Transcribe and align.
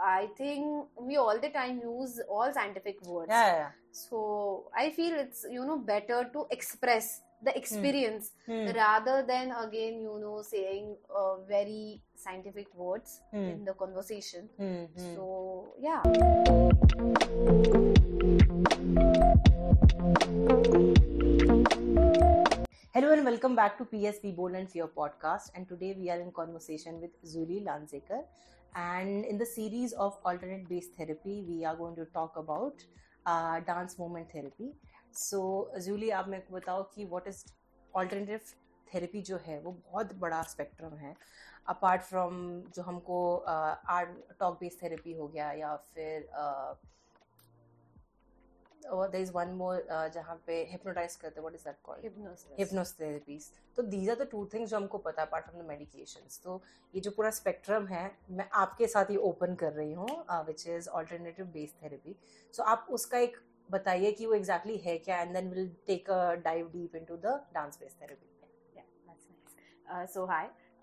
I 0.00 0.28
think 0.36 0.88
we 0.98 1.16
all 1.16 1.38
the 1.40 1.50
time 1.50 1.80
use 1.82 2.20
all 2.28 2.52
scientific 2.52 3.00
words. 3.06 3.28
Yeah, 3.30 3.56
yeah. 3.56 3.70
So 3.92 4.70
I 4.76 4.90
feel 4.90 5.14
it's 5.14 5.46
you 5.50 5.64
know 5.64 5.78
better 5.78 6.28
to 6.32 6.46
express 6.50 7.22
the 7.42 7.56
experience 7.56 8.32
Hmm. 8.46 8.66
rather 8.74 9.22
than 9.26 9.52
again 9.52 10.00
you 10.00 10.18
know 10.20 10.42
saying 10.42 10.96
uh, 11.14 11.36
very 11.46 12.02
scientific 12.16 12.74
words 12.74 13.20
Hmm. 13.30 13.48
in 13.54 13.64
the 13.64 13.74
conversation. 13.74 14.48
Hmm, 14.56 14.84
hmm. 14.96 15.14
So 15.14 15.74
yeah. 15.78 16.02
Hello 22.94 23.10
and 23.12 23.24
welcome 23.24 23.56
back 23.56 23.76
to 23.78 23.84
PSP 23.84 24.34
Bold 24.34 24.52
and 24.54 24.70
Fear 24.70 24.86
podcast. 24.96 25.50
And 25.54 25.68
today 25.68 25.94
we 25.98 26.08
are 26.10 26.20
in 26.20 26.30
conversation 26.32 27.00
with 27.00 27.10
Zuli 27.24 27.64
Lanzekar. 27.64 28.22
And 28.74 29.24
in 29.24 29.38
the 29.38 29.46
series 29.46 29.92
of 29.92 30.18
alternate 30.24 30.68
based 30.68 30.94
therapy, 30.94 31.44
we 31.48 31.64
are 31.64 31.76
going 31.76 31.94
to 31.96 32.06
talk 32.06 32.36
about 32.36 32.84
uh, 33.26 33.60
dance 33.60 33.98
movement 33.98 34.32
therapy. 34.32 34.72
So, 35.12 35.68
julie 35.80 36.10
आप 36.12 36.28
मेरे 36.28 36.42
को 36.48 36.54
बताओ 36.54 36.82
कि 36.94 37.08
what 37.10 37.28
is 37.28 37.44
alternative 37.94 38.54
therapy 38.92 39.22
जो 39.22 39.38
है 39.46 39.60
वो 39.60 39.72
बहुत 39.72 40.14
बड़ा 40.18 40.42
स्पेक्ट्रम 40.42 40.96
है 40.96 41.14
अपार्ट 41.68 42.02
फ्रॉम 42.02 42.34
जो 42.76 42.82
हमको 42.82 43.20
आर्ट 43.48 44.34
टॉक 44.40 44.58
बेस्ड 44.60 44.82
थेरेपी 44.82 45.12
हो 45.12 45.28
गया 45.28 45.52
या 45.52 45.74
फिर 45.94 46.28
uh, 46.40 46.74
there 48.84 49.20
is 49.20 49.32
one 49.32 49.48
more 49.54 49.86
जहाँ 50.14 50.36
पे 50.46 50.62
हिप्नोटाइज 50.70 51.16
करते 51.16 51.40
हैं 51.40 51.42
व्हाट 51.42 51.54
इज़ 51.54 51.64
दैट 51.64 51.76
कॉल्ड 51.82 52.04
तो 53.78 53.82
these 53.84 54.10
are 54.10 54.16
the 54.16 54.28
two 54.30 54.44
things 54.54 54.70
जो 54.70 54.76
हमको 54.76 54.98
पता 55.00 55.22
अपार्ट 55.22 55.46
फ्रॉम 55.46 55.62
द 55.62 55.66
मेडिकेशंस 55.68 56.40
तो 56.44 56.60
ये 56.94 57.00
जो 57.00 57.10
पूरा 57.10 57.30
स्पेक्ट्रम 57.32 57.86
है 57.86 58.10
मैं 58.32 58.48
आपके 58.56 58.86
साथ 58.86 59.10
ही 59.10 59.16
ओपन 59.30 59.54
कर 59.54 59.72
रही 59.72 59.92
हूँ 59.92 60.24
which 60.46 60.66
is 60.68 60.88
alternative 60.90 61.46
based 61.54 61.82
therapy 61.82 62.16
so 62.54 62.62
आप 62.64 62.86
उसका 62.90 63.18
एक 63.20 63.36
बताइए 63.70 64.12
कि 64.12 64.26
वो 64.26 64.34
एग्जैक्टली 64.34 64.72
exactly 64.72 64.86
है 64.86 64.98
क्या 65.00 65.20
and 65.20 65.32
then 65.32 65.50
will 65.50 65.68
take 65.86 66.10
a 66.10 66.34
dive 66.44 66.70
deep 66.72 66.96
into 66.96 67.16
the 67.18 67.40
dance 67.54 67.78
based 67.78 68.00
therapy 68.02 68.32
Yeah, 68.74 68.82
that's 69.06 69.26
nice. 69.28 69.56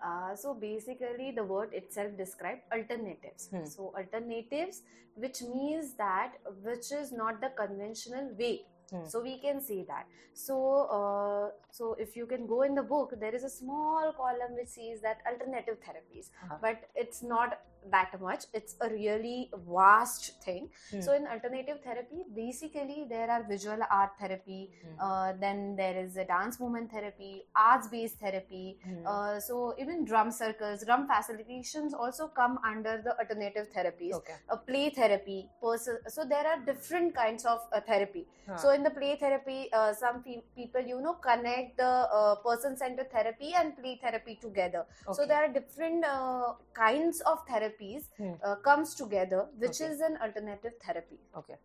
Uh, 0.04 0.34
so 0.34 0.54
basically, 0.54 1.30
the 1.30 1.44
word 1.44 1.72
itself 1.72 2.16
described 2.16 2.62
alternatives. 2.72 3.48
Hmm. 3.50 3.64
So 3.64 3.92
alternatives, 3.96 4.82
which 5.14 5.42
means 5.42 5.94
that 5.94 6.32
which 6.62 6.90
is 6.92 7.12
not 7.12 7.40
the 7.40 7.50
conventional 7.50 8.30
way. 8.38 8.64
Hmm. 8.90 9.04
So 9.06 9.22
we 9.22 9.38
can 9.38 9.60
say 9.60 9.84
that. 9.88 10.06
So 10.34 10.56
uh, 10.98 11.50
so 11.70 11.94
if 11.98 12.16
you 12.16 12.26
can 12.26 12.46
go 12.46 12.62
in 12.62 12.74
the 12.74 12.82
book, 12.82 13.14
there 13.20 13.34
is 13.34 13.44
a 13.44 13.50
small 13.50 14.12
column 14.16 14.54
which 14.58 14.68
says 14.68 15.00
that 15.02 15.18
alternative 15.30 15.76
therapies, 15.86 16.30
Uh-huh. 16.44 16.56
but 16.60 16.88
it's 16.94 17.22
not 17.22 17.60
that 17.90 18.20
much. 18.20 18.44
It's 18.54 18.76
a 18.80 18.88
really 18.88 19.50
vast 19.68 20.42
thing. 20.42 20.68
Hmm. 20.90 21.00
So 21.00 21.14
in 21.14 21.26
alternative 21.26 21.80
therapy, 21.84 22.24
basically 22.34 23.06
there 23.08 23.30
are 23.30 23.42
visual 23.48 23.78
art 23.90 24.10
therapy, 24.20 24.70
Hmm. 24.82 25.00
uh, 25.00 25.32
then 25.40 25.76
there 25.76 25.96
is 26.04 26.16
a 26.16 26.24
dance 26.24 26.60
movement 26.60 26.90
therapy, 26.90 27.44
arts 27.56 27.88
based 27.88 28.18
therapy. 28.20 28.78
Hmm. 28.84 29.06
Uh, 29.06 29.40
so 29.40 29.74
even 29.78 30.04
drum 30.04 30.30
circles, 30.30 30.84
drum 30.84 31.08
facilitations 31.08 31.92
also 31.94 32.28
come 32.28 32.58
under 32.64 33.00
the 33.04 33.18
alternative 33.18 33.68
therapies. 33.76 34.12
okay 34.20 34.36
Uh, 34.48 34.56
play 34.56 34.90
therapy, 34.90 35.48
person. 35.62 35.98
So 36.08 36.24
there 36.24 36.46
are 36.46 36.58
different 36.70 37.14
kinds 37.14 37.44
of 37.44 37.60
uh, 37.72 37.80
therapy. 37.80 38.26
हाँ. 38.48 38.58
So 38.58 38.70
in 38.70 38.82
the 38.82 38.90
play 38.90 39.16
therapy, 39.16 39.58
uh, 39.72 39.92
some 39.94 40.22
pe- 40.22 40.42
people 40.56 40.82
you 40.92 41.00
know 41.00 41.14
connect 41.14 41.76
the 41.76 41.90
uh, 42.18 42.34
person-centered 42.46 43.10
therapy 43.10 43.52
and 43.54 43.76
play 43.76 43.98
therapy 44.02 44.34
together. 44.40 44.84
okay. 45.06 45.14
So 45.18 45.26
there 45.26 45.42
are 45.44 45.48
different 45.48 46.04
uh, 46.04 46.54
kinds 46.74 47.20
of 47.32 47.46
therapies 47.72 48.02
Hmm. 48.18 48.32
uh, 48.44 48.56
comes 48.56 48.94
together, 48.94 49.46
which 49.58 49.80
Okay. 49.80 49.92
is 49.92 50.00
an 50.00 50.16
alternative 50.16 50.72
therapy. 50.86 51.18
Okay 51.36 51.56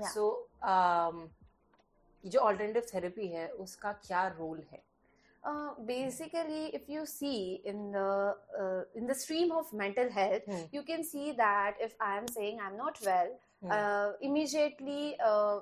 Yeah. 0.00 0.08
So 0.08 0.48
um, 0.62 1.28
जो 2.24 2.40
alternative 2.40 2.82
therapy 2.94 3.26
है 3.28 3.48
उसका 3.66 3.92
क्या 4.06 4.26
role 4.38 4.64
है 4.72 4.82
Uh, 5.44 5.70
basically, 5.86 6.66
if 6.76 6.88
you 6.88 7.04
see 7.04 7.60
in 7.64 7.90
the 7.90 8.36
uh, 8.64 8.82
in 8.94 9.08
the 9.08 9.14
stream 9.14 9.50
of 9.50 9.72
mental 9.72 10.08
health, 10.08 10.44
Hmm. 10.46 10.60
you 10.70 10.82
can 10.90 11.02
see 11.08 11.32
that 11.32 11.80
if 11.80 11.96
I 12.00 12.16
am 12.18 12.28
saying 12.28 12.60
I'm 12.66 12.76
not 12.76 13.00
well, 13.06 13.32
Hmm. 13.62 13.72
uh, 13.76 14.12
immediately 14.20 15.16
uh, 15.30 15.56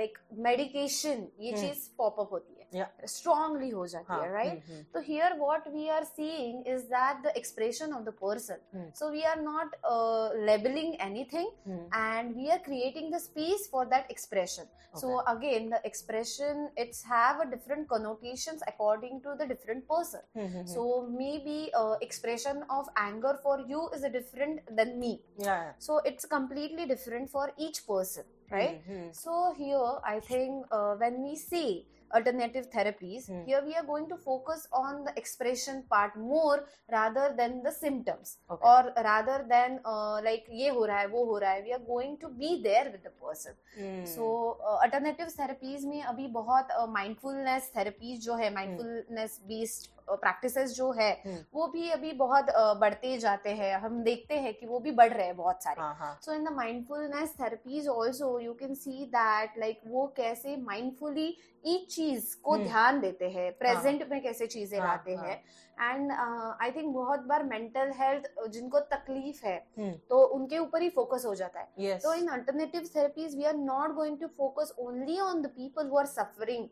like 0.00 0.18
medication 0.48 1.24
ये 1.40 1.52
Hmm. 1.52 1.62
चीज़ 1.62 1.88
pop 2.02 2.20
up 2.24 2.30
होती 2.32 2.51
है 2.74 2.78
Yeah. 2.80 3.06
strongly 3.12 3.70
हो 3.72 3.86
जाती 3.86 4.12
हाँ, 4.12 4.20
है 4.22 4.30
right 4.32 4.50
hmm, 4.50 4.72
hmm, 4.72 4.84
so 4.92 5.00
here 5.08 5.30
what 5.40 5.66
we 5.72 5.88
are 5.96 6.04
seeing 6.16 6.62
is 6.74 6.84
that 6.92 7.22
the 7.26 7.32
expression 7.40 7.92
of 7.98 8.04
the 8.08 8.12
person 8.20 8.62
Hmm. 8.76 8.86
so 9.00 9.10
we 9.16 9.24
are 9.32 9.40
not 9.42 9.74
uh, 9.90 10.30
labeling 10.50 10.94
anything 11.06 11.50
hmm, 11.66 11.88
and 12.02 12.36
we 12.40 12.50
are 12.56 12.58
creating 12.68 13.10
the 13.16 13.20
space 13.26 13.66
for 13.74 13.84
that 13.94 14.10
expression 14.16 14.70
so 15.02 15.10
Okay. 15.12 15.34
again 15.34 15.68
the 15.74 15.80
expression 15.90 16.64
it's 16.86 17.02
have 17.12 17.40
a 17.44 17.48
different 17.54 17.88
connotations 17.92 18.62
according 18.74 19.20
to 19.28 19.36
the 19.42 19.46
different 19.54 19.86
person 19.94 20.24
hmm, 20.36 20.48
hmm, 20.56 20.66
so 20.74 20.86
maybe 21.22 21.58
uh, 21.82 21.96
expression 22.08 22.64
of 22.80 22.88
anger 23.06 23.34
for 23.46 23.58
you 23.72 23.88
is 23.98 24.02
a 24.10 24.10
different 24.18 24.60
than 24.80 24.98
me 25.04 25.12
hmm, 25.14 25.46
yeah, 25.50 25.62
yeah. 25.68 25.72
so 25.78 25.98
it's 26.12 26.24
completely 26.36 26.86
different 26.96 27.30
for 27.38 27.46
each 27.68 27.86
person 27.86 28.24
right 28.50 28.80
hmm, 28.88 28.92
hmm, 28.92 29.14
so 29.24 29.38
here 29.62 29.92
i 30.16 30.18
think 30.32 30.76
uh, 30.78 30.94
when 31.04 31.22
we 31.28 31.34
say 31.44 31.66
alternative 32.14 32.66
therapies 32.70 33.28
mm. 33.30 33.44
here 33.46 33.62
we 33.66 33.74
are 33.74 33.84
going 33.84 34.08
to 34.08 34.16
focus 34.16 34.66
on 34.72 35.04
the 35.04 35.12
expression 35.16 35.82
part 35.90 36.16
more 36.16 36.64
rather 36.90 37.34
than 37.36 37.62
the 37.62 37.72
symptoms 37.72 38.38
okay. 38.50 38.62
or 38.62 38.92
rather 39.04 39.44
than 39.48 39.80
uh, 39.84 40.20
like 40.28 40.44
ye 40.50 40.68
ho 40.68 40.86
raha 40.92 41.04
hai 41.04 41.12
wo 41.14 41.24
ho 41.30 41.40
raha 41.46 41.60
hai 41.60 41.64
we 41.68 41.72
are 41.78 41.84
going 41.92 42.16
to 42.24 42.32
be 42.42 42.52
there 42.68 42.84
with 42.92 43.02
the 43.08 43.14
person 43.24 43.58
mm. 43.78 44.04
so 44.14 44.28
uh, 44.66 44.78
alternative 44.86 45.32
therapies 45.38 45.88
में 45.92 46.02
अभी 46.02 46.28
बहुत 46.38 46.76
uh, 46.80 46.88
mindfulness 46.98 47.72
therapies 47.78 48.20
जो 48.28 48.36
है 48.42 48.52
mindfulness 48.60 49.40
based 49.52 49.90
practices 50.10 50.74
जो 50.74 50.90
है 50.92 51.10
हम्म। 51.26 51.38
वो 51.54 51.66
भी 51.68 51.88
अभी 51.90 52.12
बहुत 52.18 52.46
बढ़ते 52.80 53.16
जाते 53.18 53.50
हैं। 53.52 53.74
हम 53.80 54.02
देखते 54.02 54.38
हैं 54.40 54.54
कि 54.54 54.66
वो 54.66 54.78
भी 54.80 54.90
बढ़ 54.92 55.12
रहे 55.12 55.26
हैं 55.26 55.36
बहुत 55.36 55.62
सारे। 55.62 55.80
So 56.24 56.32
in 56.32 56.44
the 56.44 56.52
mindfulness 56.52 57.34
therapies 57.40 57.88
also 57.88 58.38
you 58.40 58.52
can 58.54 58.74
see 58.74 59.04
that 59.06 59.58
like 59.58 59.80
वो 59.86 60.06
कैसे 60.16 60.56
माइंडफुली 60.62 61.36
ईच 61.64 61.94
चीज़ 61.94 62.36
को 62.42 62.52
हम्म। 62.52 62.64
ध्यान 62.64 63.00
देते 63.00 63.28
हैं 63.30 63.44
हाँ। 63.44 63.58
प्रेजेंट 63.58 64.08
में 64.10 64.22
कैसे 64.22 64.46
चीज़ें 64.46 64.78
हाँ, 64.78 64.88
लाते 64.88 65.14
हाँ। 65.14 65.26
हैं। 65.26 65.42
एंड 65.80 66.12
आई 66.12 66.70
थिंक 66.70 66.92
बहुत 66.94 67.20
बार 67.26 67.42
मेंटल 67.44 67.92
हेल्थ 67.96 68.24
जिनको 68.48 68.80
तकलीफ़ 68.88 69.44
है 69.46 69.56
हम्म। 69.78 69.92
तो 70.10 70.18
उनके 70.36 70.58
ऊपर 70.58 70.82
ही 70.82 70.88
फोकस 70.90 71.24
हो 71.26 71.34
जाता 71.34 71.60
है। 71.60 71.98
तो 71.98 72.14
इन 72.14 72.28
alternative 72.28 72.88
therapies 72.96 73.36
we 73.36 73.44
are 73.44 73.54
not 73.56 73.94
going 73.94 74.18
to 74.18 74.26
focus 74.36 74.74
only 74.78 75.18
on 75.20 75.42
the 75.42 75.46
people 75.56 75.88
who 75.88 75.98
are 75.98 76.06
suffering 76.06 76.66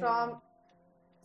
from 0.00 0.38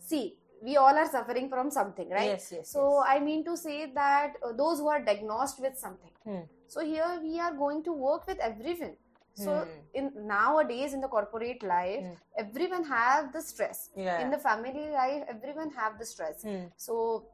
see 0.02 0.22
we 0.62 0.76
all 0.76 0.96
are 1.02 1.10
suffering 1.10 1.48
from 1.48 1.70
something 1.70 2.08
right 2.10 2.30
yes, 2.32 2.52
yes 2.52 2.70
so 2.70 2.82
yes. 2.98 3.06
i 3.08 3.18
mean 3.18 3.44
to 3.44 3.56
say 3.56 3.90
that 3.94 4.34
uh, 4.46 4.52
those 4.52 4.78
who 4.78 4.88
are 4.88 5.02
diagnosed 5.02 5.60
with 5.60 5.76
something 5.76 6.12
hmm. 6.24 6.42
so 6.66 6.80
here 6.80 7.18
we 7.22 7.38
are 7.40 7.54
going 7.54 7.82
to 7.82 7.92
work 7.92 8.26
with 8.26 8.38
everyone 8.38 8.96
so 9.34 9.58
hmm. 9.58 9.70
in 9.94 10.12
nowadays 10.26 10.92
in 10.92 11.00
the 11.00 11.08
corporate 11.08 11.62
life 11.62 12.04
hmm. 12.04 12.12
everyone 12.36 12.84
have 12.84 13.32
the 13.32 13.40
stress 13.40 13.90
yeah. 13.96 14.20
in 14.22 14.30
the 14.30 14.38
family 14.38 14.90
life 14.90 15.22
everyone 15.28 15.70
have 15.70 15.98
the 15.98 16.04
stress 16.04 16.42
hmm. 16.42 16.64
so 16.76 17.26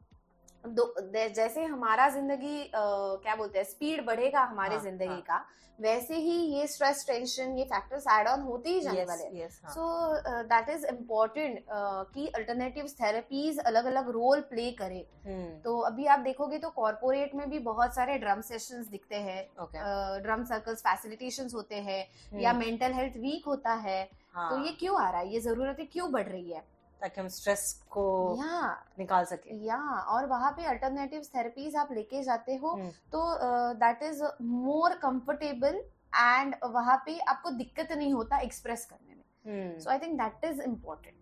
जैसे 1.35 1.65
हमारा 1.65 2.09
ज़िंदगी 2.11 2.71
क्या 2.75 3.37
बोलते 3.37 3.59
हैं 3.59 3.65
speed 3.67 4.05
बढ़ेगा 4.07 4.41
हमारे 4.45 4.75
हाँ, 4.75 4.83
ज़िंदगी 4.83 5.07
हाँ. 5.07 5.21
का 5.21 5.45
वैसे 5.79 6.17
ही 6.17 6.35
ये 6.53 6.67
स्ट्रेस 6.67 7.05
टेंशन 7.07 7.57
ये 7.59 7.65
फैक्टर्स 7.65 8.05
एड 8.11 8.29
ऑन 8.29 8.41
होते 8.43 8.71
ही 8.71 8.81
जाने 8.81 9.01
yes, 9.01 9.09
वाले. 9.09 9.49
सो 9.49 10.43
दैट 10.45 10.69
इज़ 10.71 10.87
इम्पोर्टेंट 10.87 11.65
कि 12.15 12.27
अल्टरनेटिव 12.29 12.87
थेरेपीज 13.01 13.59
अलग 13.61 13.85
अलग 13.85 14.09
रोल 14.11 14.41
प्ले 14.51 14.71
करे। 14.73 15.07
हम्म, 15.27 15.49
तो 15.61 15.79
अभी 15.81 16.07
आप 16.07 16.21
देखोगे 16.21 16.59
तो 16.59 16.69
कॉर्पोरेट 16.77 17.35
में 17.35 17.49
भी 17.51 17.59
बहुत 17.67 17.95
सारे 17.95 18.19
ड्रम 18.19 18.41
सेशंस 18.41 18.87
दिखते 18.89 19.17
हैं। 19.17 19.43
Okay. 19.65 19.83
ड्रम 20.23 20.45
सर्कल्स 20.45 20.81
फैसिलिटेशन 20.81 21.49
होते 21.55 21.75
हैं 21.75 22.03
हम्म, 22.03 22.41
या 22.41 22.53
मेंटल 22.53 22.93
हेल्थ 22.93 23.17
वीक 23.17 23.47
होता 23.47 23.73
है। 23.75 24.03
हाँ, 24.33 24.51
तो 24.51 24.65
ये 24.65 24.73
क्यों 24.81 25.01
आ 25.03 25.11
रहा 25.11 25.21
है? 25.21 25.33
ये 25.33 25.41
जरूरतें 25.41 25.87
क्यों 25.87 26.11
बढ़ 26.13 26.29
रही 26.29 26.51
है? 26.53 26.65
ताकि 27.01 27.21
हम 27.21 27.29
स्ट्रेस 27.29 27.73
को 27.91 28.05
या 28.39 28.61
निकाल 28.99 29.25
सके। 29.25 29.57
या 29.67 29.79
और 30.15 30.27
वहाँ 30.27 30.51
पे 30.53 30.65
अल्टरनेटिव 30.67 31.23
थेरेपीज 31.35 31.77
आप 31.77 31.93
लेके 31.93 32.23
जाते 32.23 32.57
हो 32.57 32.71
हम्म, 32.71 32.91
तो 33.13 33.75
that 33.75 34.03
is 34.03 34.23
more 34.43 34.95
comfortable 35.03 35.83
and 36.17 36.55
वहाँ 36.65 36.97
पे 37.07 37.19
आपको 37.29 37.51
दिक्कत 37.59 37.93
नहीं 37.93 38.13
होता 38.15 38.39
एक्सप्रेस 38.41 38.85
करने 38.91 39.15
में। 39.15 39.79
So 39.81 39.91
I 39.91 39.99
think 39.99 40.19
that 40.21 40.45
is 40.45 40.63
important 40.63 41.16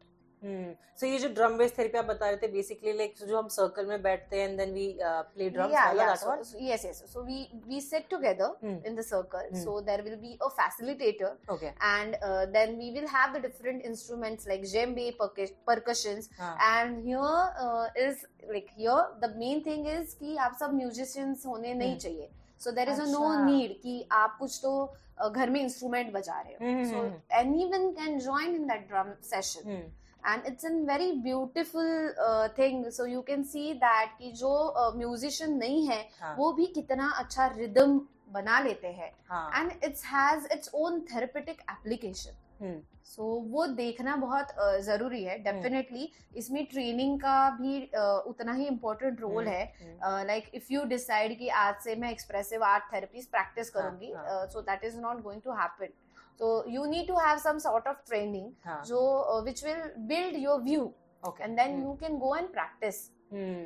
so 1.00 1.06
ये 1.06 1.18
जो 1.18 1.28
ड्रम 1.34 1.56
बेस्ड 1.58 1.76
थेरेपी 1.78 1.98
आप 1.98 2.04
बता 2.04 2.28
रहे 2.28 2.36
थे 2.42 2.48
बेसिकली 2.52 2.92
लाइक 2.96 3.14
जो 3.28 3.36
हम 3.38 3.48
सर्कल 3.54 3.86
में 3.86 4.02
बैठते 4.02 4.40
हैं 4.40 4.48
and 4.48 4.58
then 4.58 4.72
we 4.74 4.86
play 5.02 5.48
drums 5.50 5.72
yeah, 5.74 5.92
yeah. 6.00 6.14
So, 6.22 6.28
one 6.30 6.42
yes, 6.68 6.84
yes. 6.88 7.02
So 7.14 7.22
we 7.28 7.38
we 7.72 7.80
sit 7.86 8.08
together 8.14 8.48
Hmm. 8.62 8.76
in 8.90 8.98
the 9.00 9.06
circle. 9.08 9.48
Hmm. 9.48 9.62
So 9.64 9.76
there 9.88 10.04
will 10.08 10.18
be 10.24 10.32
a 10.48 10.50
facilitator, 10.60 11.32
okay 11.56 11.72
and 11.90 12.18
uh, 12.28 12.44
then 12.56 12.76
we 12.82 12.90
will 12.98 13.08
have 13.14 13.34
the 13.36 13.42
different 13.46 13.88
instruments 13.92 14.50
like 14.52 14.68
djembe, 14.74 15.02
percus- 15.22 15.56
percussions, 15.72 16.30
हाँ 16.40 16.54
and 16.70 17.02
here 17.08 17.34
uh, 17.66 17.86
is 18.06 18.24
like 18.52 18.70
here 18.78 19.00
the 19.26 19.32
main 19.44 19.64
thing 19.68 19.86
is 19.96 20.14
कि 20.22 20.36
आप 20.48 20.56
सब 20.60 20.78
musicians 20.82 21.46
होने 21.46 21.68
hmm. 21.70 21.78
नहीं 21.78 21.94
Hmm. 21.94 22.02
चाहिए. 22.02 22.30
So 22.60 22.70
there 22.72 22.88
is 22.88 23.00
a 23.00 23.04
no 23.06 23.22
अच्छा। 23.28 23.44
Need 23.44 23.72
कि 23.80 23.94
आप 24.12 24.36
कुछ 24.38 24.58
तो 24.62 25.30
घर 25.30 25.50
में 25.50 25.60
इंस्ट्रूमेंट 25.60 26.12
बजा 26.12 26.40
रहे 26.40 26.52
हो 26.52 26.66
हम्म, 26.66 26.84
so 26.90 26.96
hmm, 26.98 27.14
anyone 27.40 27.90
can 27.98 28.18
join 28.20 28.54
in 28.54 28.66
that 28.68 28.86
drum 28.88 29.12
session 29.30 29.68
hmm, 29.70 29.82
and 30.24 30.42
it's 30.46 30.64
a 30.64 30.70
very 30.84 31.18
beautiful 31.18 32.10
uh, 32.18 32.48
thing. 32.50 32.90
So 32.90 33.04
you 33.04 33.22
can 33.22 33.44
see 33.44 33.74
that 33.80 34.16
कि 34.18 34.32
जो 34.32 34.52
म्यूजिशियन 34.96 35.50
uh, 35.50 35.58
नहीं 35.58 35.86
है 35.88 36.00
हाँ, 36.20 36.34
वो 36.38 36.52
भी 36.52 36.66
कितना 36.74 37.10
अच्छा 37.18 37.46
रिदम 37.56 38.00
बना 38.32 38.60
लेते 38.60 38.88
हैं। 38.88 39.12
हाँ, 39.28 39.50
and 39.60 39.72
it's 39.84 40.04
has 40.06 40.46
its 40.52 40.70
own 40.74 41.00
therapeutic 41.14 41.60
application 41.70 42.42
hmm, 42.60 42.80
so 43.04 43.24
वो 43.50 43.66
देखना 43.76 44.14
बहुत 44.16 44.48
uh, 44.48 44.80
ज़रूरी 44.84 45.22
है 45.24 45.38
डेफिनेटली 45.42 46.10
इसमें 46.36 46.64
ट्रेनिंग 46.66 47.18
का 47.20 47.38
भी 47.60 47.80
uh, 47.86 48.20
उतना 48.26 48.52
ही 48.52 48.66
इम्पोर्टेंट 48.66 49.20
रोल 49.20 49.44
हम्म, 49.44 49.54
है। 49.54 49.64
Hmm, 49.80 50.26
like 50.26 50.50
if 50.54 50.72
you 50.72 50.84
decide 50.94 51.38
कि 51.38 51.48
आज 51.64 51.74
से 51.84 51.96
मैं 51.96 52.10
एक्सप्रेसिव 52.10 52.64
आर्ट 52.64 52.84
थेरेपीज 52.92 53.26
प्रैक्टिस 53.26 53.72
हाँ, 53.76 53.82
करूँगी 53.82 54.12
हाँ। 54.12 54.46
So 54.46 54.60
that 54.62 54.84
is 54.84 54.98
not 55.00 55.22
going 55.22 55.42
to 55.42 55.52
happen 55.52 55.92
so 56.40 56.64
you 56.66 56.86
need 56.86 57.06
to 57.06 57.16
have 57.16 57.40
some 57.40 57.58
sort 57.60 57.86
of 57.86 57.96
training 58.04 58.52
हाँ, 58.66 58.82
जो 58.86 59.00
uh, 59.32 59.42
which 59.42 59.62
will 59.62 59.82
build 60.08 60.38
your 60.44 60.60
view. 60.60 60.92
Okay, 61.22 61.44
and 61.44 61.58
then 61.58 61.74
hmm, 61.74 61.84
you 61.84 61.96
can 61.96 62.18
go 62.18 62.34
and 62.34 62.52
practice. 62.52 63.00
Hmm, 63.32 63.64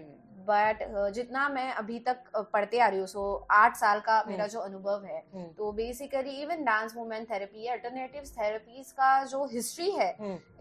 but 0.48 0.78
जितना 1.14 1.48
मैं 1.48 1.72
अभी 1.72 1.98
तक 1.98 2.22
uh, 2.38 2.44
पढ़ते 2.52 2.78
आ 2.80 2.88
रही 2.88 2.98
हूँ 2.98 3.06
सो 3.06 3.22
आठ 3.50 3.76
साल 3.76 4.00
का 4.00 4.22
मेरा 4.28 4.44
हम्म। 4.44 4.52
जो 4.52 4.60
अनुभव 4.60 5.04
है 5.04 5.22
हम्म, 5.34 5.46
तो 5.58 5.72
basically 5.72 6.40
even 6.42 6.64
dance 6.64 6.94
movement 6.96 7.30
therapy 7.30 7.66
alternative 7.66 8.22
therapies 8.38 8.92
का 8.92 9.24
जो 9.24 9.44
हिस्ट्री 9.52 9.90
है 9.90 10.10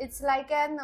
इट्स 0.02 0.24
लाइक 0.24 0.52
एन 0.52 0.78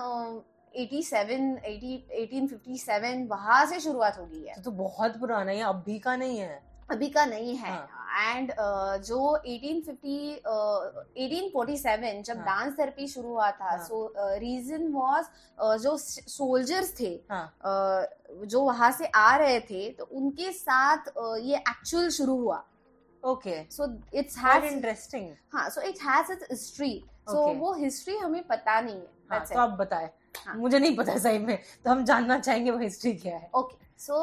87 0.73 1.57
80 1.69 1.97
1857 2.19 3.27
वहाँ 3.29 3.65
से 3.65 3.79
शुरुआत 3.79 4.17
हो 4.19 4.25
गई 4.25 4.43
है। 4.43 4.53
तो, 4.55 4.61
तो 4.61 4.71
बहुत 4.71 5.19
पुराना 5.19 5.51
है 5.51 5.63
अभी 5.63 5.97
का 5.99 6.15
नहीं 6.15 6.37
है। 6.37 6.61
अभी 6.91 7.09
का 7.09 7.25
नहीं 7.25 7.55
है 7.55 7.71
हाँ। 7.71 7.87
एंड 8.13 8.51
uh, 8.51 8.97
जो 9.07 9.19
1850 9.47 10.41
uh, 10.49 10.81
1847 11.25 12.21
जब 12.23 12.37
हाँ। 12.37 12.45
डांस 12.45 12.77
थेरेपी 12.79 13.07
शुरू 13.07 13.29
हुआ 13.29 13.49
था 13.51 13.69
हाँ। 13.69 13.77
सो 13.85 14.13
रीजन 14.17 14.91
वाज 14.93 15.25
जो 15.83 15.95
सोल्जर्स 15.97 16.93
थे 16.99 17.11
हाँ, 17.31 17.45
uh, 17.59 18.45
जो 18.45 18.61
वहाँ 18.61 18.91
से 18.91 19.05
आ 19.05 19.35
रहे 19.35 19.59
थे 19.59 19.89
तो 19.89 20.05
उनके 20.05 20.51
साथ 20.51 21.11
uh, 21.17 21.37
ये 21.37 21.57
एक्चुअल 21.57 22.09
शुरू 22.09 22.37
हुआ। 22.37 22.63
Okay 23.23 23.61
so 23.71 23.85
it's 24.13 24.37
has 24.37 24.65
interesting 24.65 25.29
हाँ 25.53 25.69
so 25.69 25.81
it 25.81 26.01
has 26.03 26.31
its 26.31 26.47
history 26.51 26.93
so 27.29 27.45
वो 27.59 27.73
हिस्ट्री 27.73 28.17
हमें 28.17 28.43
पता 28.47 28.79
नहीं 28.81 28.95
है। 28.95 29.07
हाँ 29.31 29.45
तो 29.45 29.59
आप 29.59 29.77
बताएँ। 29.79 30.09
हाँ। 30.45 30.55
मुझे 30.55 30.79
नहीं 30.79 30.95
पता 30.97 31.17
सही 31.17 31.39
में 31.39 31.57
तो 31.85 31.91
हम 31.91 32.03
जानना 32.05 32.37
चाहेंगे 32.39 32.71
वो 32.71 32.77
हिस्ट्री 32.77 33.13
क्या 33.13 33.37
है। 33.37 33.49
ओके 33.55 33.82
सो 34.03 34.15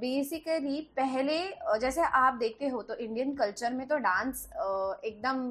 बेसिकली 0.00 0.80
पहले 0.96 1.38
uh, 1.42 1.78
जैसे 1.80 2.02
आप 2.02 2.34
देखते 2.34 2.68
हो 2.68 2.82
तो 2.82 2.94
इंडियन 2.96 3.34
कल्चर 3.36 3.72
में 3.72 3.86
तो 3.88 3.96
डांस 3.98 4.48
एकदम 5.04 5.50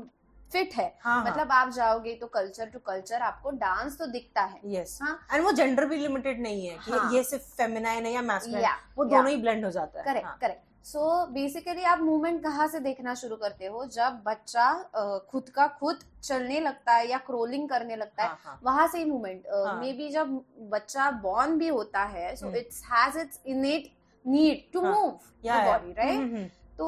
फिट 0.52 0.74
है। 0.74 0.88
हाँ 1.02 1.24
मतलब 1.26 1.52
आप 1.52 1.70
जाओगे 1.74 2.14
तो 2.16 2.28
कल्चर 2.28 2.70
टू 2.70 2.80
कल्चर 2.80 3.22
आपको 3.22 3.52
डांस 3.60 3.98
तो 3.98 4.06
दिखता 4.06 4.42
है। 4.42 4.60
यस 4.74 4.98
हाँ। 5.02 5.16
एंड 5.34 5.44
वो 5.44 5.52
जेंडर 5.52 5.86
भी 5.86 5.98
लिमिटेड 5.98 6.42
नहीं 6.42 6.66
है 6.68 6.78
कि 6.78 6.92
हाँ। 6.92 7.12
ये 7.14 7.24
सिर्फ़ 7.24 7.44
फेमिनाइन 7.56 8.06
है 8.06 8.12
या 8.12 8.22
मैस्कुलिन 8.22 8.62
yeah, 8.62 8.76
वो 8.98 9.04
दोनों 9.04 9.18
दोनों 9.18 9.32
ही 9.32 9.42
ब्लेंड 9.42 9.66
हो 9.66 9.72
जाता 9.72 10.00
है। 10.00 10.06
करेक्ट 10.06 10.28
हाँ, 10.28 10.38
करेक्ट 10.42 10.62
सो 10.86 11.02
बेसिकली 11.32 11.84
आप 11.84 12.00
मूवमेंट 12.02 12.42
कहाँ 12.44 12.68
से 12.68 12.80
देखना 12.80 13.14
शुरू 13.16 13.36
करते 13.36 13.66
हो? 13.66 13.86
जब 13.86 14.22
बच्चा 14.26 14.66
uh, 14.94 15.20
खुद 15.32 15.50
का 15.50 15.68
खुद 15.80 16.00
चलने 16.24 16.60
लगता 16.60 16.94
है 16.94 17.10
या 17.10 17.18
क्रोलिंग 17.18 17.68
करने 17.70 17.96
लगता 17.96 18.24
है 18.24 18.30
हाँ, 18.30 18.40
हाँ, 18.44 18.60
वहाँ 18.64 18.88
से 18.88 18.98
ही 18.98 19.06
मूवमेंट। 19.06 19.44
मे 19.82 19.92
बी 19.94 20.10
जब 20.10 20.34
बच्चा 20.72 21.10
बॉर्न 21.24 21.58
भी 21.58 21.68
होता 21.68 22.04
है 22.16 22.36
so 22.36 22.46
hmm. 22.46 22.58
It's 22.58 22.84
has 22.86 23.20
its 23.20 23.40
innate 23.48 23.92
need 24.26 24.72
to. 24.74 24.82
Move 24.82 25.10
body 25.46 25.94
right 25.94 26.16
hmm, 26.16 26.36
hmm, 26.36 26.46
तो 26.78 26.86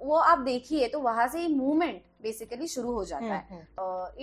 वो 0.00 0.16
आप 0.16 0.38
देखिए 0.38 0.88
तो 0.88 1.00
वहाँ 1.00 1.28
से 1.28 1.38
ही 1.40 1.54
मूवमेंट 1.54 2.02
बेसिकली 2.22 2.66
शुरू 2.68 2.92
हो 2.92 3.04
जाता 3.04 3.24
हम्म, 3.24 3.54
है। 3.54 3.68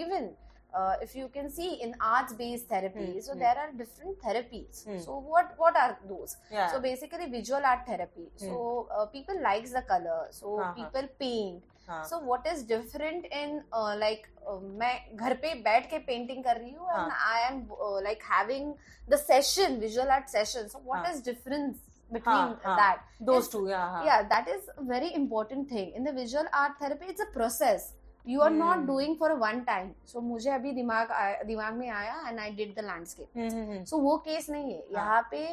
Even 0.01 0.15
even 0.15 0.29
uh, 0.74 0.94
if 1.02 1.14
you 1.14 1.28
can 1.28 1.50
see 1.50 1.70
in 1.86 1.94
arts 2.00 2.32
based 2.32 2.68
therapy 2.68 3.08
Hmm, 3.12 3.20
so 3.20 3.32
hmm. 3.32 3.38
there 3.40 3.56
are 3.62 3.72
different 3.80 4.18
therapies 4.26 4.84
Hmm. 4.86 4.98
so 4.98 5.18
what 5.32 5.50
what 5.58 5.76
are 5.76 5.98
those 6.08 6.36
yeah, 6.50 6.70
so 6.72 6.80
basically 6.80 7.26
visual 7.34 7.60
art 7.72 7.84
therapy 7.86 8.30
so 8.36 8.88
uh, 8.96 9.04
people 9.06 9.42
likes 9.50 9.72
the 9.72 9.82
color 9.82 10.20
so 10.30 10.56
हाँ, 10.58 10.64
हाँ. 10.64 10.74
people 10.80 11.08
paint 11.18 11.62
हाँ, 11.90 12.02
so 12.08 12.18
what 12.30 12.46
is 12.54 12.62
different 12.72 13.26
in 13.42 13.62
uh, 13.72 13.94
like 14.06 14.28
uh, 14.48 14.58
मैं 14.80 15.16
घर 15.16 15.34
पे 15.44 15.54
बैठ 15.62 15.90
के 15.90 15.98
painting 16.10 16.42
कर 16.44 16.56
रही 16.60 16.72
हूँ 16.72 16.88
and 16.98 17.12
I 17.28 17.38
am 17.52 17.62
uh, 17.70 18.00
like 18.08 18.22
having 18.34 18.74
the 19.08 19.18
session 19.18 19.80
visual 19.80 20.10
art 20.18 20.30
session 20.30 20.68
so 20.68 20.78
what 20.90 21.04
हाँ. 21.04 21.12
is 21.14 21.20
difference 21.30 21.78
between 22.10 22.56
हाँ. 22.64 22.76
that 22.82 23.04
those 23.20 23.46
it's- 23.48 23.52
two 23.52 23.66
yeah, 23.68 23.88
हाँ, 23.96 24.04
yeah 24.06 24.22
that 24.36 24.48
is 24.48 24.68
a 24.78 24.82
very 24.94 25.12
important 25.14 25.68
thing 25.68 25.92
in 25.94 26.04
the 26.04 26.12
visual 26.12 26.48
art 26.52 26.78
therapy 26.80 27.06
it's 27.14 27.20
a 27.20 27.32
process 27.36 27.92
You 28.29 28.41
are 28.43 28.49
not 28.51 28.85
doing 28.87 29.15
for 29.19 29.31
one 29.39 29.59
time 29.67 29.91
so 30.07 30.21
मुझे 30.21 30.49
अभी 30.51 30.71
दिमाग 30.71 31.11
दिमाग 31.47 31.73
में 31.73 31.89
आया 31.89 32.15
and 32.27 32.39
I 32.39 32.51
did 32.51 32.75
the 32.75 32.83
landscape 32.85 33.85
so 33.89 33.99
वो 34.01 34.17
case 34.27 34.49
नहीं 34.49 34.73
है। 34.73 34.79
हाँ. 34.79 34.91
यहाँ 34.95 35.27
पे 35.31 35.43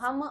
हम 0.00 0.22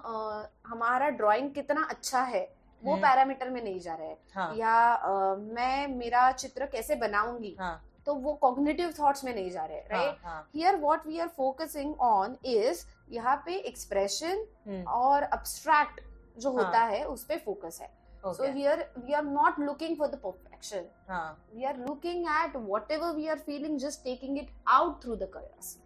हमारा 0.67 1.09
ड्राइंग 1.11 1.49
कितना 1.53 1.87
अच्छा 1.89 2.21
है 2.23 2.43
वो. 2.81 2.95
पैरामीटर 2.97 3.49
में 3.49 3.63
नहीं 3.63 3.79
जा 3.79 3.93
रहे 3.93 4.07
हैं। 4.07 4.17
हाँ, 4.35 4.53
या 4.55 5.37
मैं 5.37 5.87
मेरा 5.95 6.31
चित्र 6.33 6.65
कैसे 6.65 6.95
बनाऊँगी 6.95 7.55
हाँ, 7.59 7.81
तो 8.05 8.13
वो 8.15 8.33
कॉग्निटिव 8.41 8.93
थॉट्स 8.99 9.23
में 9.23 9.33
नहीं 9.33 9.49
जा 9.51 9.65
रहे 9.65 9.79
right 9.91 10.55
here 10.55 10.75
what 10.81 11.05
we 11.07 11.19
are 11.19 11.27
focusing 11.37 11.93
on 12.01 12.35
is 12.45 12.85
यहाँ 13.11 13.35
पे 13.45 13.55
एक्सप्रेशन 13.57 14.45
हम्म, 14.67 14.83
और 14.83 15.23
अब्स्ट्रैक्ट 15.23 16.01
जो 16.37 16.51
हाँ. 16.51 16.63
होता 16.63 16.83
है 16.85 17.03
उस 17.05 17.25
पे 17.25 17.37
फोकस 17.45 17.79
है। 17.81 17.89
So 18.25 18.51
here 18.53 18.89
we 18.97 19.13
are 19.13 19.23
not 19.25 19.59
looking 19.59 19.97
for 19.97 20.07
the 20.07 20.21
the 20.23 20.50
action. 20.61 20.85
Huh. 21.07 21.33
We 21.53 21.65
are 21.65 21.77
looking 21.87 22.25
at 22.27 22.55
whatever 22.55 23.13
we 23.13 23.29
are 23.29 23.37
feeling, 23.37 23.79
just 23.79 24.03
taking 24.03 24.37
it 24.37 24.49
out 24.67 25.01
through 25.01 25.17
the 25.17 25.27
colors. 25.27 25.79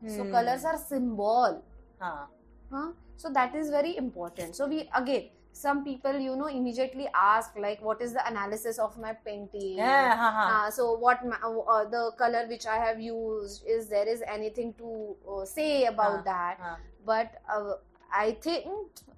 Hmm. 0.00 0.16
So 0.16 0.30
colors 0.30 0.64
are 0.64 0.78
symbol. 0.78 1.62
Huh. 1.98 2.26
Huh? 2.70 2.92
So 3.16 3.30
that 3.30 3.54
is 3.54 3.70
very 3.70 3.96
important. 3.96 4.56
So 4.56 4.66
we 4.66 4.88
again 4.94 5.30
some 5.54 5.84
people 5.84 6.18
you 6.18 6.34
know 6.34 6.46
immediately 6.46 7.06
ask 7.14 7.58
like 7.58 7.82
what 7.82 8.00
is 8.00 8.14
the 8.14 8.26
analysis 8.26 8.78
of 8.78 8.96
my 8.98 9.12
painting 9.12 9.76
yeah, 9.76 10.46
uh, 10.50 10.70
so 10.70 10.94
what 10.94 11.22
my, 11.26 11.36
uh, 11.44 11.58
uh, 11.72 11.84
the 11.90 12.10
color 12.16 12.46
which 12.48 12.64
i 12.66 12.76
have 12.76 12.98
used 12.98 13.62
is 13.66 13.86
there 13.86 14.08
is 14.08 14.22
anything 14.26 14.72
to 14.78 15.14
uh, 15.30 15.44
say 15.44 15.84
about 15.84 16.24
that 16.24 16.56
but 17.04 17.34
uh, 17.54 17.74
i 18.14 18.32
think 18.40 18.64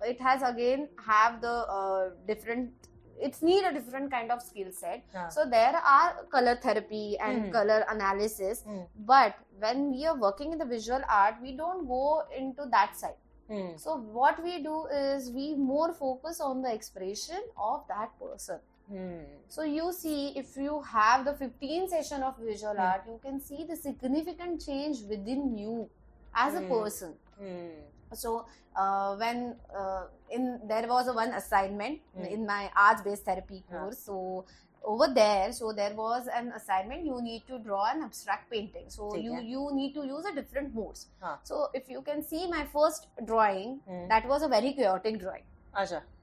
it 0.02 0.20
has 0.20 0.43
again 0.43 0.88
have 1.06 1.40
the 1.40 1.56
uh, 1.78 2.10
different 2.26 2.72
it's 3.20 3.43
need 3.43 3.64
a 3.64 3.72
different 3.72 4.11
kind 4.11 4.31
of 4.31 4.43
skill 4.43 4.70
set. 4.72 5.05
Yeah. 5.12 5.28
so 5.28 5.44
there 5.49 5.76
are 5.76 6.24
color 6.31 6.56
therapy 6.56 7.17
and 7.20 7.44
mm. 7.44 7.53
color 7.53 7.84
analysis 7.89 8.62
mm. 8.67 8.86
but 9.06 9.34
when 9.58 9.91
we 9.93 10.06
are 10.06 10.17
working 10.17 10.53
in 10.53 10.58
the 10.58 10.65
visual 10.65 11.00
art 11.08 11.36
we 11.43 11.56
don't 11.56 11.86
go 11.86 12.22
into 12.36 12.65
that 12.70 12.96
side. 12.96 13.20
Hmm. 13.48 13.77
So 13.77 13.96
what 13.96 14.43
we 14.43 14.62
do 14.62 14.86
is 14.86 15.31
we 15.31 15.55
more 15.55 15.93
focus 15.93 16.41
on 16.41 16.62
the 16.62 16.72
expression 16.72 17.43
of 17.58 17.84
that 17.89 18.19
person. 18.19 18.58
Hmm. 18.89 19.19
So 19.48 19.62
you 19.62 19.93
see 19.93 20.32
if 20.36 20.56
you 20.56 20.81
have 20.82 21.24
the 21.24 21.34
15 21.34 21.89
session 21.89 22.22
of 22.22 22.39
visual 22.39 22.74
hmm. 22.74 22.81
art 22.81 23.03
you 23.06 23.20
can 23.22 23.41
see 23.41 23.65
the 23.69 23.77
significant 23.77 24.65
change 24.65 25.03
within 25.08 25.56
you 25.58 25.91
as 26.34 26.55
a 26.55 26.62
person 26.62 27.15
so 28.13 28.46
uh, 28.77 29.15
when 29.17 29.56
uh, 29.77 30.05
in 30.31 30.61
there 30.69 30.87
was 30.89 31.08
a 31.08 31.13
one 31.13 31.32
assignment 31.34 32.01
mm. 32.19 32.31
in 32.31 32.46
my 32.46 32.70
arts 32.77 33.03
based 33.03 33.25
therapy 33.25 33.63
course 33.70 33.96
yeah. 34.01 34.06
so 34.06 34.44
over 34.84 35.08
there 35.15 35.53
so 35.53 35.73
there 35.73 35.94
was 35.94 36.29
an 36.34 36.53
assignment 36.56 37.05
you 37.05 37.20
need 37.23 37.43
to 37.46 37.58
draw 37.58 37.91
an 37.91 38.03
abstract 38.03 38.51
painting 38.51 38.84
so 38.89 39.17
you 39.17 39.32
yeah. 39.32 39.41
you 39.41 39.70
need 39.73 39.94
to 39.94 40.05
use 40.05 40.25
a 40.27 40.34
different 40.34 40.75
modes 40.75 41.06
huh. 41.20 41.37
so 41.43 41.69
if 41.75 41.89
you 41.89 42.03
can 42.03 42.23
see 42.23 42.46
my 42.49 42.65
first 42.73 43.08
drawing 43.25 43.81
mm. 43.89 44.08
that 44.08 44.27
was 44.29 44.43
a 44.43 44.49
very 44.49 44.73
chaotic 44.73 45.19
drawing 45.20 45.44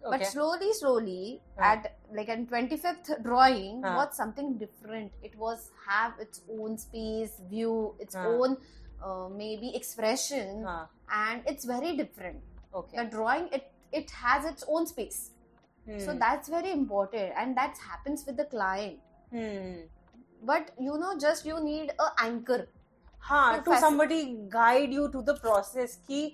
okay. 0.06 0.18
but 0.18 0.26
slowly 0.26 0.72
slowly 0.74 1.42
at 1.58 1.98
like 2.14 2.30
in 2.30 2.46
25th 2.48 3.24
drawing 3.24 3.82
was 3.82 4.16
something 4.16 4.58
different 4.58 5.12
it 5.24 5.36
was 5.38 5.72
have 5.88 6.14
its 6.20 6.42
own 6.58 6.78
space 6.78 7.42
view 7.50 7.94
its 8.00 8.16
own 8.16 8.58
maybe 9.58 9.70
expression 9.76 10.66
and 11.12 11.48
it's 11.48 11.68
very 11.68 11.92
different 11.98 12.76
okay 12.76 13.04
drawing 13.06 13.54
it 13.54 13.72
it 13.94 14.12
has 14.16 14.48
its 14.48 14.66
own 14.70 14.86
space 14.86 15.16
so 15.86 16.14
that's 16.20 16.50
very 16.50 16.72
important 16.72 17.34
and 17.38 17.56
that's 17.56 17.80
happens 17.84 18.28
with 18.28 18.42
the 18.42 18.48
client 18.52 19.00
but 20.46 20.72
you 20.82 20.96
know 20.98 21.14
just 21.20 21.48
you 21.48 21.58
need 21.64 21.92
a 21.92 22.14
anchor 22.26 22.68
हाँ 23.24 23.62
to 23.64 23.76
somebody 23.80 24.24
guide 24.54 24.94
you 24.94 25.08
to 25.08 25.22
the 25.22 25.30
process 25.42 25.96
की 26.08 26.26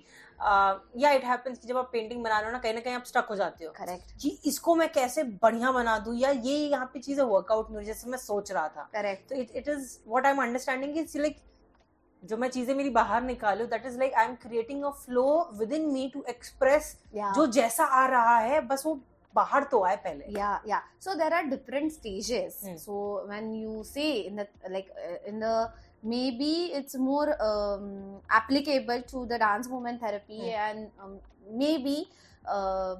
या 1.02 1.10
it 1.12 1.24
happens 1.24 1.58
कि 1.58 1.68
जब 1.68 1.76
आप 1.76 1.88
painting 1.92 2.22
बना 2.24 2.38
रहे 2.38 2.46
हो 2.46 2.52
ना 2.52 2.58
कहीं 2.58 2.74
ना 2.74 2.80
कहीं 2.80 2.94
आप 2.94 3.04
स्टक 3.04 3.26
हो 3.30 3.36
जाते 3.36 3.64
हो। 3.64 3.72
करेक्ट 3.76 4.12
कि 4.20 4.28
इसको 4.46 4.74
मैं 4.74 4.88
कैसे 4.92 5.22
बढ़िया 5.42 5.72
बना 5.72 5.98
दू 5.98 6.12
या 6.14 6.30
ये 6.30 6.56
यहाँ 6.56 6.86
पे 6.92 6.98
चीज़ें 6.98 7.22
वर्कआउट 7.24 7.70
नहीं 7.70 7.86
जैसे 7.86 8.10
मैं 8.10 8.18
सोच 8.18 8.52
रहा 8.52 8.68
था। 8.68 8.88
करेक्ट 8.92 9.28
तो 9.28 9.34
it 9.34 9.50
it 9.56 9.68
is 9.68 9.98
what 10.06 10.26
I 10.26 10.32
am 10.32 10.42
understanding 10.42 10.96
like 11.16 11.36
जो 12.28 12.36
मैं 12.36 12.48
चीज़ें 12.50 12.74
मेरी 12.74 12.90
बाहर 12.90 13.22
निकालो 13.22 13.66
that 13.66 13.86
is 13.86 13.98
like 13.98 14.14
I 14.14 14.26
am 14.26 14.34
creating 14.42 14.82
a 14.84 14.90
flow 15.04 15.26
within 15.72 15.86
me 15.92 16.08
to 16.14 16.24
express 16.28 16.96
जो 17.14 17.46
जैसा 17.58 17.84
आ 17.84 18.06
रहा 18.06 18.38
है 18.38 18.60
बस 18.66 18.82
वो 18.86 18.94
बाहर 19.34 19.64
तो 19.70 19.82
आए 19.84 19.96
पहले। 20.04 20.38
Yeah 20.38 20.60
yeah 20.68 20.82
so 21.04 21.14
there 21.14 21.34
are 21.34 21.44
different 21.46 21.92
stages 21.92 22.60
so 22.84 23.00
when 23.30 23.52
you 23.54 23.82
say 23.84 24.10
in 24.12 24.36
the 24.36 24.46
like 24.70 24.92
in 25.28 25.40
the 25.40 25.72
maybe 26.38 26.54
it's 26.78 26.96
more 26.96 27.30
applicable 28.36 29.02
to 29.12 29.24
the 29.24 29.38
dance 29.40 29.68
movement 29.70 29.98
therapy 30.02 30.48
and 30.48 30.86
maybe 31.84 31.96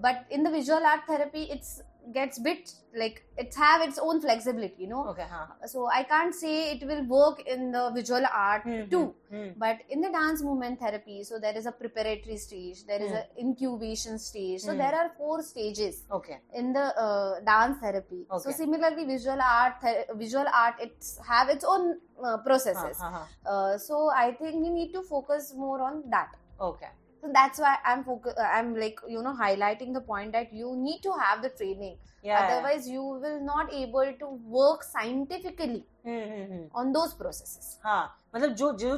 but 0.04 0.32
in 0.32 0.44
the 0.44 0.52
visual 0.52 0.84
art 0.86 1.08
therapy 1.10 1.42
it's 1.52 1.80
gets 2.12 2.38
bit 2.38 2.72
like 2.96 3.22
it 3.36 3.54
have 3.54 3.82
its 3.86 3.98
own 3.98 4.20
flexibility 4.20 4.82
you 4.82 4.88
know 4.88 5.06
okay 5.08 5.26
huh. 5.30 5.46
so 5.66 5.88
i 5.88 6.02
can't 6.02 6.34
say 6.34 6.72
it 6.72 6.86
will 6.86 7.04
work 7.04 7.40
in 7.46 7.70
the 7.70 7.90
visual 7.94 8.24
art 8.32 8.64
mm-hmm. 8.64 8.88
too 8.90 9.14
mm-hmm. 9.32 9.58
but 9.58 9.78
in 9.90 10.00
the 10.00 10.10
dance 10.10 10.42
movement 10.42 10.78
therapy 10.78 11.22
so 11.22 11.38
there 11.38 11.56
is 11.56 11.66
a 11.66 11.72
preparatory 11.72 12.36
stage 12.36 12.84
there 12.86 12.98
mm-hmm. 12.98 13.06
is 13.06 13.12
an 13.12 13.24
hmm. 13.34 13.46
incubation 13.46 14.18
stage 14.18 14.60
so 14.60 14.72
hmm. 14.72 14.78
there 14.78 14.94
are 14.94 15.10
four 15.16 15.42
stages 15.42 16.04
okay 16.10 16.38
in 16.54 16.72
the 16.72 16.86
uh, 17.06 17.40
dance 17.40 17.78
therapy 17.80 18.26
okay. 18.30 18.42
so 18.42 18.50
similarly 18.50 19.04
visual 19.04 19.40
art 19.40 19.74
visual 20.16 20.46
art 20.52 20.74
it's 20.80 21.18
have 21.26 21.48
its 21.48 21.64
own 21.64 21.98
uh, 22.24 22.38
processes 22.38 22.96
huh, 23.00 23.10
huh, 23.10 23.50
uh, 23.50 23.78
so 23.78 24.10
i 24.14 24.32
think 24.32 24.54
we 24.54 24.70
need 24.70 24.92
to 24.92 25.02
focus 25.02 25.52
more 25.56 25.80
on 25.82 26.02
that 26.10 26.30
okay 26.60 26.88
that's 27.36 27.60
why 27.64 27.72
i'm 27.84 28.02
focus 28.04 28.34
i'm 28.56 28.74
like 28.82 29.00
you 29.14 29.22
know 29.22 29.32
highlighting 29.40 29.94
the 29.94 30.02
point 30.10 30.32
that 30.32 30.52
you 30.52 30.74
need 30.82 31.00
to 31.06 31.14
have 31.22 31.42
the 31.46 31.50
training 31.60 31.96
या 32.24 32.38
otherwise 32.42 32.86
you 32.92 33.02
will 33.24 33.40
not 33.48 33.72
able 33.80 34.12
to 34.22 34.28
work 34.58 34.84
scientifically 34.90 35.82
hmm 36.06 36.22
hmm 36.32 36.52
hmm 36.52 36.80
on 36.82 36.92
those 36.98 37.16
processes 37.22 37.72
हाँ 37.84 38.02
मतलब 38.34 38.54
जो 38.62 38.72
जो 38.84 38.96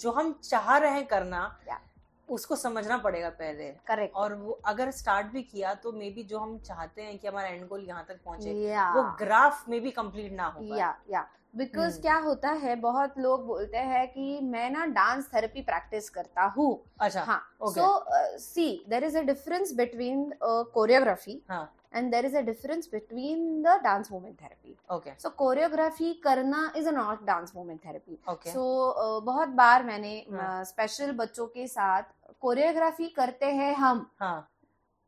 जो 0.00 0.10
हम 0.12 0.32
चाह 0.42 0.76
रहे 0.76 0.90
हैं 0.90 1.06
करना 1.06 1.42
Yeah. 1.68 1.80
उसको 2.28 2.56
समझना 2.56 2.96
पड़ेगा 3.04 3.28
पहले 3.38 3.72
correct 3.90 4.14
और 4.16 4.34
वो 4.42 4.58
अगर 4.66 4.90
स्टार्ट 4.98 5.26
भी 5.32 5.42
किया 5.42 5.72
तो 5.84 5.92
मे 5.92 6.10
बी 6.10 6.22
जो 6.30 6.38
हम 6.38 6.56
चाहते 6.66 7.02
हैं 7.02 7.18
कि 7.18 7.28
हमारा 7.28 7.48
एंड 7.48 7.66
गोल 7.68 7.84
यहाँ 7.88 8.04
तक 8.08 8.20
पहुँचे 8.24 8.54
yeah 8.68 8.94
वो 8.96 9.02
ग्राफ 9.18 9.68
में 9.68 9.80
भी 9.82 9.90
कंप्लीट 10.00 10.32
ना 10.36 10.46
हो 10.56 10.62
या 10.76 10.94
या 11.10 11.26
बिकॉज़ 11.54 11.92
हम्म। 11.92 12.02
क्या 12.02 12.16
होता 12.18 12.50
है 12.62 12.74
बहुत 12.76 13.18
लोग 13.18 13.46
बोलते 13.46 13.78
हैं 13.78 14.06
कि 14.08 14.38
मैं 14.42 14.70
ना 14.70 14.84
डांस 14.94 15.28
थेरेपी 15.34 15.62
प्रैक्टिस 15.62 16.08
करता 16.10 16.44
हूँ। 16.56 16.70
अच्छा 17.00 17.22
हाँ 17.22 17.40
so 17.62 18.38
see 18.38 18.84
there 18.88 19.04
is 19.04 19.18
a 19.18 19.22
difference 19.22 19.72
between 19.76 20.32
choreography 20.42 21.42
हाँ। 21.50 21.64
And 21.94 22.10
there 22.10 22.26
is 22.26 22.36
a 22.36 22.40
difference 22.40 22.88
between 22.92 23.62
the 23.62 23.78
dance 23.84 24.10
movement 24.12 24.40
therapy 24.42 24.76
okay 24.94 25.10
so 25.18 25.30
choreography 25.38 26.12
करना 26.24 26.72
is 26.76 26.88
a 26.88 26.92
not 26.92 27.24
dance 27.24 27.52
movement 27.56 27.84
therapy 27.86 28.18
okay 28.28 28.50
so 28.50 29.20
बहुत 29.20 29.48
बार 29.60 29.84
मैंने 29.84 30.14
हाँ। 30.32 30.64
स्पेशल 30.64 31.12
बच्चों 31.16 31.46
के 31.46 31.66
साथ 31.66 32.02
कोरियोग्राफी 32.40 33.08
करते 33.08 33.46
हैं 33.46 33.74
हम। 33.74 34.06
हाँ। 34.20 34.48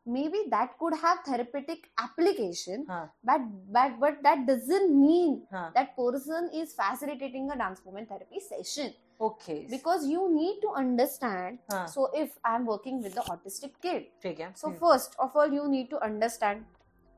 maybe 0.07 0.45
that 0.51 0.79
could 0.79 0.95
have 1.01 1.19
therapeutic 1.27 1.91
application 1.99 2.85
huh. 2.89 3.07
but 3.23 3.41
but 3.73 3.99
but 3.99 4.23
that 4.23 4.47
doesn't 4.47 4.95
mean 4.95 5.43
huh. 5.51 5.71
that 5.75 5.97
person 5.97 6.51
is 6.55 6.75
facilitating 6.75 7.51
a 7.51 7.57
dance 7.57 7.81
movement 7.85 8.09
therapy 8.09 8.41
session 8.41 8.93
okay 9.21 9.67
because 9.71 10.07
you 10.07 10.29
need 10.35 10.61
to 10.61 10.71
understand 10.77 11.59
huh. 11.71 11.87
so 11.87 12.11
if 12.15 12.31
i'm 12.45 12.67
working 12.67 13.03
with 13.03 13.15
the 13.15 13.23
autistic 13.23 13.73
kid 13.81 14.05
okay. 14.25 14.49
so 14.55 14.69
hmm. 14.69 14.77
first 14.77 15.15
of 15.19 15.31
all 15.35 15.51
you 15.51 15.69
need 15.69 15.89
to 15.89 15.99
understand 16.05 16.65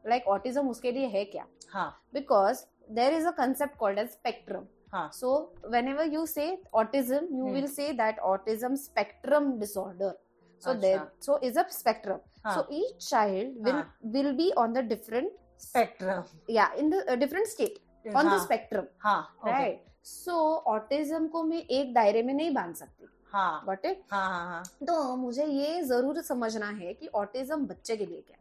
like 0.04 0.24
autism 0.26 0.70
uske 0.74 0.90
liye 0.98 1.10
hai 1.16 1.24
kya 1.34 1.44
huh. 1.72 1.90
because 2.12 2.66
there 2.98 3.12
is 3.12 3.26
a 3.26 3.32
concept 3.32 3.76
called 3.78 3.98
as 3.98 4.12
spectrum 4.12 4.68
huh. 4.92 5.08
so 5.10 5.50
whenever 5.76 6.04
you 6.04 6.26
say 6.26 6.48
autism 6.72 7.26
you 7.38 7.46
hmm. 7.46 7.54
will 7.58 7.68
say 7.68 7.92
that 8.04 8.22
autism 8.34 8.78
spectrum 8.84 9.58
disorder 9.58 10.14
so 10.58 10.70
Achha. 10.70 10.80
there 10.80 11.02
so 11.20 11.38
is 11.48 11.56
a 11.56 11.64
spectrum 11.68 12.20
so 12.54 12.66
each 12.70 13.08
child 13.08 13.54
will 13.58 13.72
हाँ। 13.72 13.92
will 14.14 14.32
be 14.36 14.52
on 14.56 14.72
the 14.72 14.82
different 14.82 15.32
spectrum 15.58 16.24
yeah 16.48 16.74
in 16.76 16.90
the 16.90 17.02
uh, 17.12 17.16
different 17.16 17.46
state 17.46 17.78
on 18.14 18.30
the 18.30 18.38
spectrum 18.38 18.86
हाँ 18.98 19.18
okay, 19.42 19.52
right 19.52 19.78
so 20.02 20.62
autism 20.68 21.28
को 21.30 21.42
मैं 21.42 21.58
एक 21.58 21.94
दायरे 21.94 22.22
में 22.22 22.34
नहीं 22.34 22.50
बाँध 22.54 22.74
सकती 22.74 23.08
हाँ 23.32 23.64
got 23.66 23.88
it 23.90 24.02
हाँ 24.10 24.28
हाँ 24.28 24.44
हाँ 24.46 24.62
तो 24.86 25.16
मुझे 25.16 25.44
ये 25.44 25.82
ज़रूर 25.82 26.20
समझना 26.22 26.66
है 26.66 26.92
कि 26.94 27.06
ऑटिज्म 27.14 27.66
बच्चे 27.66 27.96
के 27.96 28.06
लिए 28.06 28.20
क्या 28.20 28.38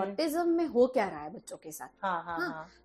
ऑटिज्म 0.00 0.48
में 0.48 0.66
हो 0.66 0.86
क्या 0.94 1.08
रहा 1.08 1.20
है 1.20 1.32
बच्चों 1.34 1.56
के 1.56 1.72
साथ? 1.72 1.88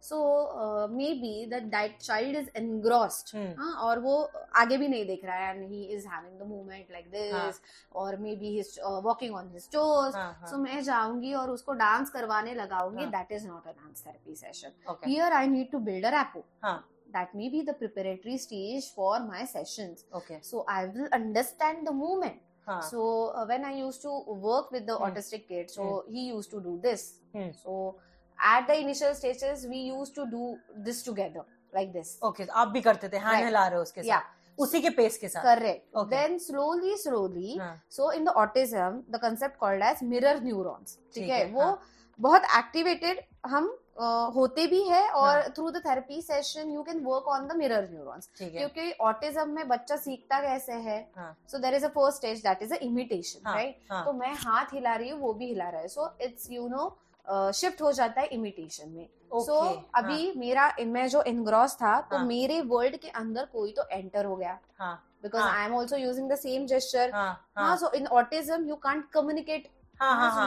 So 0.04 0.88
maybe 1.22 1.46
that 1.50 1.64
that 1.72 1.98
child 2.02 2.38
is 2.38 2.50
engrossed 2.58 3.36
और 3.60 4.00
वो 4.00 4.16
आगे 4.62 4.78
भी 4.78 4.88
नहीं 4.88 5.06
देख 5.08 5.26
रहा 5.26 5.36
है 5.38 5.56
and 5.56 5.70
he 5.72 5.84
is 5.96 6.08
having 6.08 6.40
the 6.40 6.48
movement 6.48 6.92
like. 6.92 7.10
This 7.12 7.62
और 7.96 8.18
maybe 8.36 8.56
his 8.56 8.80
walking 9.04 9.36
on 9.36 9.50
his 9.54 9.70
toes 9.74 10.16
हाँ 10.16 10.48
सो 10.50 10.58
मैं 10.58 10.82
जाऊँगी 10.84 11.34
और 11.34 11.50
उसको 11.52 11.74
डांस 11.84 12.10
करवाने 12.10 12.54
लगाऊँगी। 12.54 13.06
That 13.18 13.32
is 13.32 13.48
not 13.48 13.68
a 13.68 13.72
dance 13.72 14.06
therapy 14.06 14.36
session 14.36 14.92
okay 14.92 15.12
here 15.14 15.32
i 15.36 15.46
need 15.48 15.72
to 15.76 15.80
build 15.80 16.06
a 16.06 16.12
rapport. 16.12 16.46
हाँ। 16.64 16.80
That 17.14 17.34
may 17.40 17.48
be 17.54 17.60
the 17.66 17.74
preparatory 17.80 18.36
stage 18.44 18.86
for 18.94 19.18
my 19.24 19.42
sessions. 19.50 20.06
Okay 20.16 20.40
so 20.46 20.62
i 20.76 20.80
will 20.94 21.10
understand 21.18 21.88
the 21.88 21.94
movement 21.98 22.40
हाँ 22.68 22.82
so 22.90 23.06
uh, 23.36 23.46
when 23.48 23.66
i 23.66 23.72
used 23.80 24.02
to 24.02 24.12
work 24.48 24.72
with 24.72 24.86
the 24.90 24.96
Hmm. 24.98 25.06
autistic 25.08 25.48
kid 25.48 25.70
so 25.70 25.88
hmm. 25.88 26.14
he 26.16 26.26
used 26.34 26.52
to 26.52 26.62
do 26.68 26.76
this 26.86 27.06
Hmm. 27.36 27.50
so 27.64 27.96
at 28.40 28.68
the 28.68 28.78
initial 28.84 29.14
stages 29.16 29.66
we 29.74 29.82
used 29.90 30.16
to 30.16 30.26
do 30.36 30.46
this 30.88 31.02
together 31.10 31.44
like 31.78 31.92
this 31.98 32.14
okay 32.30 32.46
आप 32.64 32.68
भी 32.78 32.82
करते 32.88 33.10
थे 33.10 33.20
Right. 33.26 33.44
हिला 33.46 33.68
रहे 33.68 33.76
हो 33.78 33.82
उसके 33.84 34.02
yeah 34.02 34.22
साथ 34.22 34.60
उसी 34.64 34.82
के 34.82 34.90
पेस 35.02 35.18
के 35.18 35.28
साथ 35.36 35.44
correct 35.50 35.86
Okay. 36.02 36.10
then 36.16 36.40
slowly 36.48 36.96
slowly 37.04 37.58
हाँ 37.60 37.74
so 38.00 38.10
in 38.18 38.28
the 38.30 38.34
autism 38.46 39.00
the 39.16 39.20
concept 39.28 39.60
called 39.64 39.86
as 39.92 40.04
mirror 40.14 40.36
neurons 40.50 40.98
ठीक 41.16 41.30
है 41.30 41.38
है, 41.40 41.52
वो 41.54 41.62
हाँ। 41.62 41.80
बहुत 42.20 42.44
एक्टिवेटेड 42.58 43.22
हम 43.54 43.72
uh, 43.96 44.36
होते 44.36 44.66
भी 44.68 44.82
है 44.84 45.02
और 45.10 45.38
हाँ। 45.38 45.50
Through 45.56 45.70
the 45.72 45.82
therapy 45.86 46.22
session 46.22 46.72
you 46.72 46.84
can 46.84 47.04
work 47.06 47.28
on 47.28 47.48
the 47.48 47.56
mirror 47.58 47.88
neurons 47.92 48.30
है। 48.42 48.50
क्योंकि 48.50 48.92
ऑटिज्म 49.02 49.50
में 49.50 49.68
बच्चा 49.68 49.96
सीखता 49.98 50.40
कैसे 50.42 50.74
है? 50.74 51.00
हाँ। 51.16 51.36
So 51.52 51.58
there 51.58 51.76
is 51.76 51.86
a 51.86 51.90
first 51.90 52.18
stage 52.18 52.42
that 52.44 52.62
is 52.64 52.74
a 52.74 52.78
imitation 52.84 53.48
हाँ 53.48 53.56
राइट 53.56 53.78
हाँ। 53.92 54.04
तो 54.06 54.14
मैं 54.14 54.34
हाथ 54.36 54.74
हिला 54.74 54.96
रही 54.96 55.10
हूँ 55.10 55.20
वो 55.20 55.34
भी 55.34 55.48
हिला 55.48 55.70
रहा 55.70 55.82
है। 55.82 55.88
So 55.88 56.12
it's 56.22 56.52
you 56.52 56.68
know 56.68 57.52
shift 57.54 57.82
हो 57.82 57.92
जाता 57.92 58.22
है 58.22 58.28
इमिटेशन 58.28 58.90
में। 58.90 59.08
सो 59.34 59.54
ओके 59.56 60.00
अभी 60.00 60.34
मेरा 60.38 60.74
मैं 60.88 61.08
जो 61.10 61.22
इनग्रॉस 61.24 61.76
था 61.76 62.00
तो 62.02 62.18
हाँ। 62.18 62.26
मेरे 62.26 62.60
वर्ल्ड 62.64 62.98
के 62.98 63.10
अंदर 63.10 63.46
कोई 63.54 63.72
तो 63.72 63.84
एंटर 63.92 64.26
हो 64.26 64.36
गया। 64.36 64.58
हाँ 64.80 64.96
बिकॉज़ 65.24 65.44
हाँ। 65.44 65.54
I 65.60 65.66
am 65.66 65.76
also 65.76 65.98
using 65.98 66.30
the 66.32 66.36
same 66.36 66.66
gesture 66.68 67.12
हाँ 67.14 67.26
हाँ। 67.58 67.68
हाँ 67.68 67.78
so 67.78 67.92
in 67.96 68.08
autism 68.08 68.68
you 68.68 68.76
can't 68.76 69.10
communicate 69.14 69.68
हाँ 69.68 69.70
हाँ 69.70 69.83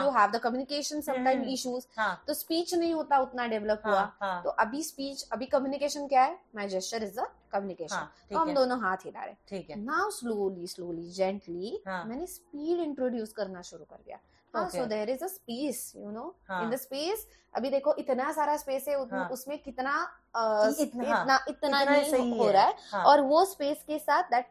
you 0.03 0.09
have 0.11 0.31
the 0.31 0.39
communication 0.43 1.01
sometime. 1.01 1.43
Issues 1.49 1.85
तो 2.27 2.33
स्पीच 2.33 2.73
नहीं 2.75 2.93
होता 2.93 3.17
उतना 3.19 3.47
डेवलप 3.47 3.81
हुआ। 3.85 3.99
हाँ 3.99 4.17
हाँ। 4.21 4.41
तो 4.43 4.49
अभी 4.49 4.83
स्पीच 4.83 5.27
अभी 5.33 5.45
कम्युनिकेशन 5.47 6.07
क्या 6.07 6.23
है? 6.23 6.39
My 6.55 6.67
gesture 6.69 7.03
is 7.03 7.19
the 7.19 7.27
communication 7.51 8.07
तो 8.31 8.39
हम 8.39 8.53
दोनों 8.53 8.79
हाथ 8.81 9.05
हिला 9.05 9.23
रहे 9.23 9.35
ठीक 9.49 9.69
है। 9.69 9.79
नाउ 9.81 10.09
स्लोली 10.11 10.67
स्लोली 10.67 11.09
जेंटली 11.11 11.81
मैंने 11.87 12.25
स्पीड 12.27 12.79
इंट्रोड्यूस 12.81 13.33
करना 13.33 13.61
शुरू 13.63 13.83
कर 13.85 14.03
दिया। 14.05 14.19
So 14.53 14.85
there 14.85 15.09
is 15.09 15.23
a 15.23 15.27
space 15.29 15.91
you 15.97 16.11
know 16.11 16.33
in 16.51 16.69
the 16.69 16.75
space 16.77 17.27
अभी 17.53 17.69
देखो 17.69 17.93
इतना 17.99 18.31
सारा 18.31 18.55
स्पेस 18.57 18.87
है 18.87 18.95
हाँ. 19.03 19.27
उसमें 19.29 19.57
कितना 19.59 19.93
इतना 21.49 21.77
है 21.77 23.03
और 23.03 23.21
वो 23.21 23.43
स्पेस 23.45 23.83
के 23.87 23.97
साथ 23.99 24.23
that 24.31 24.45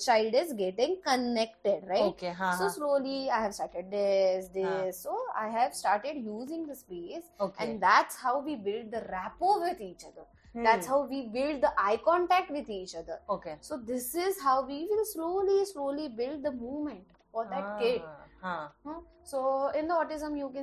child 0.00 0.34
is 0.34 0.54
getting 0.54 0.96
connected 1.04 1.88
right 1.88 2.24
so 2.58 2.68
slowly 2.68 3.28
I 3.28 3.42
have 3.42 3.50
started 3.50 3.86
this 3.90 4.48
this 4.52 5.02
so 5.02 5.24
I 5.34 5.50
have 5.50 5.70
started 5.74 6.26
using 6.26 6.66
the 6.66 6.74
space 6.74 7.30
and 7.60 7.78
that's 7.78 8.18
how 8.22 8.40
we 8.42 8.56
build 8.64 8.90
the 8.90 9.04
rapport 9.06 9.58
with 9.60 9.82
each 9.82 10.04
other 10.04 10.62
that's 10.62 10.88
how 10.88 11.04
we 11.06 11.22
build 11.32 11.60
the 11.64 11.74
eye 11.78 11.96
contact 12.04 12.50
with 12.52 12.70
each 12.70 12.96
other 12.96 13.20
okay 13.34 13.56
so 13.62 13.76
this 13.86 14.14
is 14.18 14.42
how 14.42 14.66
we 14.66 14.82
will 14.84 15.04
slowly 15.04 15.64
slowly 15.66 16.08
build 16.16 16.46
the 16.48 16.54
movement 16.54 17.06
for 17.34 17.46
that 17.46 17.64
kid 17.80 18.19
so 18.44 19.70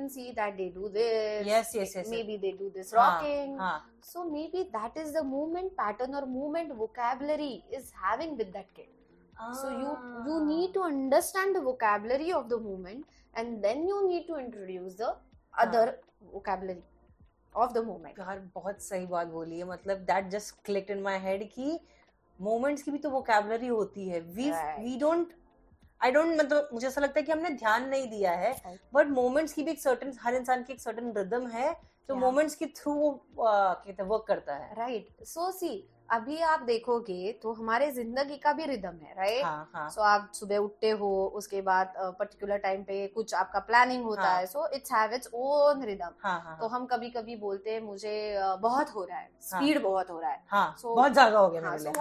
see 0.08 0.32
that 0.32 0.56
they 0.90 1.44
may 2.10 2.22
be 2.22 2.38
they 2.38 2.82
so 4.02 4.24
may 4.24 4.50
be 4.52 4.62
that 4.62 4.98
pattern 5.70 6.14
और 6.14 6.24
movement 6.24 6.72
is 7.74 7.92
having 8.04 8.36
with 8.36 8.46
of 12.32 12.46
the 12.46 12.52
movement 12.52 13.04
and 13.38 13.58
then 13.62 13.88
you 13.88 14.00
need 14.08 14.28
to 14.28 14.36
introduce 14.36 14.96
the 14.96 15.16
other 15.58 15.98
vocabulary 16.22 16.82
of 17.56 17.72
the 17.72 17.78
moment 17.78 18.18
यार 18.18 18.48
बहुत 18.54 18.82
सही 18.82 19.06
बात 19.06 19.26
बोली 19.26 19.62
मतलब 19.64 19.98
that 19.98 20.28
just 20.28 20.64
click 20.64 20.90
my 20.90 21.18
head 21.18 21.48
की 21.50 21.80
moments 22.40 22.82
की 22.82 22.90
भी 22.90 22.98
तो 22.98 23.10
वोकैबलरी 23.10 23.66
होती 23.66 24.08
है। 24.08 24.20
We 24.20 24.50
we 24.80 24.96
don't 24.98 25.32
I 26.02 26.10
don't 26.10 26.38
मतलब 26.40 26.68
मुझे 26.72 26.86
ऐसा 26.86 27.00
लगता 27.00 27.20
है 27.20 27.22
कि 27.22 27.32
हमने 27.32 27.50
ध्यान 27.50 27.88
नहीं 27.88 28.08
दिया 28.10 28.32
है 28.32 28.78
बट 28.94 29.06
मोमेंट्स 29.06 29.52
की 29.52 29.62
भी 29.62 29.70
एक 29.70 29.80
सर्टन 29.80 30.12
हर 30.20 30.34
इंसान 30.34 30.62
की 30.62 30.72
एक 30.72 30.80
सर्टेन 30.80 31.12
रिदम 31.16 31.46
है 31.46 31.72
जो 32.08 32.14
मोमेंट्स 32.14 32.54
के 32.54 32.66
थ्रू 32.66 32.92
वो 32.92 33.18
uh, 33.46 33.74
कहते 33.74 34.02
हैं 34.02 34.08
वर्क 34.08 34.24
करता 34.28 34.54
है। 34.54 34.74
राइट 34.74 35.24
सो 35.24 35.50
सी 35.50 35.88
अभी 36.10 36.38
आप 36.40 36.60
देखोगे 36.60 37.32
तो 37.32 37.52
हमारे 37.52 37.90
ज़िंदगी 37.92 38.36
का 38.36 38.52
भी 38.52 38.64
रिदम 38.66 38.94
है 39.02 39.14
राइट 39.14 39.44
हाँ 39.44 39.70
हाँ। 39.74 39.90
सो 39.90 40.00
आप 40.00 40.30
सुबह 40.34 40.56
उठते 40.56 40.90
हो 40.90 41.26
उसके 41.34 41.60
बाद 41.60 41.92
पर्टिकुलर 41.98 42.58
टाइम 42.58 42.82
पे 42.82 43.06
कुछ 43.06 43.34
आपका 43.34 43.58
प्लानिंग 43.58 44.04
होता 44.04 44.22
हाँ. 44.22 44.38
है 44.38 44.46
so 44.46 44.68
it's 44.74 44.92
have 44.92 45.12
it's 45.12 45.30
own 45.34 45.82
rhythm 45.84 46.14
हाँ 46.22 46.40
हाँ 46.40 46.58
तो 46.60 46.66
हम 46.66 46.86
कभी 46.86 47.10
कभी 47.10 47.36
बोलते 47.36 47.70
हैं 47.70 47.80
मुझे 47.80 48.38
बहुत 48.60 48.94
हो 48.94 49.04
रहा 49.04 49.18
है 49.18 49.30
स्पीड 49.40 49.82
बहुत 49.82 50.10
हो 50.10 50.20
रहा 50.20 50.30
है। 50.30 50.42
हाँ 50.46 50.76
so- 50.76 50.96
बहुत 50.96 51.12
ज़्यादा 51.12 51.38
हो 51.38 51.48
गया 51.48 51.62
हाँ 51.62 51.70
मेरे 51.70 51.78
so 51.78 51.84
लिए 51.84 51.92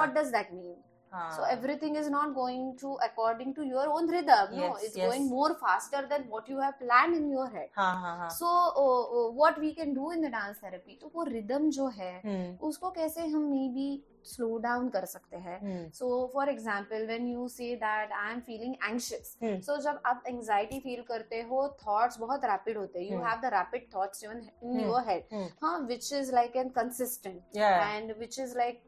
that 1.07 1.17
हाँ 1.17 1.35
so 1.35 1.43
everything 1.45 1.95
is 1.95 2.09
not 2.09 2.33
going 2.33 2.75
to 2.77 2.97
according 3.03 3.53
to 3.53 3.63
your 3.63 3.87
own 3.89 4.07
rhythm 4.07 4.51
yes, 4.51 4.59
no 4.59 4.75
it's 4.75 4.97
yes. 4.97 5.05
going 5.05 5.29
more 5.29 5.55
faster 5.55 6.05
than 6.09 6.27
what 6.29 6.49
you 6.49 6.59
have 6.59 6.79
planned 6.79 7.15
in 7.15 7.29
your 7.29 7.47
head 7.47 7.69
हाँ 7.75 7.93
हाँ 8.01 8.17
हाँ 8.17 8.29
so 8.31 8.45
uh, 8.45 9.03
uh, 9.19 9.31
what 9.33 9.59
we 9.59 9.73
can 9.73 9.93
do 9.93 10.11
in 10.11 10.21
the 10.21 10.29
dance 10.29 10.59
therapy 10.59 10.99
तो 11.01 11.11
वो 11.15 11.25
rhythm 11.25 11.69
जो 11.71 11.87
है 11.89 12.13
हम्म 12.25 12.67
उसको 12.67 12.89
कैसे 12.91 13.25
हम 13.27 13.49
मे 13.51 13.67
बी 13.69 13.89
स्लो 14.25 14.57
डाउन 14.57 14.87
कर 14.89 15.05
सकते 15.05 15.37
हैं 15.37 15.59
हम्म 15.59 15.89
so 15.93 16.07
for 16.33 16.49
example 16.49 17.05
when 17.07 17.27
you 17.27 17.47
say 17.47 17.75
that 17.75 18.11
I 18.13 18.33
am 18.33 18.39
feeling 18.47 18.75
anxious 18.83 19.37
hmm 19.43 19.59
so 19.61 19.77
जब 19.81 20.01
आप 20.05 20.23
एंजाइटी 20.27 20.79
फील 20.79 21.01
करते 21.07 21.41
हो 21.51 21.67
थॉट्स 21.85 22.19
बहुत 22.19 22.45
रैपिड 22.45 22.77
होते 22.77 22.99
हैं 22.99 23.11
you 23.11 23.17
hmm. 23.17 23.27
Have 23.27 23.39
the 23.41 23.53
rapid 23.53 23.87
thoughts 23.95 24.23
even 24.23 24.37
in 24.37 24.69
hmm, 24.69 24.79
your 24.81 25.07
head 25.09 25.23
hmm. 25.33 25.47
हाँ 25.63 25.79
which 25.87 26.11
is 26.13 26.33
like 26.35 26.55
an 26.55 26.69
consistent 26.79 27.41
yeah 27.57 27.87
and 27.87 28.13
which 28.19 28.39
is 28.39 28.57
like 28.57 28.83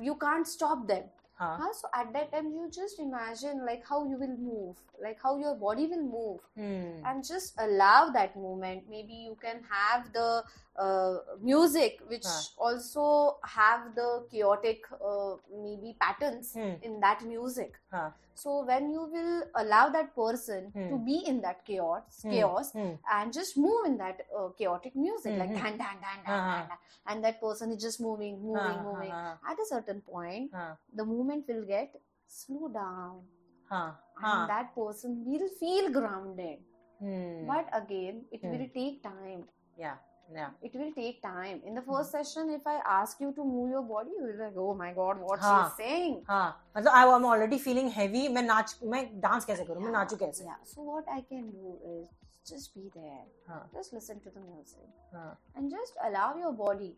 you 0.00 0.14
can't 0.16 0.46
stop 0.46 0.86
them 0.86 1.04
Huh. 1.36 1.56
Huh? 1.58 1.72
So 1.72 1.88
at 1.94 2.12
that 2.12 2.32
time, 2.32 2.46
you 2.52 2.70
just 2.72 3.00
imagine 3.00 3.66
like 3.66 3.82
how 3.88 4.04
you 4.04 4.16
will 4.18 4.36
move, 4.36 4.76
like 5.02 5.18
how 5.22 5.36
your 5.36 5.56
body 5.56 5.86
will 5.86 6.02
move, 6.02 6.40
hmm. 6.56 7.04
and 7.04 7.26
just 7.26 7.54
allow 7.58 8.10
that 8.10 8.36
movement. 8.36 8.84
Maybe 8.88 9.14
you 9.14 9.36
can 9.42 9.60
have 9.68 10.12
the 10.12 10.44
uh, 10.76 11.18
music 11.40 12.00
which 12.08 12.26
huh. 12.26 12.42
also 12.58 13.38
have 13.44 13.94
the 13.94 14.26
chaotic 14.28 14.82
uh, 14.90 15.36
maybe 15.62 15.94
patterns 16.00 16.52
hmm. 16.52 16.74
in 16.82 16.98
that 16.98 17.22
music 17.24 17.74
huh. 17.92 18.10
so 18.34 18.64
when 18.64 18.90
you 18.90 19.06
will 19.06 19.44
allow 19.54 19.88
that 19.88 20.12
person 20.16 20.72
hmm. 20.74 20.88
to 20.88 20.98
be 20.98 21.22
in 21.28 21.40
that 21.40 21.64
chaos 21.64 22.02
hmm. 22.22 22.30
chaos 22.32 22.72
hmm. 22.72 22.90
and 23.08 23.32
just 23.32 23.56
move 23.56 23.86
in 23.86 23.96
that 23.96 24.26
uh, 24.36 24.48
chaotic 24.58 24.96
music 24.96 25.38
like 25.38 25.50
hmm. 25.50 25.62
dan 25.62 25.78
dan 25.78 25.94
dan 26.02 26.18
dan, 26.26 26.34
uh-huh. 26.34 26.66
dan 26.66 26.78
and 27.06 27.22
that 27.22 27.40
person 27.40 27.70
is 27.70 27.80
just 27.80 28.00
moving 28.00 28.42
moving 28.42 28.58
uh-huh. 28.58 28.82
moving 28.82 29.12
at 29.46 29.54
a 29.54 29.66
certain 29.70 30.00
point 30.00 30.50
uh-huh. 30.52 30.74
the 30.92 31.04
movement 31.04 31.46
will 31.46 31.62
get 31.62 31.94
slow 32.26 32.66
down 32.66 33.22
and 33.70 34.50
that 34.50 34.74
person 34.74 35.22
will 35.22 35.46
feel 35.62 35.86
grounded 35.94 36.58
hmm. 36.98 37.46
but 37.46 37.70
again 37.70 38.26
it 38.32 38.42
will 38.42 38.66
take 38.74 38.98
time 39.06 39.46
yeah 39.78 39.94
yeah 40.33 40.49
it 40.61 40.73
will 40.79 40.91
take 40.95 41.21
time 41.21 41.59
in 41.65 41.73
the 41.73 41.81
first 41.81 42.11
session 42.11 42.49
if 42.55 42.67
i 42.67 42.79
ask 42.95 43.19
you 43.19 43.31
to 43.37 43.43
move 43.43 43.69
your 43.75 43.81
body 43.91 44.11
you 44.17 44.25
will 44.25 44.33
be 44.33 44.43
like 44.43 44.57
oh 44.57 44.73
my 44.81 44.91
god 44.93 45.21
what 45.29 45.39
हाँ. 45.39 45.55
she's 45.63 45.77
saying 45.83 46.15
हाँ 46.27 46.47
मतलब 46.77 46.91
I 46.93 47.15
am 47.15 47.25
already 47.25 47.57
feeling 47.59 47.89
heavy 47.97 48.27
मैं 48.35 48.43
नाच 48.43 48.77
मैं 48.93 49.03
dance 49.21 49.45
कैसे 49.45 49.65
करूँ 49.65 49.81
मैं 49.83 49.89
Yeah, 49.89 49.97
नाचू 49.97 50.17
कैसे 50.23 50.45
yeah 50.45 50.59
so 50.73 50.85
what 50.91 51.09
i 51.17 51.19
can 51.31 51.49
do 51.55 51.73
is 51.93 52.07
just 52.51 52.75
be 52.75 52.85
there 52.97 53.25
हाँ 53.47 53.61
just 53.77 53.95
listen 53.97 54.19
to 54.27 54.35
the 54.35 54.43
music 54.47 55.13
हाँ 55.13 55.31
and 55.55 55.77
just 55.77 56.03
allow 56.09 56.27
your 56.43 56.53
body 56.63 56.91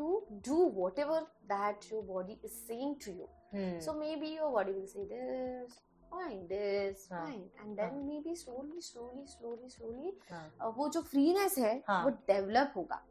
to 0.00 0.08
do 0.48 0.56
whatever 0.80 1.20
that 1.52 1.86
your 1.92 2.02
body 2.10 2.38
is 2.48 2.58
saying 2.66 2.96
to 3.06 3.14
you 3.20 3.28
hmm 3.54 3.80
so 3.86 3.94
maybe 4.00 4.34
your 4.40 4.50
body 4.58 4.74
will 4.80 4.90
say 4.96 5.06
this 5.14 5.78
fine 6.13 6.41
this 6.47 7.07
हाँ, 7.11 7.25
fine 7.25 7.45
and 7.61 7.77
then 7.79 7.93
हाँ. 7.93 8.03
maybe 8.09 8.35
slowly 8.43 8.81
slowly 8.89 9.25
slowly 9.37 9.69
slowly 9.77 10.13
हाँ 10.31 10.43
अ, 10.61 10.67
वो 10.77 10.89
जो 10.97 11.01
freeness 11.13 11.57
है 11.57 11.73
हाँ. 11.87 12.03
वो 12.03 12.09
develop 12.31 12.73
होगा 12.77 13.01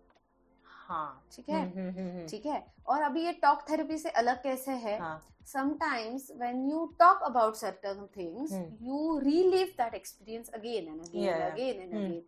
हाँ 0.86 1.26
ठीक 1.32 1.48
है 1.48 1.60
हम्म, 1.62 1.88
हम्म, 1.88 2.08
हम्म, 2.10 2.26
ठीक 2.28 2.46
है 2.46 2.64
और 2.86 3.02
अभी 3.02 3.24
ये 3.24 3.32
टॉक 3.42 3.64
थेरेपी 3.70 3.98
से 3.98 4.10
अलग 4.22 4.42
कैसे 4.42 4.72
है 4.86 4.98
हाँ 5.00 5.20
sometimes 5.50 6.26
when 6.40 6.58
you 6.70 6.80
talk 7.02 7.22
about 7.28 7.56
certain 7.60 8.02
things 8.16 8.52
Hmm. 8.56 8.66
you 8.88 8.98
relive 9.24 9.72
that 9.78 9.94
experience 9.98 10.50
again 10.58 10.90
and 10.92 11.06
again 11.06 11.22
Yeah, 11.22 11.32
and 11.32 11.42
yeah. 11.42 11.54
again 11.54 11.80
and 11.84 11.94
Hmm. 11.94 12.04
again 12.04 12.22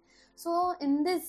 so 0.45 0.54
in 0.87 0.97
this 1.09 1.28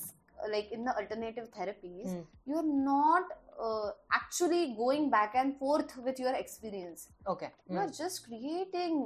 like 0.54 0.72
in 0.78 0.88
the 0.90 0.96
alternative 1.02 1.52
therapies 1.58 2.08
hmm, 2.08 2.24
you're 2.46 2.72
not 2.88 3.36
uh, 3.68 3.92
actually 4.20 4.64
going 4.80 5.06
back 5.12 5.36
and 5.44 5.58
forth 5.60 5.94
with 6.08 6.20
your 6.26 6.34
experience 6.40 7.06
okay 7.36 7.52
you 7.70 7.78
are 7.78 7.86
hmm, 7.86 7.98
just 8.00 8.26
creating 8.26 8.98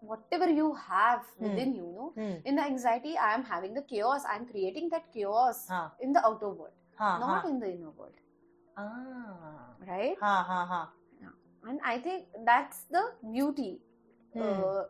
whatever 0.00 0.48
you 0.48 0.74
have 0.74 1.22
hmm. 1.38 1.44
within 1.44 1.74
you, 1.74 1.82
know, 1.82 2.12
hmm. 2.14 2.36
in 2.44 2.56
the 2.56 2.62
anxiety, 2.62 3.16
I 3.16 3.34
am 3.34 3.44
having 3.44 3.74
the 3.74 3.82
chaos. 3.82 4.22
I 4.30 4.36
am 4.36 4.46
creating 4.46 4.88
that 4.90 5.12
chaos 5.12 5.66
in 6.00 6.12
the 6.12 6.24
outer 6.24 6.48
world, 6.48 6.72
not 6.98 7.44
in 7.46 7.58
the 7.60 7.66
inner 7.66 7.90
world. 7.90 8.14
Ah. 8.76 9.74
Right? 9.86 10.16
Ha, 10.20 10.44
ha, 10.46 10.66
ha. 10.66 10.90
And 11.66 11.80
I 11.84 11.98
think 11.98 12.26
that's 12.46 12.82
the 12.90 13.02
beauty 13.32 13.80
hmm. 14.32 14.40
uh, 14.42 14.84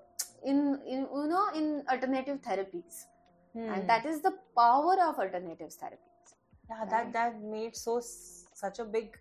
in, 0.45 0.79
in, 0.87 1.09
you 1.13 1.27
know, 1.27 1.49
in 1.55 1.83
alternative 1.91 2.41
therapies. 2.43 3.07
And 3.55 3.89
that 3.89 4.07
is 4.07 4.21
the 4.21 4.35
power 4.57 4.97
of 5.03 5.19
alternative 5.19 5.71
therapies. 5.71 6.35
Yeah, 6.71 6.81
right? 6.81 6.91
that, 6.91 7.13
that 7.13 7.43
made 7.43 7.75
so 7.75 8.01
such 8.01 8.79
a 8.79 8.85
big 8.85 9.19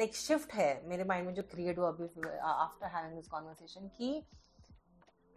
like 0.00 0.14
shift 0.14 0.54
है 0.54 0.88
मेरे 0.88 1.04
mind 1.04 1.26
में 1.26 1.34
जो 1.34 1.42
create 1.42 1.78
हुआ 1.78 1.88
अभी 1.88 2.38
after 2.38 2.86
having 2.86 3.14
this 3.16 3.28
conversation 3.28 3.88
कि 3.98 4.22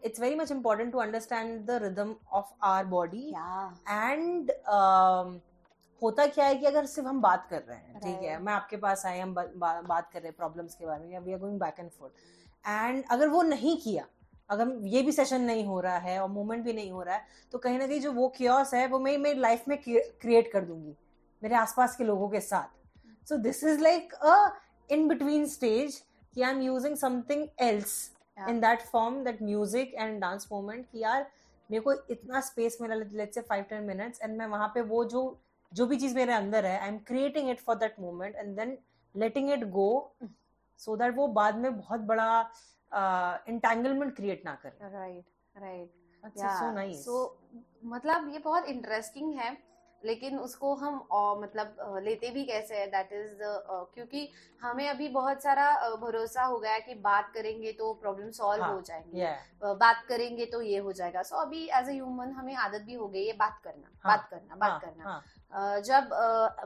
it's 0.08 0.20
very 0.20 0.36
much 0.39 0.52
important 0.52 0.91
to 0.93 1.00
understand 1.04 1.70
the 1.70 1.76
rhythm 1.84 2.10
of 2.36 2.46
our 2.65 2.86
body 2.86 3.24
yeah. 3.34 3.72
And 3.89 4.52
होता 6.02 6.26
क्या 6.26 6.46
है 6.46 6.56
कि 6.56 6.65
अगर 6.65 6.86
सिर्फ़ 6.86 7.10
हम 7.10 7.22
बात 7.22 7.48
कर 7.50 7.62
रहे 7.62 7.78
हैं 7.78 8.00
ठीक 8.00 8.22
है 8.24 8.41
मैं 8.41 8.54
आपके 8.54 8.78
पास 8.78 9.06
आई 9.06 9.20
हम 9.20 9.34
बा, 9.34 9.43
बा, 9.56 9.82
बात 9.82 10.12
कर 10.12 10.20
रहे 10.20 10.28
हैं 10.28 10.38
प्रॉब्लम्स 10.38 10.76
के 10.76 10.86
बारे 10.86 11.06
में 11.06 11.20
we 11.20 11.34
are 11.34 11.39
going 11.39 11.60
back 11.60 11.76
and 11.80 11.89
forth 11.89 12.13
and 12.67 13.04
अगर 13.12 13.28
वो 13.28 13.41
नहीं 13.41 13.78
किया 13.78 14.06
अगर 14.50 14.72
ये 14.84 15.02
भी 15.02 15.12
सेशन 15.12 15.41
नहीं 15.41 15.65
हो 15.65 15.80
रहा 15.80 15.98
है 15.98 16.20
और 16.20 16.30
मूवमेंट 16.30 16.63
भी 16.63 16.74
नहीं 16.74 16.91
हो 16.91 17.04
रहा 17.04 17.15
है 17.15 17.26
तो 17.52 17.58
कहीं 17.58 17.80
ना 17.80 17.88
कहीं 17.88 18.02
जो 18.02 18.12
वो 18.12 18.28
क्योस 18.38 18.74
है 18.74 18.88
वो 18.88 19.00
मैं 19.00 19.17
मेरी 19.17 19.39
लाइफ 19.39 19.67
में 19.67 19.78
क्रिएट 19.88 20.52
कर 20.52 20.62
दूँगी 20.62 20.96
मेरे 21.43 21.56
आसपास 21.56 21.96
के 21.96 22.04
लोगों 22.04 22.30
के 22.30 22.39
साथ। 22.39 22.87
So 23.27 23.37
this 23.39 23.63
is 23.63 23.81
like 23.81 24.13
a 24.13 24.35
in 24.89 25.07
between 25.07 25.45
stage 25.47 26.01
कि 26.35 26.41
I 26.41 26.51
am 26.51 26.61
using 26.61 26.95
something 26.97 27.47
else 27.61 27.97
Yeah. 28.37 28.49
In 28.49 28.59
that 28.59 28.81
form 28.81 29.23
that 29.23 29.41
music 29.41 29.93
and 29.93 30.19
dance 30.21 30.47
moment 30.51 30.85
कि 30.91 30.99
यार 30.99 31.25
मेरे 31.69 31.81
को 31.83 31.93
इतना 32.09 32.39
स्पेस 32.41 32.77
मिला 32.81 32.95
let's 32.95 33.35
say 33.35 33.41
five 33.41 33.63
ten 33.69 33.83
minutes 33.83 34.21
and 34.21 34.37
मैं 34.37 34.47
वहाँ 34.47 34.67
पे 34.75 34.81
वो 34.91 35.03
जो 35.05 35.21
जो 35.71 35.85
भी 35.85 35.97
चीज़ 35.97 36.15
मेरे 36.15 36.33
अंदर 36.33 36.65
है 36.65 36.77
I 36.79 36.87
am 36.87 36.97
creating 37.07 37.49
it 37.49 37.59
for 37.59 37.75
that 37.75 37.99
moment 37.99 38.35
and 38.35 38.55
then 38.55 38.77
letting 39.15 39.49
it 39.51 39.63
go 39.69 39.89
so 40.79 40.95
that 40.97 41.15
वो 41.15 41.27
बाद 41.39 41.55
में 41.55 41.77
बहुत 41.77 42.01
बड़ा 42.11 42.39
इंटेंगलमेंट 43.49 44.15
क्रिएट 44.15 44.45
ना 44.45 44.57
करे 44.65 44.91
right 44.91 45.63
right 45.63 45.89
That's 46.23 46.59
so 46.59 46.71
nice. 46.71 47.03
so 47.03 47.17
मतलब 47.85 48.29
ये 48.33 48.39
बहुत 48.39 48.65
इंटरेस्टिंग 48.67 49.33
है 49.33 49.51
लेकिन 50.05 50.38
उसको 50.39 50.73
हम 50.75 50.97
uh, 51.15 51.41
मतलब 51.43 51.75
uh, 51.86 52.01
लेते 52.03 52.29
भी 52.29 52.43
कैसे 52.45 52.75
है? 52.75 52.88
दैट 52.88 53.13
इज़ 53.13 53.39
क्योंकि 53.93 54.29
हमें 54.62 54.88
अभी 54.89 55.07
बहुत 55.07 55.43
सारा 55.43 55.67
uh, 55.86 55.99
भरोसा 55.99 56.43
हो 56.43 56.60
गया 56.60 56.77
कि 56.79 56.93
बात 56.93 57.31
करेंगे 57.33 57.71
तो 57.71 57.93
प्रॉब्लम 57.93 58.31
सॉल्व 58.31 58.63
हाँ, 58.63 58.73
हो 58.73 58.81
जाएँगे। 58.81 59.21
yeah. 59.21 59.38
uh, 59.65 59.77
बात 59.79 60.05
करेंगे 60.10 60.45
तो 60.45 60.62
ये 60.62 60.77
हो 60.77 60.91
जाएगा। 60.91 61.21
सो 61.21 61.36
so, 61.36 61.41
अभी 61.41 61.63
एज 61.69 61.89
ए 61.89 61.93
ह्यूमन 61.93 62.31
हमें 62.31 62.55
आदत 62.55 62.81
भी 62.81 62.93
हो 62.93 63.07
गई 63.07 63.25
है 63.25 63.33
बात 63.33 63.60
करना 63.63 63.89
हाँ, 64.03 64.17
बात 64.17 64.27
करना 64.29 64.47
हाँ, 64.49 64.57
बात 64.60 64.81
करना। 64.81 65.03
हाँ, 65.03 65.23
जब 65.51 66.10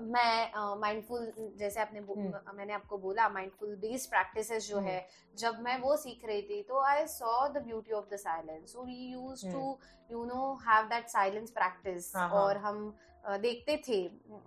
मैं 0.03 0.77
माइंडफुल 0.79 1.31
जैसे 1.57 1.79
आपने 1.79 1.99
हम्म। 1.99 2.57
मैंने 2.57 2.73
आपको 2.73 2.97
बोला 2.97 3.27
माइंडफुल 3.29 3.75
बेस्ड 3.77 4.09
प्रैक्टिस 4.09 4.67
जो 4.67 4.77
हम्म। 4.77 4.87
है 4.87 5.07
जब 5.37 5.59
मैं 5.59 5.77
वो 5.79 5.95
सीख 5.97 6.25
रही 6.25 6.41
थी 6.41 6.61
तो 6.63 6.81
I 6.83 7.05
saw 7.07 7.47
the 7.49 7.63
beauty 7.63 7.91
of 7.91 8.09
the 8.13 8.17
silence 8.17 8.73
so 8.73 8.83
we 8.83 8.97
use 9.11 9.45
to 9.47 9.77
you 10.09 10.25
know 10.25 10.53
have 10.67 10.87
that 10.87 11.07
silence 11.09 11.51
practice. 11.51 12.15
और 12.15 12.57
हम 12.57 12.93
देखते 13.41 13.81
थे 13.87 13.99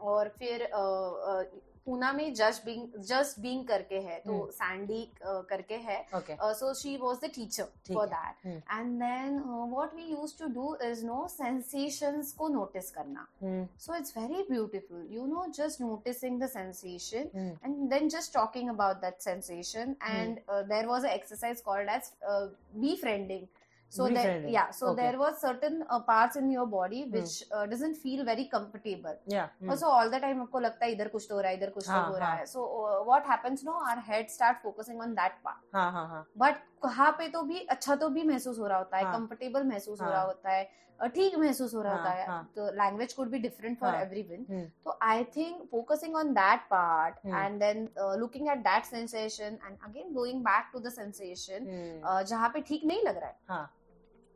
और 0.03 0.29
फिर 0.39 0.71
पूना 1.87 2.13
में 2.13 2.33
जस्ट 2.35 2.65
बींग 2.65 2.99
जस्ट 3.09 3.39
बींग 3.41 3.65
करके 3.69 3.99
है 4.01 4.19
तो 4.21 4.33
हम्म। 4.33 4.51
सैंडी 4.53 5.09
करके 5.23 5.75
है। 5.87 5.97
So 6.15 6.73
she 6.75 6.97
was 6.97 7.19
the 7.21 7.31
teacher 7.35 7.65
for 7.93 8.07
that 8.09 8.47
and 8.47 8.93
then 9.01 9.39
what 9.73 9.95
we 9.95 10.05
use 10.05 10.39
to 10.39 10.47
do 10.55 10.77
is 10.85 11.05
no 11.07 11.27
sensation 11.31 12.23
को 12.39 12.49
नोटिस 12.49 12.91
करना। 12.91 13.27
So 13.81 13.97
it's 13.97 14.17
very 14.19 14.47
beautiful 14.51 15.09
you 15.11 15.27
know 15.27 15.47
just 15.57 15.81
noticing 15.81 16.41
the 16.43 16.49
sensation 16.51 17.59
and 17.65 17.77
then 17.91 18.09
just 18.09 18.35
talking 18.35 18.71
about 18.71 19.01
that 19.01 19.21
sensation 19.23 19.97
and 20.03 20.39
there 20.51 20.87
was 20.87 21.07
a 21.07 21.11
exercise 21.11 21.61
called 21.61 21.91
as 21.91 22.11
befriending 23.01 23.47
uh. 23.95 23.97
So 23.97 24.05
there, 24.05 24.15
Befriending. 24.15 24.53
yeah, 24.53 24.71
so 24.71 24.87
Okay. 24.89 25.03
there 25.03 25.19
was 25.19 25.41
certain 25.41 25.85
uh, 25.89 26.01
parts 26.01 26.37
in 26.37 26.51
your 26.51 26.67
body 26.67 27.05
which 27.07 27.35
uh, 27.53 27.67
doesn't 27.67 27.95
feel 27.97 28.25
very 28.25 28.45
comfortable. 28.47 29.17
yeah, 29.27 29.49
hmm, 29.61 29.71
Also, 29.71 29.87
all 29.89 30.11
the 30.11 30.21
time 30.21 30.41
आपको 30.41 30.61
लगता 30.61 30.87
है 30.87 30.93
इधर 30.93 31.09
कुछ 31.09 31.27
तो 31.29 31.35
हो 31.35 31.41
रहा 31.41 31.51
है 31.51 31.57
इधर 31.57 31.71
कुछ 31.71 31.87
तो 31.87 31.93
हाँ, 31.93 32.07
हो 32.11 32.17
रहा 32.17 32.29
हाँ. 32.29 32.37
है. 32.37 32.45
So 32.47 32.61
uh, 32.83 33.01
what 33.11 33.27
happens? 33.33 33.65
No, 33.65 33.75
our 33.91 34.01
head 34.13 34.31
start 34.31 34.63
focusing 34.69 35.01
on 35.09 35.15
that 35.23 35.43
part. 35.49 35.61
हाँ 35.75 35.91
हाँ 35.93 36.07
हाँ 36.09 36.25
But 36.45 36.63
कहाँ 36.83 37.11
पे 37.19 37.29
तो 37.29 37.43
भी 37.43 37.67
अच्छा 37.71 37.95
तो 37.97 38.09
भी 38.09 38.23
महसूस 38.25 38.59
हो 38.59 38.67
रहा 38.67 38.79
होता 38.79 38.97
है 38.97 39.05
हाँ. 39.05 39.13
कंफर्टेबल 39.19 39.63
महसूस 39.65 40.01
हो 40.01 40.05
हाँ. 40.05 40.13
रहा 40.15 40.23
होता 40.23 40.51
है 40.51 40.73
ठीक 41.15 41.35
महसूस 41.39 41.75
हो 41.75 41.81
रहा 41.83 41.93
हाँ, 41.93 41.99
होता 42.03 42.11
है 42.15 42.27
हाँ. 42.27 42.51
तो 42.57 42.67
language 42.75 43.13
could 43.13 43.29
be 43.31 43.39
different 43.39 43.79
for 43.79 43.95
हाँ. 43.95 44.03
एवरीवन 44.03 44.45
हम्म, 44.51 44.65
तो 44.85 44.99
I 45.03 45.25
think 45.37 45.63
focusing 45.71 46.15
on 46.17 46.33
that 46.35 46.61
part 46.71 47.15
Hmm. 47.25 47.35
And 47.37 47.59
then 47.61 47.89
looking 48.21 48.49
at 48.49 48.59
that 48.59 48.85
sensation 48.85 49.59
and 49.67 49.77
again 49.85 50.13
going 50.15 50.41
back 50.45 50.71
to 50.73 50.79
the 50.81 50.93
sensation 50.93 51.67
hmm, 51.69 52.23
जहाँ 52.29 52.49
पे 52.55 52.61
ठीक 52.69 52.85
नहीं 52.85 53.03
लग 53.07 53.17
रहा 53.17 53.29
है 53.29 53.37
हाँ. 53.49 53.71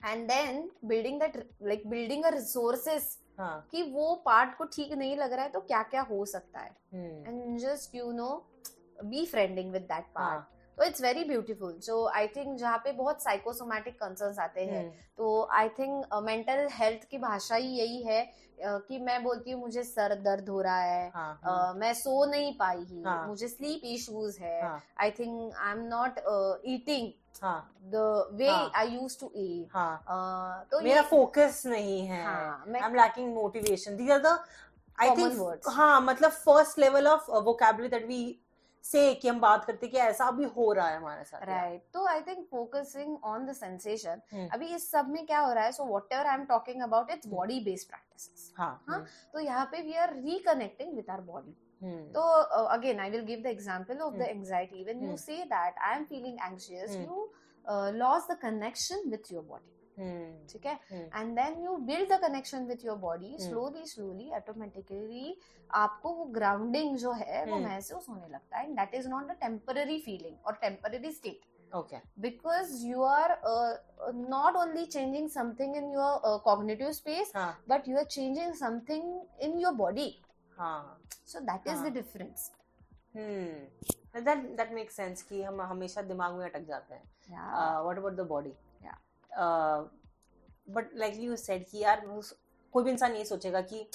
And 0.05 0.27
then 0.29 0.69
building 0.85 1.21
that 1.21 1.37
like 1.63 1.87
building 1.87 2.25
a 2.25 2.31
resources 2.31 3.17
कि 3.41 3.83
वो 3.93 4.15
पार्ट 4.25 4.57
को 4.59 4.65
ठीक 4.65 4.93
नहीं 4.93 5.17
लग 5.17 5.33
रहा 5.33 5.45
है 5.45 5.51
तो 5.51 5.61
क्या 5.61 5.83
क्या 5.91 6.01
हो 6.03 6.25
सकता 6.27 6.61
है? 6.61 6.71
And 7.27 7.59
just 7.59 7.95
you 7.95 8.11
know 8.13 8.31
befriending 9.27 9.73
with 9.73 9.83
that 9.83 10.05
part 10.15 10.57
तो 10.79 10.85
it's 10.85 11.03
very 11.03 11.23
beautiful 11.25 11.79
so 11.81 12.05
I 12.09 12.27
think 12.29 12.57
जहाँ 12.59 12.79
पे 12.79 12.93
बहुत 12.93 13.23
साइकोसोमैटिक 13.23 13.95
कंसर्न्स 13.95 14.39
आते 14.39 14.65
हैं 14.65 14.83
हम्म, 14.83 14.93
तो 15.17 15.49
आई 15.53 15.69
थिंक 15.69 16.15
मेंटल 16.25 16.69
हेल्थ 16.73 17.09
की 17.11 17.19
भाषा 17.19 17.55
ही 17.55 17.69
यही 17.69 18.03
है 18.03 18.21
uh, 18.25 18.81
कि 18.89 18.99
मैं 18.99 19.23
बोलती 19.25 19.51
हूँ 19.51 19.61
मुझे 19.61 19.83
सर 19.85 20.15
दर्द 20.23 20.49
हो 20.49 20.61
रहा 20.61 20.81
है 20.81 21.11
हाँ, 21.15 21.41
uh, 21.41 21.47
हाँ, 21.47 21.75
मैं 21.75 21.93
सो 21.95 22.25
नहीं 22.25 22.53
पाई 22.59 22.85
ही. 22.85 23.03
मुझे 23.27 23.49
स्लीप 23.49 23.81
इश्यूज़ 23.85 24.39
हाँ, 24.43 24.81
I 25.01 25.11
think 25.11 25.55
I 25.57 25.73
am 25.73 25.83
not 25.87 26.21
eating 26.67 27.11
हाँ, 27.43 27.59
द 27.85 28.29
वे 28.33 28.49
हाँ. 28.49 28.71
आई 28.77 28.89
यूज़ 28.91 29.19
टू 29.21 29.31
ईट 29.37 29.69
हाँ. 29.75 30.67
तो 30.71 30.81
मेरा 30.81 31.03
फोकस 31.11 31.63
नहीं 31.67 32.01
है। 32.07 32.25
I 32.27 32.81
am 32.81 32.95
lacking 32.95 33.35
motivation 33.35 33.97
these 33.97 34.11
are 34.11 34.19
the 34.23 34.39
I 34.99 35.11
think 35.17 35.69
हाँ 35.69 36.01
मतलब 36.01 36.31
first 36.45 36.79
level 36.79 37.07
of 37.09 37.31
vocabulary 37.31 37.89
that 37.89 38.07
we 38.07 38.21
say 38.85 39.15
कि 39.15 39.29
हम 39.29 39.39
बात 39.41 39.65
करते 39.65 39.87
कि 39.89 39.97
ऐसा 39.99 40.25
अभी 40.27 40.45
हो 40.57 40.73
रहा 40.73 40.89
है 40.89 40.97
हमारे 40.97 41.25
साथ। 41.25 41.45
राइट 41.47 41.83
तो 41.95 42.05
I 42.07 42.21
think 42.23 42.47
focusing 42.51 43.17
on 43.25 43.47
the 43.47 43.53
sensation 43.53 44.21
hmm. 44.33 44.49
अभी 44.53 44.67
इस 44.75 44.91
सब 44.91 45.09
में 45.11 45.25
क्या 45.27 45.41
हो 45.41 45.53
रहा 45.53 45.65
है? 45.65 45.73
So 45.73 45.85
whatever 46.13 46.27
I 46.27 46.35
am 46.35 46.45
talking 46.45 46.83
about 46.83 47.11
it's 47.11 47.27
hmm. 47.27 47.37
Body 47.37 47.59
based 47.65 47.89
practices 47.89 48.53
हाँ? 48.59 48.85
हाँ, 48.89 49.05
तो 49.33 49.41
यहाँ 49.41 49.65
पे 49.73 49.83
we 49.83 49.95
are 49.97 50.15
reconnecting 50.17 50.95
with 50.97 51.11
our 51.11 51.21
body 51.23 51.49
hmm, 51.49 51.68
तो 51.83 52.21
again 52.77 53.01
I 53.01 53.11
will 53.11 53.25
give 53.25 53.41
the 53.43 53.47
example 53.47 53.99
of 54.01 54.15
the 54.15 54.21
Hmm. 54.21 54.31
Anxiety 54.31 54.85
when 54.85 55.03
you 55.03 55.11
Hmm. 55.11 55.21
Say 55.21 55.37
that 55.53 55.79
I 55.89 55.97
am 55.97 56.05
feeling 56.05 56.39
anxious 56.45 56.91
Hmm. 56.91 57.05
You 57.05 57.33
loss 57.99 58.27
the 58.31 58.39
connection 58.43 59.09
with 59.11 59.33
your 59.33 59.45
body 59.45 59.77
ठीक 60.53 60.67
है 60.67 60.79
Hmm. 60.93 61.21
And 61.21 61.35
then 61.39 61.63
you 61.65 61.77
build 61.91 62.13
the 62.13 62.19
connection 62.23 62.67
with 62.67 62.85
your 62.85 62.97
body 62.99 63.33
Hmm. 63.35 63.43
Slowly 63.49 63.85
slowly 63.87 64.31
automatically 64.37 65.37
आपको 65.71 66.13
वो 66.15 66.25
grounding 66.39 66.97
जो 66.99 67.13
है 67.13 67.45
वो 67.45 67.57
Hmm. 67.57 67.65
महसूस 67.65 68.09
होने 68.09 68.29
लगता 68.29 68.59
है 68.59 68.67
and 68.67 68.77
that 68.79 68.95
is 68.95 69.09
not 69.09 69.31
a 69.31 69.35
temporary 69.47 69.99
feeling 70.05 70.37
और 70.47 70.59
temporary 70.63 71.13
state 71.13 71.47
okay 71.73 71.99
because 72.25 72.71
you 72.83 73.03
are 73.07 73.33
uh, 73.49 73.73
uh, 74.05 74.13
not 74.29 74.55
only 74.61 74.85
changing 74.93 75.27
something 75.33 75.75
in 75.81 75.91
your 75.97 76.13
uh, 76.29 76.31
cognitive 76.47 76.93
space 76.99 77.33
हाँ 77.35 77.49
but 77.73 77.91
you 77.91 77.99
are 78.03 78.07
changing 78.15 78.55
something 78.61 79.11
in 79.49 79.59
your 79.65 79.73
body 79.81 80.07
हाँ। 80.59 81.01
So 81.27 81.41
that 81.41 81.67
is 81.67 81.79
हाँ. 81.79 81.85
the 81.85 81.91
difference. 81.91 82.51
Hmm. 83.17 84.25
That 84.25 84.45
that 84.57 84.75
makes 84.75 84.97
sense 85.01 85.23
कि 85.23 85.43
हम 85.43 85.61
हमेशा 85.61 86.03
दिमाग 86.03 86.35
में 86.35 86.45
अटक 86.51 86.67
जाते 86.69 86.95
हैं। 86.95 87.03
Yeah 87.31 87.85
what 87.87 87.99
about 87.99 88.17
the 88.17 88.29
body? 88.33 88.55
Yeah. 88.85 88.99
uh, 89.45 89.85
but 90.77 90.95
like 91.03 91.19
you 91.25 91.37
said 91.37 91.65
कि 91.71 91.79
यार 91.79 92.03
कोई 92.73 92.85
भी 92.85 92.91
इंसान 92.91 93.15
ये 93.17 93.25
सोचेगा 93.25 93.61
कि 93.61 93.87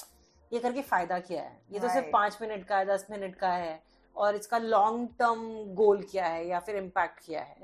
ये 0.52 0.60
करके 0.60 0.82
फ़ायदा 0.82 1.18
क्या 1.18 1.42
है? 1.42 1.60
ये 1.72 1.80
तो 1.80 1.88
सिर्फ़ 1.88 2.10
पाँच 2.12 2.38
मिनट 2.42 2.64
का 2.66 2.78
है 2.78 2.86
दस 2.86 3.06
मिनट 3.10 3.34
का 3.34 3.52
है 3.52 3.82
और 4.16 4.36
इसका 4.36 4.58
लॉन्ग 4.58 5.08
टर्म 5.18 5.74
गोल 5.74 6.02
क्या 6.10 6.26
है 6.26 6.46
या 6.46 6.60
फिर 6.60 6.76
इम्पैक्ट 6.76 7.24
क्या 7.26 7.42
है? 7.42 7.56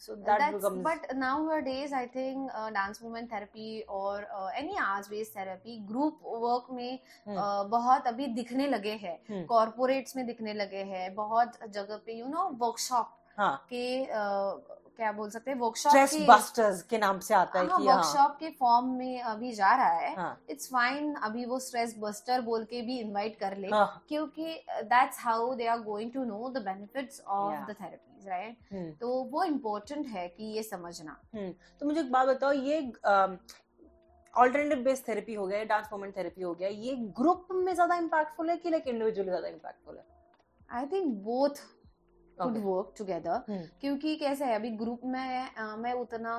So 0.00 0.14
that 0.14 0.40
That's, 0.40 0.54
becomes 0.54 0.84
but 0.84 1.06
nowadays 1.20 1.92
i 1.92 2.06
think 2.16 2.50
uh, 2.52 2.70
dance 2.76 3.02
movement 3.04 3.30
therapy 3.30 3.84
or 3.88 4.14
uh, 4.38 4.48
any 4.62 4.78
arts 4.86 5.08
based 5.08 5.34
therapy 5.38 5.78
group 5.90 6.22
work 6.46 6.70
में 6.72 6.98
हम्म. 7.26 7.36
uh, 7.36 7.68
बहुत 7.70 8.06
अभी 8.06 8.26
दिखने 8.34 8.66
लगे 8.66 8.92
हैं. 9.04 9.44
कॉर्पोरेट्स 9.46 10.16
में 10.16 10.26
दिखने 10.26 10.54
लगे 10.54 10.82
हैं। 10.94 11.14
बहुत 11.14 11.58
जगह 11.68 12.00
पे 12.06 12.18
यू 12.18 12.26
नो 12.26 12.48
वर्कशॉप 12.60 13.14
हाँ। 13.38 13.54
के 13.72 13.86
uh, 14.04 14.78
क्या 14.96 15.10
बोल 15.12 15.28
सकते 15.30 15.50
हैं 15.50 15.58
वर्कशॉप 15.58 16.26
बस्टर्स 16.28 16.82
के 16.90 16.98
नाम 16.98 17.18
से 17.20 17.34
आता 17.34 17.58
है 17.58 17.66
हाँ 17.66 17.78
कि 17.78 17.86
हाँ। 17.86 17.96
वर्कशॉप 17.96 18.36
के 18.40 18.48
फॉर्म 18.60 18.86
में 18.98 19.20
अभी 19.22 19.52
जा 19.52 19.74
रहा 19.76 19.98
है। 19.98 20.14
हाँ। 20.16 20.40
इट्स 20.50 20.68
फाइन 20.72 21.14
अभी 21.28 21.44
वो 21.44 21.58
स्ट्रेस 21.66 21.94
बस्टर 21.98 22.40
बोल 22.40 22.64
के 22.64 22.82
भी 22.82 22.98
इनवाइट 23.00 23.38
कर 23.40 23.56
ले 23.56 23.68
हाँ। 23.68 24.04
क्योंकि 24.08 24.54
that's 24.94 25.18
how 25.20 25.54
they 25.54 25.66
are 25.66 25.80
going 25.82 26.12
to 26.12 26.24
know 26.24 26.48
the 26.48 26.62
benefits 26.64 27.20
of 27.20 27.70
the 27.70 27.76
the 27.82 27.98
therapies 28.18 28.28
right 28.28 28.72
hmm. 28.72 28.90
तो 28.92 29.08
वो 29.32 29.44
इम्पोर्टेंट 29.44 30.06
है 30.06 30.28
कि 30.28 30.44
ये 30.56 30.62
समझना 30.62 31.16
तो 31.80 31.86
मुझे 31.86 32.00
एक 32.00 32.10
बात 32.12 32.28
बताओ 32.28 32.52
ये 32.52 32.80
ऑल्टरनेटिव 34.34 34.82
बेस्ड 34.84 35.08
थेरेपी 35.08 35.34
हो 35.34 35.46
गया 35.46 35.64
डांस 35.64 35.88
मोमेंट 35.92 36.16
थेरेपी 36.16 36.42
हो 36.42 36.54
गया 36.54 36.68
ये 36.68 36.94
ग्रुप 37.18 37.48
में 37.52 37.72
ज़्यादा 37.74 37.96
इम्पैक्टफुल 37.96 38.50
है 38.50 38.56
कि 38.56 38.70
लाइक 38.70 38.86
इंडिविजुअली 38.88 39.30
ज़्यादा 39.30 39.48
इम्पैक्टफुल 39.48 39.96
है 39.98 40.04
I 40.70 40.86
think 40.86 41.14
both 41.24 41.60
could 42.38 42.56
work 42.64 42.92
together. 42.98 43.68
क्योंकि 43.80 44.14
कैसे 44.16 44.44
है 44.44 44.54
अभी 44.54 44.70
ग्रुप 44.70 45.00
में 45.04 45.46
अ, 45.48 45.76
मैं 45.76 45.92
उतना 45.92 46.34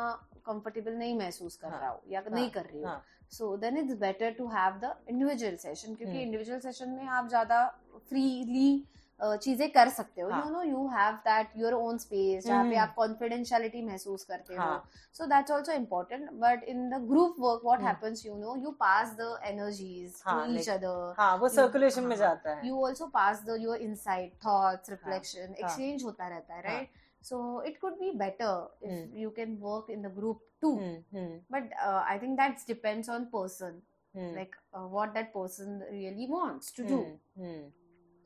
कंफर्टेबल 0.45 0.93
नहीं 0.93 1.17
महसूस 1.17 1.55
कर 1.57 1.69
हाँ. 1.69 1.79
रहा 1.79 1.89
हूँ 1.89 2.01
या 2.09 2.23
नहीं 2.31 2.49
कर 2.49 2.65
रही 2.65 2.77
हूँ 2.77 2.87
हाँ. 2.87 3.03
So 3.31 3.55
then 3.57 3.77
it's 3.77 3.93
better 3.99 4.31
to 4.31 4.47
have 4.47 4.77
the 4.83 4.93
individual 5.09 5.55
session 5.55 5.95
क्योंकि. 5.95 6.21
इंडिविजुअल 6.21 6.59
सेशन 6.59 6.89
में 6.89 7.05
आप 7.07 7.27
ज़्यादा 7.27 7.65
फ्रीली 8.09 8.83
चीज़ें 9.21 9.69
कर 9.71 9.89
सकते 9.89 10.21
हो। 10.21 10.29
You 10.29 10.49
know 10.51 10.61
you 10.63 10.85
have 10.89 11.13
that 11.25 11.47
your 11.57 11.73
own 11.73 11.97
space 11.97 12.45
जहाँ 12.45 12.63
पे 12.63 12.69
हम्म। 12.69 12.81
आप 12.81 12.93
कॉन्फिडेंशियलिटी 12.95 13.81
महसूस 13.85 14.23
करते 14.25 14.55
हो। 14.55 14.67
So 15.13 15.25
that's 15.25 15.51
also 15.51 15.71
important 15.73 16.29
but 16.41 16.63
in 16.73 16.89
the 16.89 17.01
group 17.07 17.35
work 17.39 17.61
what 17.65 17.81
happens 17.81 18.25
you 18.25 18.35
know 18.35 18.55
you 18.57 18.71
pass 18.79 19.15
the 19.19 19.39
energies 19.45 20.21
वो 21.35 21.49
सर्कुलेशन 21.49 22.03
में 22.03 22.15
जाता 22.15 22.55
है। 22.55 22.67
You 22.67 22.85
also 22.85 23.07
pass 23.13 23.43
the 23.45 23.57
your 23.61 23.77
insight 23.81 24.33
thought 24.45 24.89
reflection 24.89 25.55
exchange 25.59 26.03
होता 26.03 26.27
रहता 26.27 26.53
है 26.53 26.61
right 26.63 26.89
so 27.25 27.41
it 27.67 27.79
could 27.79 27.93
be 27.99 28.11
better 28.17 28.77
if 28.83 29.17
you 29.17 29.29
can 29.37 29.57
work 29.61 29.89
in 29.91 30.01
the 30.01 30.13
group 30.15 30.45
too 30.61 30.75
but 30.75 31.73
I 31.73 32.19
think 32.19 32.37
that's 32.39 32.67
depends 32.67 33.09
on 33.09 33.25
person 33.33 33.81
like 34.15 34.55
what 34.93 35.13
that 35.13 35.31
person 35.33 35.79
really 35.91 36.27
wants 36.29 36.75
to 36.77 36.83
do 36.85 37.03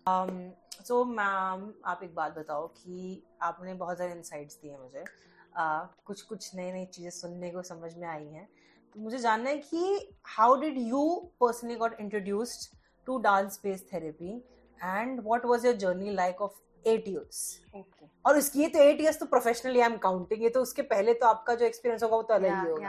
so 0.08 1.04
ma'am 1.06 1.72
आप 1.86 2.00
एक 2.04 2.16
बात 2.16 2.38
बताओ 2.38 2.68
कि 2.68 3.24
आपने 3.42 3.74
बहुत 3.74 3.98
सारे 3.98 4.12
insights 4.12 4.56
दिए 4.62 4.78
मुझे। 4.78 5.04
uh, 5.04 5.88
कुछ 6.06 6.22
कुछ 6.22 6.56
नई 6.56 6.72
नई 6.72 6.86
चीज़ें 6.86 7.10
सुनने 7.10 7.52
को 7.52 7.62
समझ 7.62 7.94
में 7.98 8.08
आई 8.08 8.26
हैं। 8.26 8.48
तो 8.96 9.00
मुझे 9.00 9.18
जानना 9.18 9.50
है 9.50 9.58
कि 9.58 10.12
how 10.28 10.56
did 10.62 10.78
you 10.78 11.32
personally 11.39 11.76
got 11.76 12.00
introduced 12.00 12.78
to 13.08 13.18
dance 13.18 13.60
based 13.63 13.94
therapy 13.94 14.36
and 14.80 15.22
what 15.24 15.46
was 15.46 15.68
your 15.68 15.76
journey 15.76 16.12
like 16.12 16.42
of 16.42 16.60
eight 16.86 17.08
years 17.08 17.62
okay. 17.76 18.08
और 18.26 18.38
उसकी 18.38 18.62
ये 18.62 18.68
तो 18.68 18.80
एट 18.80 19.02
इयर्स 19.02 19.20
तो 19.20 19.26
प्रोफेशनली 19.26 19.80
आई 19.80 19.86
एम 19.86 19.98
काउंटिंग 19.98 20.44
ये 20.44 20.50
तो 20.50 20.62
उसके 20.62 20.82
पहले 20.82 21.13
तो 21.13 21.28
आपका 21.28 21.56
जो 21.56 21.66
एक्सपीरियंस 21.66 22.04
होगा 22.04 22.16
वो 22.16 22.24
तो 22.24 22.34
अलग 22.34 22.50
ही 22.50 22.70
होगा। 22.70 22.82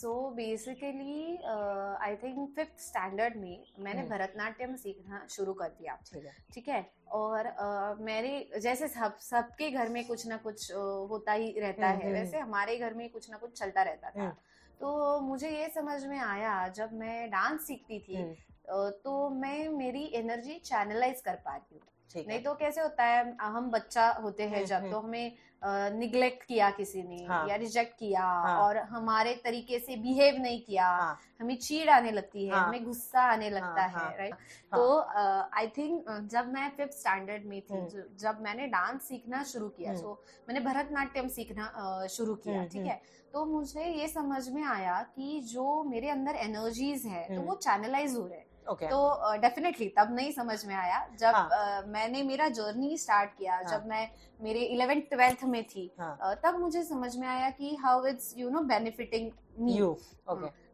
Yeah 0.00 0.34
basically 0.36 1.36
I 1.36 1.36
think 1.36 1.38
fifth 1.38 1.38
basically 1.38 1.38
uh, 1.52 1.96
i 2.06 2.16
think 2.16 2.58
fifth 2.58 2.84
standard 2.88 3.36
में 3.36 3.64
मैंने 3.78 4.00
हम्म. 4.00 4.10
भरतनाट्यम 4.10 4.76
सीखना 4.76 5.26
शुरू 5.30 5.52
कर 5.52 5.68
दिया। 5.68 5.98
ठीक 6.54 6.68
है। 6.68 6.90
और 7.12 7.46
अ, 7.46 7.94
मेरे 8.00 8.60
जैसे 8.60 8.88
सब 8.88 9.16
सबके 9.18 9.70
घर 9.70 9.88
में 9.88 10.06
कुछ 10.06 10.26
ना 10.26 10.36
कुछ 10.36 10.72
अ, 10.72 10.74
होता 11.10 11.32
ही 11.32 11.60
रहता 11.60 11.88
हम्म, 11.88 12.00
है। 12.00 12.06
हम्म। 12.06 12.18
वैसे 12.18 12.38
हमारे 12.38 12.76
घर 12.76 12.94
में 12.94 13.10
कुछ 13.10 13.30
ना 13.30 13.36
कुछ 13.36 13.58
चलता 13.58 13.82
रहता 13.82 14.10
था. 14.10 14.36
तो 14.80 15.20
मुझे 15.20 15.50
ये 15.50 15.68
समझ 15.68 16.06
में 16.06 16.18
आया 16.18 16.68
जब 16.68 16.92
मैं 16.92 17.30
डांस 17.30 17.66
सीखती 17.66 17.98
थी 17.98 18.16
हम्म, 18.16 18.34
तो 18.90 19.30
मैं 19.30 19.68
मेरी 19.68 20.10
एनर्जी 20.14 20.58
चैनलाइज 20.58 21.20
कर 21.20 21.34
पा 21.34 21.56
रही 21.56 21.78
हूँ। 21.78 21.82
नहीं 22.16 22.42
तो 22.42 22.54
कैसे 22.54 22.80
होता 22.80 23.04
है 23.04 23.36
हम 23.40 23.70
बच्चा 23.70 24.08
होते 24.22 24.42
हैं 24.42 24.56
हम्म, 24.56 24.66
जब 24.66 24.76
हम्म. 24.76 24.90
तो 24.90 24.98
हमें 25.00 25.32
निग्लेक्ट 25.64 26.42
किया 26.42 26.70
किसी 26.70 27.02
ने 27.02 27.24
हाँ. 27.24 27.46
या 27.48 27.56
रिजेक्ट 27.56 27.98
किया 27.98 28.22
हाँ. 28.22 28.56
और 28.58 28.76
हमारे 28.76 29.34
तरीके 29.44 29.78
से 29.78 29.96
बिहेव 29.96 30.40
नहीं 30.42 30.60
किया 30.60 30.86
हाँ. 30.86 31.18
हमें 31.40 31.56
चीड़ 31.56 31.88
आने 31.90 32.10
लगती 32.10 32.46
है 32.46 32.52
हाँ. 32.52 32.66
हमें 32.66 32.84
गुस्सा 32.84 33.20
आने 33.22 33.50
लगता 33.50 33.82
हाँ, 33.82 33.88
है 33.88 33.94
हाँ, 33.94 34.16
राइट 34.18 34.32
हाँ. 34.32 34.80
तो 34.80 34.98
आई 35.56 35.66
uh, 35.66 35.76
थिंक 35.78 36.28
जब 36.32 36.52
मैं 36.52 36.68
फिफ्थ 36.76 36.92
स्टैंडर्ड 36.92 37.44
में 37.44 37.60
थी 37.60 37.74
हम्म. 37.74 38.02
जब 38.18 38.40
मैंने 38.40 38.66
डांस 38.66 39.02
सीखना 39.02 39.42
शुरू 39.44 39.68
किया 39.68 39.90
हम्म. 39.90 40.00
सो 40.00 40.22
मैंने 40.48 40.60
भरतनाट्यम 40.60 41.28
सीखना 41.28 42.06
शुरू 42.10 42.34
किया 42.34 42.54
हम्म, 42.54 42.68
ठीक 42.68 42.80
हम्म. 42.80 42.90
है 42.90 43.00
तो 43.32 43.44
मुझे 43.44 43.84
ये 43.84 44.08
समझ 44.08 44.48
में 44.48 44.62
आया 44.62 45.00
कि 45.16 45.40
जो 45.40 45.82
मेरे 45.82 46.08
अंदर 46.10 46.34
एनर्जीज 46.34 47.06
है 47.06 47.26
तो 47.28 47.34
हम्म. 47.34 47.44
वो 47.44 47.54
चैनलाइज 47.54 48.16
हो 48.16 48.26
रहे 48.26 48.38
हैं 48.38 48.50
ओके 48.70 48.86
तो 48.86 49.38
डेफिनेटली 49.40 49.88
uh, 49.88 49.92
तब 49.98 50.14
नहीं 50.14 50.32
समझ 50.32 50.64
में 50.66 50.74
आया 50.74 51.06
जब 51.18 51.34
हाँ. 51.34 51.48
uh, 51.50 51.88
मैंने 51.88 52.22
मेरा 52.22 52.48
जर्नी 52.48 52.96
स्टार्ट 52.98 53.30
किया 53.38 53.54
हाँ. 53.54 53.64
जब 53.64 53.86
मैं 53.86 54.08
मेरे 54.42 54.60
इलेवेंथ 54.66 55.02
ट्वेल्थ 55.10 55.44
में 55.44 55.62
थी 55.64 55.90
हाँ. 56.00 56.16
uh, 56.18 56.36
तब 56.44 56.60
मुझे 56.60 56.82
समझ 56.84 57.16
में 57.16 57.26
आया 57.28 57.50
कि 57.50 57.74
how 57.76 58.06
it's 58.06 58.34
you 58.38 58.50
know 58.50 58.60
benefiting 58.68 59.30
me 59.58 59.78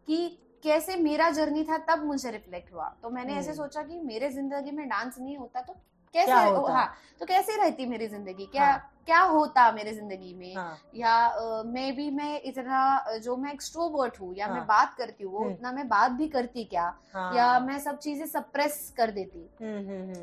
कि 0.08 0.38
कैसे 0.62 0.96
मेरा 0.96 1.30
जर्नी 1.30 1.64
था 1.64 1.78
तब 1.88 2.04
मुझे 2.04 2.30
रिफ्लेक्ट 2.30 2.72
हुआ 2.72 2.88
तो 3.02 3.10
मैंने 3.10 3.34
ऐसे 3.34 3.50
हम्म. 3.50 3.62
सोचा 3.62 3.82
कि 3.82 4.00
मेरे 4.00 4.30
ज़िंदगी 4.30 4.70
में 4.70 4.88
डांस 4.88 5.18
नहीं 5.18 5.36
होता 5.36 5.60
तो 5.60 5.76
कैसे 6.14 6.26
क्या 6.26 6.40
होता? 6.40 6.72
हाँ 6.72 6.94
तो 7.20 7.26
कैसे 7.26 7.56
रहती 7.56 7.86
मेरी 7.86 8.06
ज़िंदगी 8.08 8.46
क्या 8.46 8.64
हाँ। 8.64 8.92
क्या 9.06 9.20
होता 9.20 9.70
मेरी 9.72 9.92
ज़िंदगी 9.92 10.34
में 10.34 10.54
हाँ 10.56 10.78
या 10.94 11.62
मे 11.66 11.90
भी 11.92 12.10
मैं 12.10 12.40
इतना 12.42 13.18
जो 13.22 13.36
मैं 13.36 13.52
एक्सट्रोवर्ट 13.52 14.20
हूँ 14.20 14.34
या 14.36 14.46
हाँ. 14.46 14.54
मैं। 14.54 14.66
बात 14.66 14.94
करती 14.98 15.24
हूँ 15.24 15.32
वो 15.32 15.38
हम्म। 15.38 15.52
उतना 15.52 15.72
मैं 15.72 15.86
बात 15.88 16.10
भी 16.10 16.28
करती 16.28 16.64
क्या 16.64 16.92
हाँ 17.14 17.34
या 17.36 17.58
मैं 17.60 17.78
सब 17.78 17.98
चीज़ें 17.98 18.26
सप्रेस 18.26 18.92
कर 18.96 19.10
देती 19.10 19.48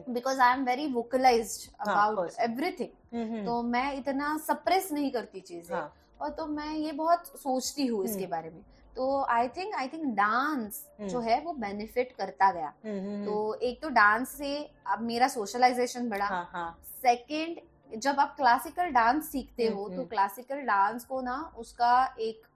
because 0.10 0.40
I 0.40 0.54
am 0.54 0.64
very 0.66 0.88
vocalized 0.94 1.70
हाँ, 1.80 1.96
अबाउट 1.96 2.32
एवरीथिंग 2.42 3.46
तो 3.46 3.62
मैं 3.64 3.94
इतना 3.94 4.38
सप्रेस 4.38 4.92
नहीं 4.92 5.12
करती 5.12 5.40
चीज़ें 5.42 5.76
हाँ 5.76 5.92
और 6.22 6.30
तो 6.30 6.46
मैं 6.48 6.74
ये 6.74 6.92
बहुत 6.94 7.28
सोचती 7.38 7.86
हूँ 7.86 8.04
इसके 8.06 8.20
हम्म। 8.20 8.32
बारे 8.32 8.50
में 8.50 8.62
तो 8.96 9.22
I 9.30 9.48
think 9.48 9.76
I 9.76 9.88
think 9.88 10.04
dance 10.16 10.86
हम्म। 11.00 11.10
जो 11.10 11.20
है 11.20 11.40
वो 11.42 11.54
बेनिफिट 11.54 12.12
करता 12.18 12.52
गया। 12.52 12.74
हम्म, 12.86 13.00
हम्म, 13.00 13.26
तो 13.26 13.54
एक 13.62 13.82
तो 13.82 13.90
डांस 13.90 14.30
से 14.30 14.56
अब 14.88 15.02
मेरा 15.02 15.28
सोशलाइजेशन 15.28 16.10
बढ़ा। 16.10 16.26
हाँ 16.26 16.50
हाँ। 16.54 16.78
सेकंड 17.02 18.00
जब 18.02 18.20
आप 18.20 18.36
क्लासिकल 18.36 18.90
डांस 18.92 19.32
सीखते 19.32 19.66
हम्म, 19.66 19.78
हो 19.78 19.88
तो 19.90 19.96
हम्म। 19.96 20.06
क्लासिकल 20.06 20.62
डांस 20.62 21.06
को 21.06 21.22
ना 21.22 21.36
उसका 21.58 22.16
एक 22.20 22.48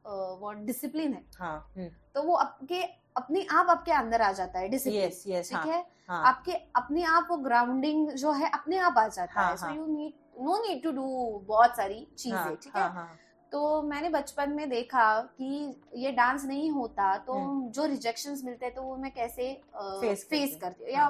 वो 0.42 0.52
डिसिप्लिन 0.66 1.14
है। 1.14 1.24
हाँ 1.40 1.58
हम्म, 1.78 1.90
तो 2.16 2.24
वो 2.24 2.36
आपके 2.36 2.82
अपने 3.18 3.46
आप 3.52 3.70
आपके 3.70 3.92
अंदर 3.92 4.22
आ 4.22 4.32
जाता 4.32 4.60
है 4.60 4.70
डिसिप्लिन 4.70 5.04
यस 5.04 5.24
यस 5.28 5.50
ठीक 5.50 5.58
हाँ 5.58 5.66
है? 5.68 5.86
हाँ। 6.10 6.24
आपके 6.28 6.52
अपने 6.76 7.04
आप 7.06 7.28
वो 7.30 7.38
ग्राउंडिंग 7.38 8.10
जो 8.12 8.32
है 8.32 8.50
अपने 8.50 8.78
आप 8.78 8.98
आ 8.98 9.08
जाता 9.08 9.42
हाँ, 9.42 9.50
है। 9.52 9.58
सो 9.58 9.66
हाँ। 9.66 9.76
You 9.76 9.86
need 9.86 10.14
no 10.42 10.58
need 10.58 10.84
to 10.84 10.92
do 10.92 11.44
बहुत 11.48 11.76
सारी 11.78 12.06
चीज़ें 12.18 12.38
हाँ, 12.38 12.56
ठीक 12.56 12.76
है 12.76 12.82
हाँ? 12.82 12.92
हाँ। 12.94 13.18
तो 13.52 13.82
मैंने 13.82 14.10
बचपन 14.10 14.50
में 14.50 14.70
देखा 14.70 15.06
कि 15.38 15.76
ये 15.96 16.12
डांस 16.12 16.46
नहीं 16.46 16.70
होता 16.72 17.18
तो 17.18 17.34
हम्म। 17.34 17.70
जो 17.70 17.86
रिजेक्शन 17.86 18.38
मिलते 18.46 18.66
हैं 18.66 18.74
तो 18.76 18.82
वो 18.82 18.96
मैं 18.96 19.12
कैसे 19.12 19.54
फेस 19.76 20.24
करते 20.24 20.58
करती 20.58 20.84
हूँ 20.84 20.92
या 20.92 21.08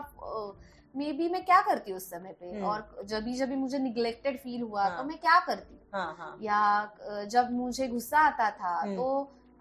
मे 0.95 1.11
बी 1.13 1.27
मैं 1.29 1.43
क्या 1.45 1.61
करती 1.61 1.91
हूँ 1.91 1.97
उस 1.97 2.09
समय 2.09 2.35
पे 2.39 2.51
हम्म। 2.51 2.65
और 2.65 3.05
जब 3.05 3.23
भी 3.23 3.33
जब 3.33 3.49
भी 3.49 3.55
मुझे 3.55 3.79
निग्लेक्टेड 3.79 4.39
फील 4.39 4.61
हुआ 4.61 4.83
हाँ। 4.83 4.97
तो 4.97 5.03
मैं 5.03 5.17
क्या 5.17 5.39
करती 5.39 5.79
हाँ 5.93 6.15
हाँ 6.19 6.37
या 6.41 7.25
जब 7.25 7.51
मुझे 7.51 7.87
गुस्सा 7.87 8.19
आता 8.19 8.49
था 8.51 8.79
हम्म। 8.79 8.95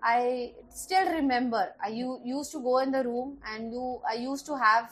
तो 0.01 0.07
I 0.07 0.47
still 0.77 1.09
remember 1.09 1.75
I 1.85 1.93
use 2.27 2.53
to 2.53 2.61
go 2.61 2.81
in 2.81 2.91
the 2.93 2.97
room 3.05 3.37
and 3.49 3.73
you 3.75 4.01
I 4.07 4.19
use 4.19 4.47
to 4.47 4.55
have 4.55 4.87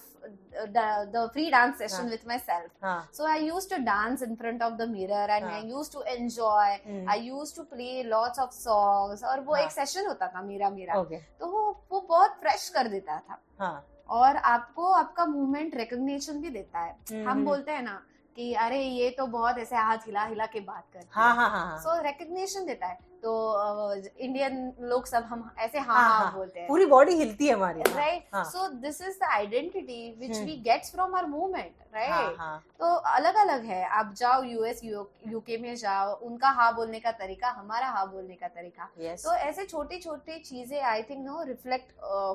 the 0.77 1.29
free 1.33 1.51
dance 1.51 1.77
session 1.79 1.97
हाँ। 1.97 2.11
विथ 2.11 2.27
माई 2.29 2.39
सेल्फ 2.39 2.85
हाँ 2.85 3.09
So 3.17 3.27
I 3.33 3.37
used 3.43 3.71
to 3.73 3.79
dance 3.89 4.23
in 4.27 4.37
front 4.37 4.63
of 4.69 4.73
the 4.79 4.87
mirror 4.87 5.27
and 5.35 5.45
I 5.45 5.51
हाँ. 5.51 5.61
used 5.73 5.93
to 5.93 6.03
enjoy. 6.15 6.71
Hmm, 6.87 7.05
I 7.13 7.17
used 7.27 7.59
to 7.59 7.65
play 7.75 7.93
lots 8.09 8.43
of 8.45 8.51
songs 8.57 9.23
और 9.25 9.41
वो 9.41 9.55
हाँ. 9.55 9.63
एक 9.65 9.71
session 9.73 10.07
होता 10.07 10.27
था 10.35 10.43
मेरा 10.43 10.71
मेरा। 10.71 10.99
ओके 11.01 11.17
तो 11.41 11.47
वो 11.51 11.63
वो 11.93 12.01
बहुत 12.09 12.37
फ्रेश 12.41 12.69
कर 12.77 12.89
देता 12.89 13.19
था। 13.19 13.41
हाँ 13.61 13.85
और 14.19 14.37
आपको 14.37 14.91
आपका 14.93 15.25
मूवमेंट 15.27 15.77
रिकग्निशन 15.77 16.41
भी 16.41 16.51
देता 16.51 16.81
है। 16.81 16.91
हम्म, 16.91 17.23
हम 17.23 17.31
हम्म। 17.31 17.45
बोलते 17.45 17.73
हैं 17.73 17.83
ना 17.83 18.01
कि 18.37 18.53
अरे 18.65 18.83
ये 18.83 19.11
तो 19.19 19.27
बहुत 19.27 19.59
ऐसे 19.59 19.77
हाथ 19.77 20.07
हिला 20.07 20.25
हिला 20.25 20.47
के 20.47 20.61
बात 20.61 20.85
करते 20.93 21.09
हाँ 21.11 21.35
हाँ। 21.37 21.49
हाँ 21.51 21.67
हाँ 21.67 21.79
सो 21.83 22.01
रिकग्निशन 22.03 22.67
देता 22.67 22.87
है। 22.87 22.99
तो 23.27 23.95
इंडियन 23.95 24.73
लोग 24.81 25.07
सब 25.07 25.25
हम 25.25 25.51
ऐसे 25.59 25.79
हाँ 25.79 25.95
हाँ, 25.95 26.09
हाँ 26.09 26.19
हाँ. 26.19 26.33
बोलते 26.35 26.61
हैं 26.61 26.69
पूरी 26.69 26.85
बॉडी 26.87 27.15
हिलती 27.15 27.47
है 27.47 27.55
हमारी 27.55 27.83
right. 27.89 28.37
So 28.47 28.69
this 28.81 29.01
is 29.01 29.19
the 29.21 29.29
identity 29.31 29.99
which 30.19 30.31
hmm. 30.31 30.45
We 30.45 30.57
gets 30.63 30.93
from 30.93 31.15
our 31.15 31.27
movement 31.27 31.87
right 31.95 32.39
तो 32.81 32.95
अलग 33.11 33.35
अलग 33.37 33.65
है 33.65 33.83
आप 33.91 34.13
जाओ 34.17 34.43
यूएस 34.43 34.81
यूके 34.85 35.57
में 35.59 35.75
जाओ 35.77 36.15
उनका 36.27 36.49
हाँ 36.51 36.75
बोलने 36.75 37.01
का 37.01 37.13
तरीका 37.15 37.51
हमारा 37.51 37.89
हाँ 37.89 38.11
बोलने 38.11 38.35
का 38.35 38.49
तरीका 38.51 38.89
यस 39.01 39.25
तो 39.25 39.35
ऐसे 39.35 39.65
छोटी 39.65 39.99
छोटी 39.99 40.39
चीज़ें 40.41 40.81
आई 40.83 41.03
थिंक 41.03 41.25
नो 41.27 41.43
रिफ्लेक्ट 41.43 41.93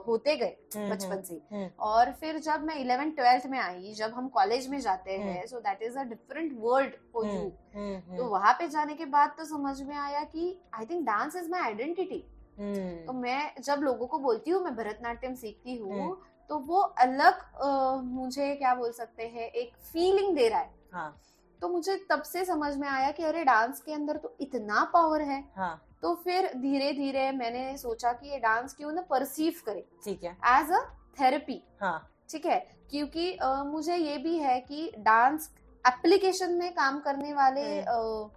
होते 0.08 0.36
गए 0.36 0.56
हम्म, 0.76 0.90
बचपन 0.92 1.22
से 1.22 1.42
हम्म. 1.52 1.70
और 1.80 2.12
फिर 2.22 2.40
जब 2.42 2.64
मैं 2.64 2.76
इलेवेंथ 2.76 3.12
ट्वेल्थ 3.14 3.46
में 3.46 3.60
आई 3.60 3.94
जब 3.94 4.14
हम 4.14 4.28
कॉलेज 4.30 4.68
में 4.70 4.80
जाते 4.82 5.18
हम्म. 5.18 5.30
हैं 5.30 5.46
so 5.48 5.60
that 5.60 5.82
is 5.82 5.98
a 6.00 6.04
different 6.06 6.52
world 6.60 6.94
for 7.14 7.28
you 7.28 7.50
तो 8.18 8.26
वहाँ 8.30 8.54
पे 8.54 8.68
जाने 8.68 8.94
के 8.94 9.06
बाद 9.08 9.34
तो 9.38 9.46
समझ 9.46 9.82
में 9.82 9.96
आया 9.98 10.24
कि 10.26 10.56
I 10.82 10.86
think 10.86 11.06
dance 11.06 11.36
is 11.36 11.50
my 11.50 11.62
identity. 11.62 12.24
तो 13.08 13.14
मैं 13.14 13.62
जब 13.62 13.80
लोगों 13.82 14.08
को 14.08 14.18
बोलती 14.20 14.52
हूँ 14.52 14.64
मैं 14.64 14.76
भरतनाट्यम 14.76 15.36
सीखती 15.36 15.76
हूँ 15.78 16.00
हम्म. 16.00 16.16
तो 16.50 16.58
वो 16.60 16.80
अलग 16.80 17.34
अ, 17.34 18.02
मुझे 18.04 18.54
क्या 18.56 18.74
बोल 18.76 18.92
सकते 18.92 19.28
हैं 19.28 19.48
एक 19.52 19.76
फीलिंग 19.84 20.36
दे 20.36 20.48
रहा 20.48 20.60
है। 20.60 20.74
हाँ। 20.94 21.18
तो 21.62 21.70
मुझे 21.70 21.96
तब 22.10 22.22
से 22.24 22.44
समझ 22.46 22.76
में 22.78 22.88
आया 22.88 23.12
कि 23.12 23.24
अरे 23.24 23.44
डांस 23.44 23.82
के 23.82 23.94
अंदर 23.94 24.18
तो 24.18 24.36
इतना 24.42 24.84
पावर 24.94 25.22
है। 25.22 25.40
हाँ। 25.58 25.76
तो 26.02 26.14
फिर 26.16 26.52
धीरे 26.58 26.92
धीरे 26.94 27.32
मैंने 27.32 27.78
सोचा 27.78 28.12
कि 28.14 28.30
ये 28.30 28.40
डांस 28.40 28.74
क्यों 28.74 28.92
ना 28.92 29.02
परसीव 29.02 29.62
करे। 29.66 29.86
ठीक 30.06 30.24
है। 30.24 30.32
एज 30.32 30.72
अ 30.72 30.84
थेरेपी 31.20 31.62
हाँ। 31.82 31.98
ठीक 32.30 32.46
है? 32.46 32.60
क्योंकि 32.92 33.32
अ, 33.34 33.64
मुझे 33.64 33.96
ये 33.96 34.18
भी 34.18 34.38
है 34.38 34.60
कि 34.62 34.92
डांस 35.00 35.50
एप्लीकेशन 35.86 36.54
में 36.54 36.72
काम 36.74 37.00
करने 37.00 37.34
वाले 37.34 37.62
हम्म। 37.62 38.30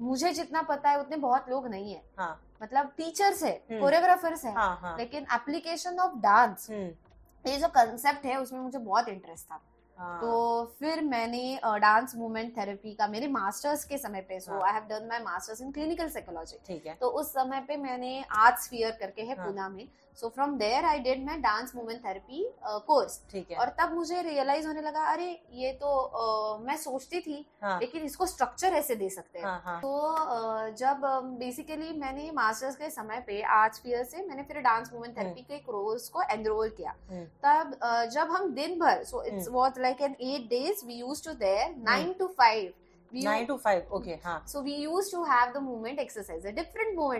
मुझे 0.00 0.32
जितना 0.32 0.62
पता 0.62 0.90
है 0.90 1.00
उतने 1.00 1.16
बहुत 1.16 1.48
लोग 1.48 1.66
नहीं 1.66 1.92
है। 1.94 2.02
हाँ। 2.18 2.42
मतलब 2.62 2.92
टीचर्स 2.96 3.42
है। 3.42 3.52
कोरियोग्राफर्स 3.70 4.44
है। 4.44 4.52
हाँ 4.54 4.76
हाँ। 4.76 4.96
लेकिन 4.98 5.26
एप्लीकेशन 5.34 5.98
ऑफ़ 5.98 6.16
डांस 6.18 6.66
ये 6.70 7.56
जो 7.58 7.68
कंसेप्ट 7.68 8.24
है 8.24 8.36
उसमें 8.40 8.60
मुझे 8.60 8.78
बहुत 8.78 9.08
इंटरेस्ट 9.08 9.46
था। 9.46 9.60
हाँ, 9.98 10.20
तो 10.20 10.64
फिर 10.78 11.00
मैंने 11.04 11.58
डांस 11.80 12.14
मूवमेंट 12.16 12.56
थेरेपी 12.56 12.94
का 12.94 13.06
मेरे 13.08 13.28
मास्टर्स 13.28 13.84
के 13.84 13.98
समय 13.98 14.20
पे 14.28 14.38
so. 14.40 14.60
I 14.60 14.72
have 14.72 14.84
done 14.88 15.06
my 15.08 15.18
masters 15.24 15.60
in 15.62 15.72
clinical 15.72 16.08
psychology 16.08 16.58
ठीक 16.66 16.86
है। 16.86 16.94
तो 17.00 17.08
उस 17.10 17.32
समय 17.32 17.60
पे 17.68 17.76
मैंने 17.78 18.22
आर्ट्स 18.36 18.68
फियर 18.68 18.96
करके 19.00 19.22
है 19.22 19.36
हाँ। 19.36 19.46
पूना 19.46 19.68
में। 19.68 19.86
So 20.18 20.28
from 20.28 20.56
there 20.58 20.84
I 20.84 20.98
did 21.00 21.24
my 21.26 21.36
dance 21.38 21.72
movement 21.76 22.04
therapy 22.04 22.44
course 22.86 23.20
ठीक 23.30 23.50
है। 23.50 23.56
और 23.56 23.68
तब 23.78 23.92
मुझे 23.94 24.20
रियलाइज़ 24.22 24.66
होने 24.66 24.80
लगा 24.82 25.04
अरे 25.12 25.28
ये 25.52 25.72
तो 25.82 25.86
अ, 25.88 26.58
मैं 26.62 26.76
सोचती 26.76 27.20
थी 27.20 27.44
हाँ। 27.62 27.78
लेकिन 27.80 28.02
इसको 28.02 28.26
स्ट्रक्चर 28.26 28.72
ऐसे 28.74 28.94
दे 28.94 29.08
सकते 29.10 29.38
हैं। 29.38 29.46
हाँ 29.46 29.62
हाँ। 29.64 29.80
तो 29.82 29.92
अ, 29.98 30.68
जब 30.78 31.00
बेसिकली 31.38 31.92
मैंने 31.98 32.30
मास्टर्स 32.34 32.76
के 32.76 32.90
समय 32.90 33.22
पे 33.26 33.40
आर्ट्स 33.52 33.80
फियर 33.82 34.04
से 34.04 34.24
मैंने 34.26 34.42
फिर 34.42 34.60
डांस 34.62 34.90
मूवमेंट 34.92 35.16
थेरेपी 35.18 35.42
के 35.42 35.58
कोर्स 35.60 36.08
को 36.08 36.22
एनरोल 36.32 36.68
किया। 36.76 36.94
हम्म। 37.10 37.24
तब 37.44 37.78
जब 38.12 38.30
हम 38.30 38.52
दिन 38.54 38.78
भर 38.80 39.02
so 39.04 39.22
it's 39.22 39.48
was 39.52 39.78
like 39.82 40.00
an 40.00 40.16
eight 40.20 40.48
days 40.48 40.84
we 40.86 40.94
used 40.94 41.24
to 41.24 41.34
there, 41.34 41.72
hmm. 41.84 41.84
nine 41.84 42.14
to 42.18 42.28
five. 42.36 42.72
Five 43.14 43.24
nine 43.24 43.46
to 43.46 43.56
five 43.64 43.88
okay 43.96 44.18
हाँ। 44.24 44.38
सो 44.48 44.60
वी 44.62 44.74
टू 45.12 45.24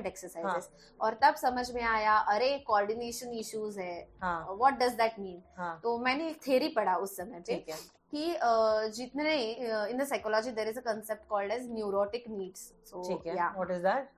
एक्सरसाइजेस 0.06 0.70
और 1.00 1.18
तब 1.22 1.34
समझ 1.42 1.70
में 1.74 1.82
आया 1.82 2.16
अरे 2.34 2.56
कोऑर्डिनेशन 2.66 3.32
इश्यूज़ 3.38 3.80
है। 3.80 3.96
हाँ। 4.22 4.54
व्हाट 4.58 4.78
डज 4.78 4.92
दैट 4.96 5.18
मीन 5.18 5.42
हाँ। 5.58 5.78
तो 5.82 5.98
मैंने 5.98 6.28
एक 6.28 6.40
थ्योरी 6.46 6.68
पढ़ा 6.76 6.96
उस 6.96 7.16
समय 7.16 7.40
पे 7.46 7.54
ठीक 7.54 7.68
है। 7.68 7.76
कि 8.12 8.34
अ, 8.34 8.88
जितने 8.94 9.34
in 9.90 9.98
the 9.98 10.04
psychology 10.06 10.50
there 10.50 10.68
is 10.68 10.78
a 10.78 10.82
concept 10.82 11.26
called 11.28 11.52
as 11.52 11.70
neurotic 11.72 12.24
needs 12.30 12.60
so 12.90 13.02
ठीक 13.08 13.26
है। 13.26 13.36
या 13.36 13.48
what 13.56 13.70
is 13.70 13.82
that 13.82 14.08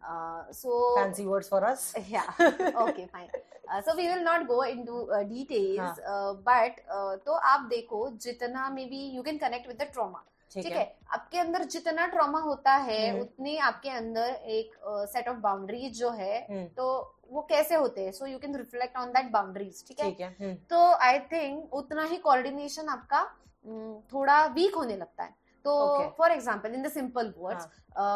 so 0.54 0.94
fancy 0.98 1.24
words 1.26 1.48
for 1.50 1.64
us 1.64 1.92
yeah 2.10 2.30
okay 2.86 3.08
fine. 3.16 3.28
Uh, 3.74 3.80
so 3.82 3.92
we 3.98 4.06
will 4.08 4.22
not 4.24 4.42
go 4.48 4.56
into 4.62 4.96
uh, 5.10 5.22
details 5.28 6.00
uh, 6.14 6.32
but 6.48 6.80
uh, 6.96 7.14
तो 7.26 7.32
आप 7.52 7.60
देखो 7.70 8.08
जितना 8.24 8.68
maybe 8.86 8.98
you 9.16 9.22
can 9.22 9.38
connect 9.38 9.68
with 9.68 9.76
the 9.82 9.86
trauma 9.92 10.22
ठीक 10.62 10.72
है? 10.72 10.78
है 10.78 10.96
आपके 11.12 11.38
अंदर 11.38 11.64
जितना 11.66 12.06
ट्रॉमा 12.06 12.40
होता 12.40 12.74
है 12.78 13.10
हम्म। 13.10 13.20
उतनी 13.20 13.56
आपके 13.68 13.90
अंदर 13.90 14.34
एक 14.58 14.74
सेट 15.12 15.28
ऑफ़ 15.28 15.36
बाउंड्रीज 15.38 15.98
जो 15.98 16.10
है 16.12 16.38
हम्म, 16.40 16.66
तो 16.66 16.86
वो 17.30 17.42
कैसे 17.50 17.74
होते 17.74 18.04
हैं? 18.04 18.12
So 18.12 18.26
you 18.26 18.38
can 18.38 18.56
reflect 18.56 18.96
on 18.96 19.12
that 19.12 19.30
boundaries 19.32 19.84
ठीक 19.88 20.00
है? 20.00 20.10
है 20.12 20.28
हम्म, 20.40 20.54
तो 20.70 20.84
आई 21.06 21.18
थिंक 21.32 21.74
उतना 21.74 22.04
ही 22.04 22.16
कोऑर्डिनेशन 22.18 22.88
आपका 22.88 23.24
थोड़ा 24.12 24.44
वीक 24.54 24.74
होने 24.74 24.96
लगता 24.96 25.24
है। 25.24 25.42
तो 25.64 25.74
for 26.18 26.30
example 26.32 26.74
in 26.74 26.82
the 26.82 26.88
simple 26.92 27.32
words 27.38 27.68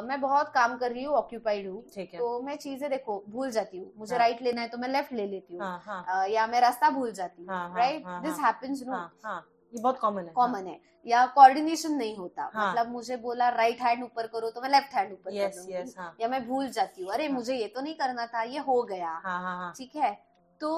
मैं 0.04 0.20
बहुत 0.20 0.48
काम 0.54 0.76
कर 0.78 0.90
रही 0.92 1.04
हूँ 1.04 1.14
ऑक्यूपाइड 1.16 1.68
हूँ 1.68 1.82
तो 2.16 2.40
मैं 2.42 2.56
चीज़ें 2.56 2.88
देखो 2.90 3.22
भूल 3.28 3.50
जाती 3.50 3.78
हूँ। 3.78 3.92
मुझे 3.96 4.14
हाँ। 4.14 4.18
राइट 4.18 4.42
लेना 4.42 4.60
है 4.62 4.68
तो 4.68 4.78
मैं 4.78 4.88
लेफ़्ट 4.88 5.12
ले 5.12 5.26
लेती 5.26 5.54
हूँ। 5.54 5.62
हाँ 5.62 5.80
हाँ। 5.84 6.26
या 6.28 6.46
मैं 6.46 6.60
रास्ता 6.60 6.90
भूल 6.90 7.12
जाती 7.12 7.42
हूँ 7.42 7.50
हाँ, 7.50 7.68
हाँ, 7.68 7.78
राइट 7.78 8.06
हाँ, 8.06 8.20
दिस 8.22 8.38
हाँ। 8.38 8.46
हैपेंस 8.46 8.82
नो 8.86 8.92
हाँ 8.92 9.12
हाँ। 9.24 9.40
ये 9.72 9.80
बहुत 9.82 9.98
कॉमन 9.98 10.22
है 10.22 10.32
कॉमन 10.34 10.66
है। 10.66 10.78
या 11.06 11.24
कोऑर्डिनेशन 11.34 11.92
नहीं 11.94 12.16
होता। 12.16 12.50
हाँ। 12.54 12.70
मतलब 12.70 12.92
मुझे 12.92 13.16
बोला 13.16 13.48
राइट 13.48 13.80
हैंड 13.82 14.04
ऊपर 14.04 14.26
करो 14.26 14.50
तो 14.50 14.60
मैं 14.60 14.68
लेफ़्ट 14.70 14.94
हैंड 14.94 15.12
ऊपर 15.12 15.30
कर 15.30 15.36
यस 15.36 15.56
दूँगी 15.56 15.92
हाँ। 15.98 16.14
या 16.20 16.28
मैं 16.28 16.46
भूल 16.48 16.68
जाती 16.70 17.02
हूँ। 17.02 17.12
अरे 17.12 17.26
हाँ। 17.26 17.34
मुझे 17.34 17.54
ये 17.54 17.66
तो 17.66 17.80
नहीं 17.80 17.94
करना 17.94 18.26
था 18.26 18.42
ये 18.44 18.58
हो 18.60 18.82
गया। 18.84 19.10
हाँ 19.24 19.40
हाँ 19.42 19.56
हाँ। 19.58 19.72
ठीक 19.78 19.96
है? 19.96 20.12
तो 20.60 20.70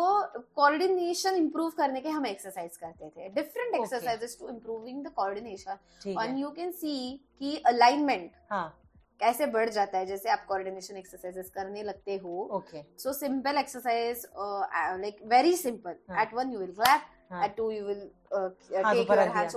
कोऑर्डिनेशन 0.56 1.34
इंप्रूव 1.36 1.70
करने 1.76 2.00
के 2.00 2.08
हम 2.08 2.26
एक्सरसाइज 2.26 2.76
करते 2.76 3.08
थे। 3.08 3.28
Different. 3.30 3.74
Exercises 3.74 4.36
to 4.40 4.48
improving 4.48 5.04
the 5.04 5.12
coordination 5.16 5.78
and 6.08 6.38
you 6.38 6.50
can 6.50 6.72
see 6.72 6.92
कि 7.40 7.56
अलाइनमेंट 7.66 8.30
हाँ। 8.50 8.76
कैसे 9.20 9.46
बढ़ 9.46 9.68
जाता 9.68 9.98
है 9.98 10.06
जैसे 10.06 10.28
आप 10.30 10.44
कोऑर्डिनेशन 10.48 10.96
एक्सरसाइजेस 10.96 11.50
करने 11.54 11.82
लगते 11.82 12.16
हो। 12.16 12.48
Okay 12.56 12.82
simple 12.98 13.58
exercise 13.58 14.26
like 14.36 15.18
very 15.26 15.56
simple 15.56 15.96
at 16.20 16.34
one 16.34 16.52
you 16.52 16.58
will 16.58 16.74
At 16.82 17.00
हाँ. 17.30 17.44
At 17.44 17.56
two 17.56 17.70
you 17.70 17.84
will 17.84 18.02
uh, 18.32 18.48
uh, 18.48 18.82
हाथ 18.84 18.94
take 18.94 19.06
ऊपर 19.06 19.16
your 19.16 19.32
hands 19.34 19.54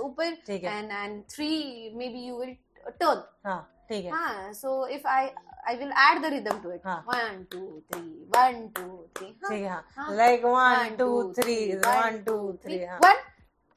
है 0.64 0.72
and 0.72 0.92
and 0.92 1.26
three 1.28 1.92
maybe 1.94 2.20
you 2.28 2.36
will 2.36 2.54
turn. 3.00 3.22
हाँ 3.46 3.58
ठीक 3.88 4.04
है 4.04 4.10
हाँ. 4.12 4.52
So 4.54 4.84
if 4.98 5.06
I 5.06 5.32
I 5.66 5.74
will 5.80 5.92
add 5.96 6.22
the 6.22 6.30
rhythm 6.30 6.62
to 6.62 6.70
it. 6.70 6.82
हाँ. 6.84 7.02
One 7.06 7.46
two 7.50 7.82
three. 7.90 8.26
One 8.36 8.58
two 8.78 9.08
three. 9.14 9.32
हाँ. 9.42 9.50
ठीक 9.50 9.62
है 9.62 9.68
हाँ 9.68 9.84
हाँ. 9.96 10.14
Like 10.16 10.44
one 10.44 10.52
One, 10.54 10.96
two 10.98 11.06
two, 11.22 11.42
three 11.42 11.54
three. 11.54 11.76
One 11.86 12.02
One, 12.02 12.18
two 12.24 12.36
two, 12.36 12.58
three 12.64 12.76
three. 12.76 12.88
हाँ 12.88 12.98
One 13.00 13.22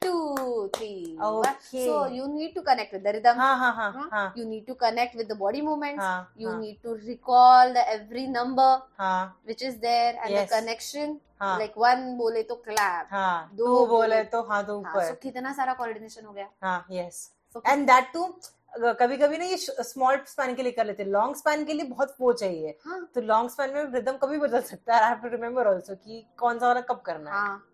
two 0.00 0.70
three. 0.74 1.16
Okay. 1.20 1.84
So 1.86 2.06
you 2.08 2.28
need 2.28 2.54
to 2.54 2.62
connect 2.62 2.92
with 2.92 3.02
the 3.04 3.12
rhythm. 3.12 3.36
हाँ 3.36 3.56
हाँ 3.58 3.72
हाँ 3.74 3.92
Huh? 3.96 4.08
हाँ 4.12 4.34
You 4.36 4.44
need 4.44 4.66
to 4.66 4.74
connect 4.74 5.16
with 5.16 5.28
the 5.28 5.34
body 5.34 5.62
movements. 5.62 6.02
हाँ 6.02 6.32
You 6.38 6.48
हाँ 6.48 6.60
need 6.60 6.82
to 6.82 6.94
recall 7.06 7.72
the 7.74 7.84
every 7.94 8.26
number 8.26 8.68
हाँ 8.98 9.34
which 9.46 9.62
is 9.62 9.78
there 9.86 10.14
and 10.22 10.30
Yes. 10.30 10.48
the 10.50 10.54
connection. 10.56 11.18
हाँ 11.40 11.58
Like 11.60 11.76
one 11.76 12.04
बोले 12.18 12.42
तो 12.50 12.62
clap. 12.68 13.10
हाँ 13.10 13.50
दो 13.54 13.66
दो 13.66 13.86
बोले 13.86 14.22
तो 14.34 14.42
हाँ 14.50 14.62
तो 14.66 14.80
हाँ, 14.82 14.94
so 15.08 15.16
कितना 15.22 15.52
सारा 15.56 15.76
coordination 15.80 16.24
हो 16.26 16.32
गया. 16.32 16.48
हाँ 16.62 16.86
yes 16.92 17.28
So 17.56 17.62
and 17.68 17.86
that 17.90 18.12
too 18.14 18.24
कभी 18.78 19.16
कभी 19.16 19.38
ना 19.38 19.44
ये 19.44 19.56
स्मॉल 19.56 20.16
स्पैन 20.28 20.54
के 20.54 20.62
लिए 20.62 20.72
कर 20.72 20.84
लेते 20.86 21.02
हैं 21.02 21.10
लॉन्ग 21.10 21.36
स्पैन 21.36 21.64
के 21.64 21.72
लिए 21.72 21.84
बहुत 21.88 22.14
वो 22.20 22.32
चाहिए 22.32 22.74
हाँ 22.86 22.98
तो 23.14 23.20
लॉन्ग 23.20 23.50
स्पैन 23.50 23.70
में 23.74 23.84
रिदम 23.94 24.16
कभी 24.22 24.38
बदल 24.38 24.60
सकता 24.62 24.94
है 24.96 25.02
I 25.02 25.08
have 25.08 25.18
to 25.22 25.28
remember 25.36 25.66
also 25.66 25.94
कि 25.94 26.24
कौन 26.38 26.58
सा 26.58 26.66
वाला 26.66 26.80
कब 26.90 27.00
करना 27.06 27.30
है 27.30 27.36
हाँ 27.36 27.64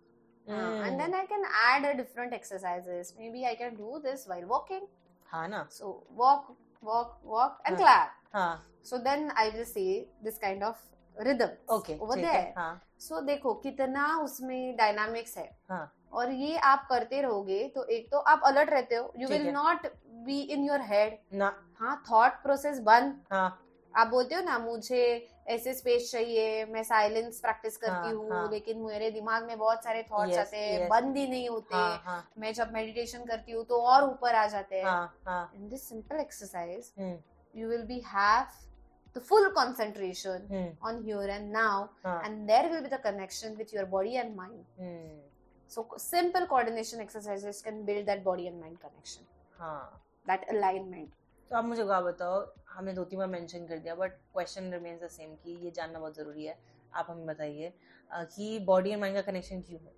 हाँ. 0.49 0.57
हम्म, 0.57 0.87
And 0.87 0.99
then 0.99 1.13
I 1.13 1.25
can 1.25 1.43
add 1.61 1.85
a 1.85 1.93
different 1.97 2.33
exercises. 2.33 3.13
Maybe 3.19 3.45
I 3.45 3.55
can 3.55 3.75
do 3.75 3.99
this 4.03 4.27
while 4.27 4.47
walking. 4.47 4.85
हाँ 5.29 5.47
ना 5.47 5.67
So 5.71 6.03
walk, 6.17 6.51
walk, 6.83 7.17
walk, 7.23 7.59
and 7.65 7.77
हाँ. 7.77 7.83
clap. 7.83 8.09
हाँ 8.33 8.63
So 8.83 8.97
then 8.99 9.31
I 9.35 9.49
will 9.49 9.65
say 9.65 10.07
this 10.23 10.37
kind 10.37 10.63
of 10.63 10.75
rhythm 11.17 11.55
okay 11.69 11.99
over 11.99 12.15
there. 12.15 12.53
हाँ 12.57 12.71
So 12.99 13.21
देखो 13.25 13.53
कितना 13.63 14.07
उसमें 14.23 14.75
dynamics 14.77 15.37
है 15.37 15.49
हाँ 15.69 15.91
और 16.13 16.31
ये 16.31 16.57
आप 16.63 16.85
करते 16.89 17.21
रहोगे 17.21 17.67
तो 17.75 17.83
एक 17.91 18.07
तो 18.11 18.17
आप 18.33 18.41
अलर्ट 18.45 18.69
रहते 18.69 18.95
हो 18.95 19.13
you 19.19 19.27
will 19.29 19.47
not 19.53 19.87
be 20.25 20.39
in 20.53 20.63
your 20.63 20.81
head 20.91 21.17
हाँ 21.79 21.95
थॉट 22.11 22.41
प्रोसेस 22.43 22.79
बंद 22.85 23.19
हाँ 23.31 23.47
आप 23.93 24.07
बोलते 24.07 24.35
हो 24.35 24.41
ना 24.41 24.57
मुझे 24.59 25.01
ऐसे 25.47 25.73
स्पेस 25.73 26.11
चाहिए 26.11 26.65
मैं 26.65 26.83
साइलेंस 26.83 27.39
प्रैक्टिस 27.39 27.77
करती 27.77 28.07
हाँ, 28.07 28.13
हूँ 28.13 28.29
हाँ. 28.31 28.49
लेकिन 28.51 28.79
मेरे 28.81 29.09
दिमाग 29.11 29.43
में 29.47 29.57
बहुत 29.57 29.83
सारे 29.83 30.01
थॉट्स 30.03 30.37
आते 30.37 30.57
हैं 30.57 30.79
yes. 30.79 30.89
बंद 30.91 31.17
ही 31.17 31.27
नहीं 31.27 31.49
होते। 31.49 31.75
हाँ, 31.75 32.01
हाँ. 32.05 32.29
मैं 32.37 32.53
जब 32.53 32.71
मेडिटेशन 32.73 33.25
करती 33.25 33.51
हूँ 33.51 33.65
तो 33.65 33.81
और 33.83 34.03
ऊपर 34.03 34.35
आ 34.35 34.45
जाते 34.47 34.81
हैं। 34.81 34.95
In 35.55 35.67
this 35.69 35.87
simple 35.89 36.19
exercise 36.19 36.91
you 37.53 37.67
will 37.69 37.83
be 37.83 38.01
have 38.07 38.47
the 39.15 39.21
full 39.21 39.49
concentration 39.51 40.77
on 40.83 41.03
here 41.03 41.29
and 41.29 41.51
now 41.51 41.85
and 42.05 42.45
there 42.47 42.71
will 42.71 42.81
be 42.81 42.89
the 42.89 42.99
connection 43.03 43.55
with 43.55 43.73
your 43.75 43.85
body 43.93 44.15
and 44.15 44.35
mind 44.35 45.21
so 45.71 45.87
simple 45.99 46.45
coordination 46.45 47.01
exercises 47.01 47.61
can 47.61 47.83
build 47.85 48.05
that 48.05 48.23
body 48.23 48.45
and 48.45 48.59
mind 48.61 48.77
connection 48.77 49.23
that 50.27 50.49
alignment 50.49 51.09
तो 51.51 51.55
आप 51.57 51.65
मुझे 51.65 51.83
बताओ 51.83 52.39
हमने 52.75 52.93
दो 52.93 53.03
तीन 53.03 53.19
बार 53.19 53.27
mention 53.27 53.65
कर 53.67 53.77
दिया 53.77 53.95
but 53.95 54.11
question 54.33 54.71
remains 54.73 55.01
the 55.03 55.07
same 55.09 55.35
कि 55.35 55.51
ये 55.65 55.71
जानना 55.71 55.99
बहुत 55.99 56.15
ज़रूरी 56.17 56.45
है। 56.45 56.57
आप 56.93 57.07
हमें 57.09 57.25
बताइए 57.25 57.73
कि 58.11 58.59
बॉडी 58.65 58.89
एंड 58.91 58.99
माइंड 59.01 59.15
का 59.15 59.21
कनेक्शन 59.23 59.61
क्यों 59.61 59.79
है? 59.81 59.93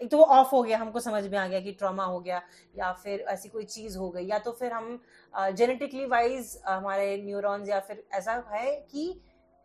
एक 0.00 0.10
तो 0.10 0.18
वो 0.18 0.24
ऑफ़ 0.24 0.50
हो 0.50 0.62
गया, 0.62 0.78
हमको 0.78 1.00
समझ 1.00 1.26
में 1.26 1.38
आ 1.38 1.46
गया 1.48 1.60
कि 1.60 1.72
ट्रॉमा 1.72 2.04
हो 2.04 2.20
गया, 2.20 2.40
या 2.78 2.92
फिर 2.94 3.20
ऐसी 3.28 3.48
कोई 3.48 3.64
चीज़ 3.66 3.96
हो 3.98 4.10
गई, 4.10 4.26
या 4.26 4.38
तो 4.38 4.52
फिर 4.52 4.72
हम 4.72 5.00
जेनेटिकली 5.34 6.04
वाइज 6.06 6.60
हमारे 6.66 7.16
न्यूरॉन्स 7.22 7.68
या 7.68 7.80
फिर 7.80 8.04
ऐसा 8.14 8.42
है 8.50 8.74
कि 8.90 9.08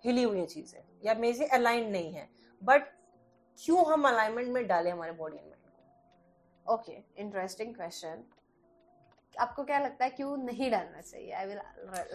हिली 0.04 0.24
हुई 0.24 0.46
चीज़ 0.46 0.76
है 0.76 0.84
या 1.06 1.14
मेरे 1.16 1.34
से 1.34 1.46
अलाइन 1.56 1.90
नहीं 1.92 2.14
है। 2.14 2.30
बट 2.62 2.88
क्यों 3.60 3.86
हम 3.92 4.08
अलाइनमेंट 4.08 4.50
में 4.50 4.68
डाले 4.68 4.90
हमारे 4.90 5.12
बॉडी 5.14 5.38
एंड 5.38 5.46
माइंड 5.46 5.56
को? 5.56 5.58
Okay, 6.66 6.98
interesting 7.18 7.72
question. 7.74 8.20
आपको 9.40 9.64
क्या 9.64 9.80
लगता 9.80 10.06
है 10.06 10.10
क्यों 10.10 10.36
नहीं 10.38 10.70
डालना 10.72 11.02
चाहिए? 11.02 11.32
आई 11.32 11.46
विल 11.46 11.60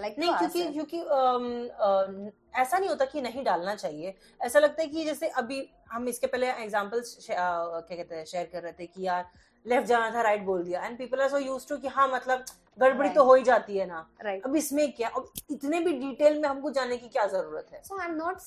लाइक 0.00 0.18
नहीं 0.18 0.34
क्योंकि 0.34 0.64
क्योंकि 0.72 1.00
अ, 1.00 2.60
ऐसा 2.60 2.78
नहीं 2.78 2.88
होता 2.88 3.04
कि 3.04 3.20
नहीं 3.20 3.44
डालना 3.44 3.74
चाहिए। 3.74 4.14
ऐसा 4.40 4.58
लगता 4.58 4.82
है 4.82 4.88
कि 4.88 5.04
जैसे 5.04 5.28
अभी 5.42 5.68
हम 5.92 6.08
इसके 6.08 6.26
पहले 6.26 6.52
एग्जांपल्स 6.52 7.16
क्या 7.26 7.80
कहते 7.80 8.14
हैं 8.14 8.24
शेयर 8.24 8.48
कर 8.52 8.62
रहे 8.62 8.72
थे 8.72 8.86
कि 8.86 9.06
यार 9.06 9.28
लेफ़्ट 9.66 9.86
जाना 9.88 10.10
था 10.14 10.22
राइट 10.22 10.42
बोल 10.44 10.62
दिया। 10.64 10.84
And 10.86 10.98
people 10.98 11.20
are 11.20 11.28
so 11.28 11.38
used 11.38 11.68
to 11.68 11.76
कि 11.76 11.88
हाँ 11.88 12.08
मतलब 12.08 12.44
गड़बड़ी 12.78 13.08
right. 13.08 13.14
तो 13.14 13.24
हो 13.24 13.34
ही 13.34 13.42
जाती 13.42 13.76
है 13.78 13.86
ना। 13.86 14.06
राइट 14.22 14.44
अब 14.44 14.56
इसमें 14.56 14.92
क्या? 14.92 15.08
अब 15.08 15.32
इतने 15.50 15.80
भी 15.80 15.92
डिटेल 15.92 16.38
में 16.40 16.48
हमको 16.48 16.70
जानने 16.70 16.96
की 16.96 17.08
क्या 17.08 17.26
ज़रूरत 17.26 17.72
है? 17.72 17.82
So 17.84 17.98
I 18.00 18.08
am 18.08 18.14
not 18.14 18.38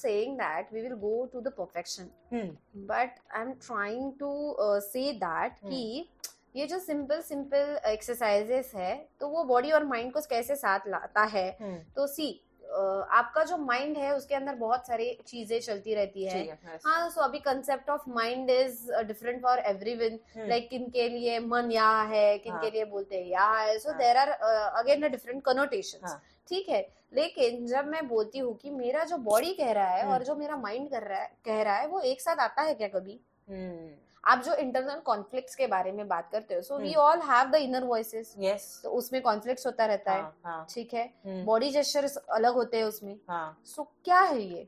we 0.73 0.84
will 0.84 0.97
go 1.03 1.13
to 1.34 1.41
the 1.47 1.51
perfection. 1.60 2.10
Hmm. 2.34 2.86
But 2.88 3.17
i'm 3.39 3.53
trying 3.67 4.12
to 4.21 4.29
uh, 4.65 4.79
say 4.88 5.05
that 5.23 5.58
hmm. 5.63 5.71
कि 5.71 6.10
ये 6.55 6.65
जो 6.67 6.79
सिंपल 6.79 7.21
सिंपल 7.21 7.79
एक्सरसाइजेस 7.85 8.71
है 8.75 8.93
तो 9.19 9.27
वो 9.27 9.43
बॉडी 9.43 9.71
और 9.71 9.83
माइंड 9.85 10.13
को 10.13 10.21
कैसे 10.29 10.55
साथ 10.55 10.88
लाता 10.88 11.23
है 11.27 11.49
हम्म 11.62 11.77
तो 11.95 12.07
सी 12.07 12.29
आपका 12.71 13.43
जो 13.43 13.57
माइंड 13.57 13.97
है 13.97 14.15
उसके 14.15 14.35
अंदर 14.35 14.55
बहुत 14.55 14.88
सारी 14.88 15.05
चीज़ें 15.27 15.59
चलती 15.59 15.93
रहती 15.95 16.25
है 16.25 16.39
है. 16.39 16.79
हाँ 16.85 17.09
सो 17.09 17.21
अभी 17.21 17.39
concept 17.39 17.89
of 17.89 18.01
mind 18.09 18.49
is 18.49 18.91
different 19.07 19.41
for 19.41 19.59
everyone 19.59 20.19
hmm, 20.35 20.47
like 20.49 20.69
किन 20.69 20.89
के 20.89 21.07
लिए 21.09 21.39
मन 21.39 21.71
या 21.71 21.89
है 22.01 22.38
किन 22.38 22.53
हाँ. 22.53 22.62
के 22.62 22.69
लिए 22.69 22.85
बोलते 22.85 23.15
हैं 23.15 23.25
या 23.25 23.49
है 23.51 23.77
सो 23.79 23.89
हाँ. 23.89 23.97
There 23.97 24.17
are 24.17 24.29
again 24.29 25.07
different 25.07 25.43
connotation 25.43 26.07
हाँ. 26.07 26.21
ठीक 26.47 26.69
है 26.69 26.88
लेकिन 27.13 27.65
जब 27.65 27.88
मैं 27.88 28.07
बोलती 28.07 28.39
हूँ 28.39 28.55
कि 28.57 28.69
मेरा 28.69 29.03
जो 29.03 29.17
बॉडी 29.23 29.53
कह 29.53 29.71
रहा 29.71 29.89
है 29.89 30.01
हम्म. 30.01 30.13
और 30.13 30.23
जो 30.23 30.35
मेरा 30.35 30.57
माइंड 30.57 30.89
कर 30.89 31.03
रहा 31.03 31.19
है 31.19 31.31
कह 31.45 31.62
रहा 31.62 31.77
है 31.77 31.88
वो 31.88 31.99
एक 32.01 32.21
साथ 32.21 32.39
आता 32.39 32.62
है 32.62 32.73
क्या 32.75 32.88
कभी 32.88 33.19
हम्म 33.49 33.89
आप 34.23 34.41
जो 34.43 34.53
इंटरनल 34.55 34.99
कॉन्फ्लिक्ट्स 35.05 35.55
के 35.55 35.67
बारे 35.67 35.91
में 35.91 36.08
बात 36.08 36.29
करते 36.32 36.55
हो 36.55 36.62
so 36.62 36.77
we 36.77 36.91
hmm. 36.91 37.01
All 37.01 37.21
have 37.29 37.49
the 37.51 37.55
inner 37.55 37.84
voices 37.84 38.34
yes 38.39 38.79
तो 38.84 38.89
उसमें 38.91 39.21
कॉन्फ्लिक्ट्स 39.21 39.65
होता 39.65 39.86
रहता 39.86 40.13
है। 40.13 40.21
हाँ 40.21 40.39
हाँ। 40.45 40.65
ठीक 40.69 40.93
है? 40.93 41.05
हम्म, 41.25 41.45
बॉडी 41.45 41.69
जेस्चर्स 41.71 42.17
अलग 42.17 42.53
होते 42.53 42.77
हैं 42.77 42.84
उसमें। 42.86 43.15
हाँ। 43.29 43.62
सो 43.65 43.84
क्या 44.05 44.19
है 44.19 44.41
ये? 44.41 44.67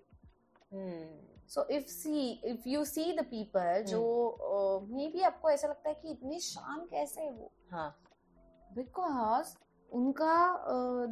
हम्म। 0.71 1.47
So 1.49 1.65
if 1.71 1.87
see 1.87 2.29
if 2.45 2.67
you 2.69 2.83
see 2.85 3.11
the 3.13 3.25
people 3.31 3.83
जो 3.87 4.87
मे 4.91 5.07
बी 5.07 5.21
आपको 5.23 5.49
ऐसा 5.49 5.67
लगता 5.67 5.89
है 5.89 5.95
कि 5.95 6.11
इतने 6.11 6.39
शांत 6.39 6.87
कैसे 6.91 7.21
है 7.21 7.31
वो? 7.31 7.51
हाँ। 7.71 7.95
बिकॉज़ 8.69 9.55
उनका 9.89 10.35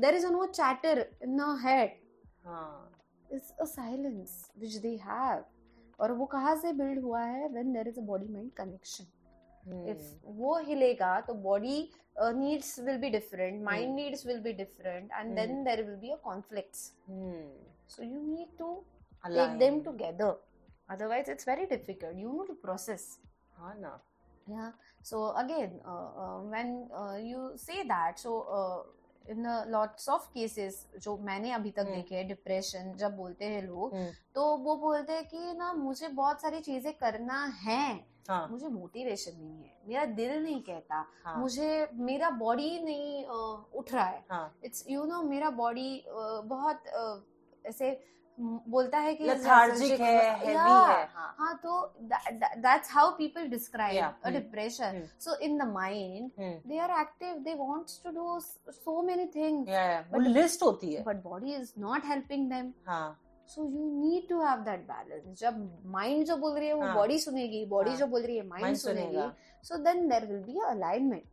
there 0.01 0.15
is 0.15 0.27
no 0.27 0.45
chatter 0.45 1.05
in 1.23 1.39
head 1.63 1.99
हाँ। 2.45 2.91
It's 3.29 3.51
a 3.51 3.65
silence 3.65 4.51
which 4.59 4.75
they 4.75 4.95
have 5.03 5.43
और 5.99 6.11
वो 6.19 6.25
कहाँ 6.33 6.55
से 6.55 6.71
बिल्ड 6.73 7.01
हुआ 7.03 7.21
है 7.21 7.47
when 7.53 7.73
there 7.73 7.87
is 7.87 7.99
a 7.99 8.03
body 8.11 8.27
mind 8.33 8.51
connection 8.57 9.05
hmm, 9.63 9.87
if 9.91 10.27
वो 10.41 10.57
हिलेगा 10.67 11.19
तो 11.27 11.33
body 11.47 11.89
needs 12.21 12.79
will 12.79 12.97
be 12.97 13.09
different 13.09 13.63
mind 13.63 13.87
Hmm. 13.89 13.95
Needs 13.95 14.25
will 14.27 14.39
be 14.43 14.53
different 14.53 15.11
and 15.13 15.35
then 15.35 15.63
there 15.63 15.83
will 15.83 15.95
be 15.95 16.09
a 16.11 16.15
conflicts 16.23 16.91
hmm 17.09 17.47
so 17.91 18.03
you 18.07 18.19
need 18.23 18.49
to 18.57 18.65
take 19.23 19.29
align. 19.29 19.53
them 19.61 19.77
together 19.85 20.27
otherwise 20.95 21.29
it's 21.33 21.47
very 21.49 21.63
difficult 21.71 22.19
you 22.23 22.33
need 22.33 22.49
to 22.49 22.55
process 22.65 23.05
हाँ 23.57 23.73
ना 23.79 23.93
yeah 24.47 24.67
so 25.09 25.21
again 25.41 25.73
uh, 25.93 26.09
uh, 26.23 26.37
when 26.53 26.69
uh, 26.99 27.15
you 27.29 27.47
say 27.63 27.79
that 27.93 28.21
so 28.25 28.35
uh, 29.29 29.67
lots 29.67 30.09
of 30.09 30.27
cases 30.33 30.87
जो 30.99 31.17
मैंने 31.17 31.51
अभी 31.51 31.71
तक 31.71 31.79
हम्म। 31.79 31.95
देखे 31.95 32.15
हैं 32.15 32.27
depression 32.27 32.93
जब 32.97 33.15
बोलते 33.15 33.45
हैं 33.45 33.61
लोग 33.63 33.95
हम्म, 33.95 34.09
तो 34.35 34.57
वो 34.57 34.75
बोलते 34.75 35.13
हैं 35.13 35.27
कि 35.27 35.53
ना 35.57 35.71
मुझे 35.73 36.07
बहुत 36.07 36.41
सारी 36.41 36.59
चीज़ें 36.59 36.93
करना 36.93 37.43
है। 37.63 38.09
हाँ। 38.29 38.47
मुझे 38.47 38.67
मोटिवेशन 38.67 39.37
नहीं 39.41 39.63
है। 39.63 39.77
मेरा 39.87 40.05
दिल 40.05 40.43
नहीं 40.43 40.61
कहता। 40.61 41.05
हाँ। 41.25 41.37
मुझे 41.37 41.87
मेरा 41.93 42.29
बॉडी 42.29 42.79
नहीं 42.83 43.25
उठ 43.79 43.93
रहा 43.93 44.05
है। 44.05 44.51
इट्स 44.63 44.85
यू 44.89 45.03
नो 45.05 45.21
मेरा 45.21 45.49
बॉडी 45.49 46.05
बहुत 46.07 46.83
ऐसे 47.65 47.91
बोलता 48.41 48.97
है 48.97 49.13
कि 49.15 49.25
लथार्जिक 49.25 49.99
है 50.01 50.13
है 50.39 50.53
हाँ। 50.55 51.53
तो 51.63 51.71
that's 52.01 52.91
how 52.93 53.11
people 53.17 53.47
describe 53.49 54.25
a 54.25 54.29
depression 54.31 55.01
so 55.19 55.35
in 55.45 55.57
the 55.57 55.67
mind 55.69 56.31
they 56.67 56.79
are 56.79 56.99
active 57.01 57.37
they 57.43 57.53
wants 57.59 58.01
to 58.03 58.11
do 58.11 58.39
so 58.39 59.01
many 59.01 59.25
things 59.35 59.69
but 60.13 60.27
list 60.27 60.63
होती 60.63 60.93
है। 60.93 61.03
But 61.03 61.23
body 61.23 61.55
is 61.55 61.73
not 61.79 62.05
helping 62.05 62.49
them 62.51 62.73
हाँ। 62.87 63.19
So 63.49 63.63
you 63.63 63.89
need 63.99 64.27
to 64.29 64.41
have 64.41 64.59
that 64.63 64.87
balance 64.87 65.39
जब 65.39 65.55
mind 65.91 66.25
जो 66.25 66.37
बोल 66.37 66.57
रही 66.57 66.67
है 66.67 66.73
वो 66.73 66.85
हाँ। 66.85 66.95
बॉडी 66.95 67.19
सुनेगी 67.19 67.65
बॉडी 67.65 67.89
हाँ। 67.89 67.99
जो 67.99 68.07
बोल 68.07 68.21
रही 68.21 68.37
है 68.37 68.47
mind 68.47 68.77
सुनेगी। 68.77 69.29
So 69.63 69.77
then 69.83 70.07
there 70.09 70.25
will 70.25 70.43
be 70.43 70.59
alignment 70.67 71.23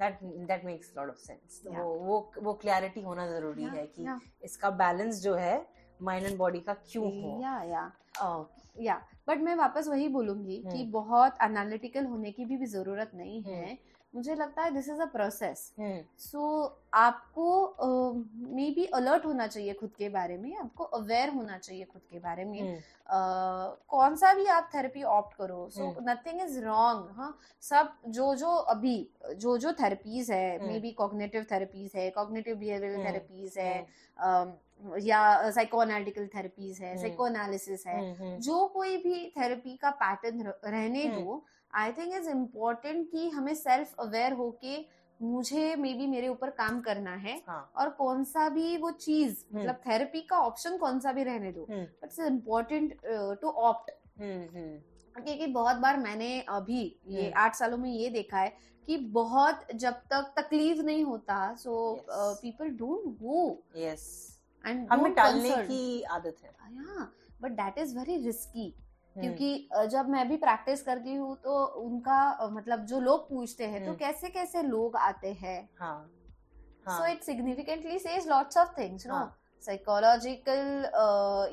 that 0.00 0.18
that 0.22 0.64
makes 0.64 0.92
lot 0.96 1.08
of 1.08 1.18
sense. 1.18 1.62
वो 1.68 1.84
वो 2.00 2.30
वो 2.42 2.52
क्लैरिटी 2.62 3.00
होना 3.00 3.26
ज़रूरी 3.26 3.64
Yeah, 3.64 3.74
है 3.74 3.86
कि 3.86 4.04
yeah. 4.04 4.18
इसका 4.42 4.70
बैलेंस 4.78 5.20
जो 5.22 5.34
है 5.34 5.66
माइंड 6.00 6.26
एंड 6.26 6.36
बॉडी 6.38 6.60
का 6.60 6.74
क्यों 6.86 7.12
हो 7.22 7.38
yeah 7.42 7.58
yeah 7.72 7.88
Oh, 8.22 8.44
या 8.80 8.94
बट 9.28 9.40
मैं 9.40 9.54
वापस 9.56 9.88
वही 9.88 10.08
बोलूँगी 10.08 10.56
कि 10.62 10.78
हम्म। 10.78 10.90
बहुत 10.90 11.36
एनालिटिकल 11.42 12.04
होने 12.04 12.30
की 12.30 12.44
भी, 12.44 12.56
भी 12.56 12.66
ज़रूरत 12.66 13.10
नहीं 13.14 13.42
है 13.42 13.64
हम्म। 13.64 13.76
मुझे 14.14 14.34
लगता 14.34 14.62
है 14.62 14.70
this 14.74 14.88
is 14.88 15.00
a 15.00 15.04
process 15.06 15.72
hmm, 15.78 16.00
so 16.18 16.40
आपको 16.94 17.44
मे 18.54 18.70
बी 18.70 18.84
अलर्ट 18.94 19.26
होना 19.26 19.46
चाहिए 19.46 19.72
खुद 19.72 19.90
के 19.98 20.08
बारे 20.08 20.36
में 20.38 20.56
आपको 20.56 20.84
अवेयर 20.98 21.28
होना 21.34 21.58
चाहिए 21.58 21.84
खुद 21.84 22.02
के 22.10 22.18
बारे 22.18 22.44
में 22.44 22.60
हम्म, 22.60 22.74
अ, 22.74 23.76
कौन 23.88 24.16
सा 24.16 24.32
भी 24.34 24.46
आप 24.56 24.70
थेरेपी 24.74 25.02
ऑप्ट 25.12 25.36
करो 25.36 25.68
so 25.70 25.86
hmm. 25.86 26.10
Nothing 26.10 26.40
is 26.42 26.58
wrong 26.64 27.10
हाँ 27.16 27.36
सब 27.62 27.92
जो 28.08 28.34
जो 28.34 28.54
अभी 28.74 28.96
जो 29.36 29.56
जो 29.58 29.72
थेरेपीज 29.82 30.30
है 30.30 30.56
hmm. 30.58 30.72
May 30.72 30.78
be 30.80 30.90
cognitive 31.02 31.46
therapies 31.52 31.92
है 31.94 32.10
कॉग्निटिव 32.10 32.56
बिहेवियरल 32.56 32.94
हम्म, 32.96 33.06
थेरेपीज 33.08 33.58
है 33.58 33.78
हम्म, 34.16 34.96
या 35.02 35.50
साइकोएनालिटिकल 35.50 36.26
थेरेपीज 36.34 36.80
है 36.80 36.90
हम्म। 36.90 37.00
साइकोएनालिसिस 37.02 37.86
है 37.86 37.98
हम्म, 37.98 38.24
हम्म, 38.24 38.36
जो 38.40 38.66
कोई 38.74 38.96
भी 38.96 39.26
थेरेपी 39.36 39.76
का 39.76 39.90
पैटर्न 40.02 40.52
रहने 40.64 41.06
हम्म। 41.06 41.24
दो 41.24 41.42
आई 41.72 41.92
थिंक 41.92 42.14
इज़ 42.14 42.28
इम्पोर्टेंट 42.30 43.10
कि 43.10 43.28
हमें 43.28 43.54
सेल्फ 43.54 43.94
अवेयर 44.00 44.32
होके 44.32 44.78
मुझे 45.20 45.74
मे 45.76 45.92
बी 45.94 46.06
मेरे 46.06 46.28
ऊपर 46.28 46.50
काम 46.58 46.80
करना 46.80 47.14
है 47.16 47.36
हाँ। 47.46 47.72
और 47.76 47.90
कौन 47.90 48.24
सा 48.24 48.48
भी 48.48 48.76
वो 48.76 48.90
चीज़ 48.90 49.44
हम्म। 49.44 49.60
मतलब 49.60 49.80
थेरेपी 49.86 50.20
का 50.20 50.38
ऑप्शन 50.40 50.76
कौन 50.76 51.00
सा 51.00 51.12
भी 51.12 51.22
रहने 51.22 51.52
दो। 51.52 51.66
But 51.70 52.04
it's 52.04 52.18
important 52.20 52.94
to 53.40 53.48
opt 53.48 53.90
क्योंकि 54.18 55.46
बहुत 55.48 55.76
बार 55.76 55.96
मैंने 55.98 56.40
अभी 56.48 56.82
ये 57.08 57.22
हम्म। 57.22 57.40
आठ 57.40 57.54
सालों 57.54 57.78
में 57.78 57.90
ये 57.90 58.08
देखा 58.10 58.38
है 58.38 58.52
कि 58.88 58.96
बहुत 59.12 59.66
जब 59.74 59.94
तक 60.10 60.32
तकलीफ़ 60.38 60.80
नहीं 60.82 61.04
होता 61.04 61.54
so 61.54 61.72
people 62.10 62.68
don't 62.76 63.06
go 63.18 63.42
yes 63.76 64.06
and 64.64 64.86
हमें 64.92 65.12
टालने 65.14 65.56
की 65.66 66.02
आदत 66.02 66.36
है। 66.44 66.50
But 67.42 67.50
that 67.52 67.78
is 67.78 67.96
very 67.98 68.16
risky 68.24 68.74
क्योंकि 69.16 69.68
जब 69.90 70.08
मैं 70.08 70.28
भी 70.28 70.36
प्रैक्टिस 70.36 70.82
करती 70.82 71.14
हूँ 71.14 71.36
तो 71.36 71.64
उनका 71.78 72.48
मतलब 72.52 72.84
जो 72.86 73.00
लोग 73.00 73.28
पूछते 73.28 73.66
हैं 73.66 73.80
तो 73.80 73.86
हम्म। 73.86 73.98
कैसे 73.98 74.28
कैसे 74.28 74.62
लोग 74.62 74.96
आते 74.98 75.32
हैं 75.32 75.58
हाँ 75.80 76.10
सो 76.86 76.90
हाँ 76.92 77.10
it 77.10 77.22
significantly 77.22 77.98
says 77.98 78.28
lots 78.28 78.56
of 78.56 78.78
things 78.78 79.06
no 79.06 79.14
हाँ। 79.14 79.36
साइकोलॉजिकल 79.62 80.90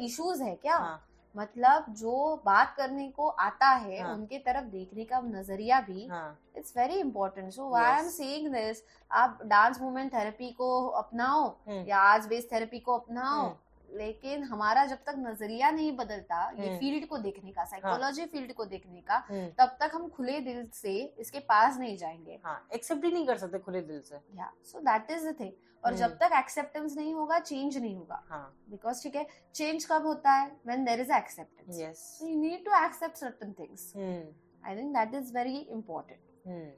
इश्यूज़ 0.01 0.43
है 0.43 0.55
क्या 0.55 0.75
हाँ 0.75 1.03
मतलब 1.35 1.85
जो 1.89 2.13
बात 2.45 2.73
करने 2.77 3.07
को 3.09 3.27
आता 3.27 3.69
है 3.69 4.01
हाँ। 4.01 4.13
उनके 4.13 4.37
तरफ़ 4.39 4.65
देखने 4.67 5.03
का 5.05 5.19
नज़रिया 5.21 5.79
भी 5.81 6.05
हाँ 6.07 6.39
it's 6.57 6.73
very 6.77 6.99
important 6.99 7.51
so 7.53 7.69
why 7.69 7.91
I 7.91 7.99
am. 7.99 8.09
Saying 8.09 8.47
this 8.53 8.83
आप 9.11 9.39
डांस 9.45 9.81
मूवमेंट 9.81 10.13
थेरेपी 10.13 10.51
को 10.51 10.87
अपनाओ 10.87 11.45
हम्म, 11.67 11.83
या 11.87 11.97
आज 11.99 12.27
बेस्ड 12.27 12.51
थेरेपी 12.51 12.79
को 12.79 12.97
अपनाओ 12.97 13.41
हम्म। 13.41 13.55
लेकिन 13.89 14.43
हमारा 14.43 14.85
जब 14.85 14.97
तक 14.97 15.15
नज़रिया 15.17 15.71
नहीं 15.71 15.95
बदलता 15.97 16.49
ये 16.59 16.67
हम्म। 16.67 16.77
फ़ील्ड 16.79 17.07
को 17.07 17.17
देखने 17.17 17.51
का 17.51 17.65
साइकोलॉजी 17.65 18.21
हाँ. 18.21 18.29
फ़ील्ड 18.29 18.53
को 18.53 18.65
देखने 18.65 19.01
का 19.01 19.15
हम्म, 19.29 19.47
तब 19.59 19.77
तक 19.79 19.91
हम 19.93 20.07
खुले 20.09 20.39
दिल 20.39 20.65
से 20.73 21.15
इसके 21.19 21.39
पास 21.39 21.77
नहीं 21.77 21.97
जाएँगे। 21.97 22.39
हाँ 22.45 22.67
एक्सेप्ट 22.73 23.05
ही 23.05 23.11
नहीं 23.11 23.27
कर 23.27 23.37
सकते 23.37 23.59
खुले 23.59 23.81
दिल 23.81 24.01
से। 24.01 24.15
या 24.15 24.51
so 24.63 24.79
that 24.79 25.11
is 25.11 25.27
the 25.29 25.35
thing 25.39 25.51
और 25.83 25.91
हम्म। 25.91 25.99
जब 25.99 26.17
तक 26.17 26.31
एक्सेप्टेंस 26.37 26.97
नहीं 26.97 27.13
होगा 27.13 27.39
चेंज 27.39 27.77
नहीं 27.77 27.95
होगा। 27.95 28.23
हाँ। 28.29 28.57
बिकॉज़ 28.69 29.03
ठीक 29.03 29.15
है 29.15 29.25
चेंज 29.55 29.85
कब 29.85 30.05
होता 30.05 30.31
है? 30.31 30.51
When 30.65 30.83
there 30.85 30.99
is 30.99 31.11
acceptance 31.11 32.19
to 32.65 32.71
accept 32.81 33.23
certain 33.23 33.53
things. 33.53 33.95
Hmm. 33.95 34.69
I 34.69 34.75
think 34.75 34.95
that 34.95 35.13
is 35.21 35.31
very 35.31 35.59
important. 35.75 36.47
Hmm. 36.47 36.71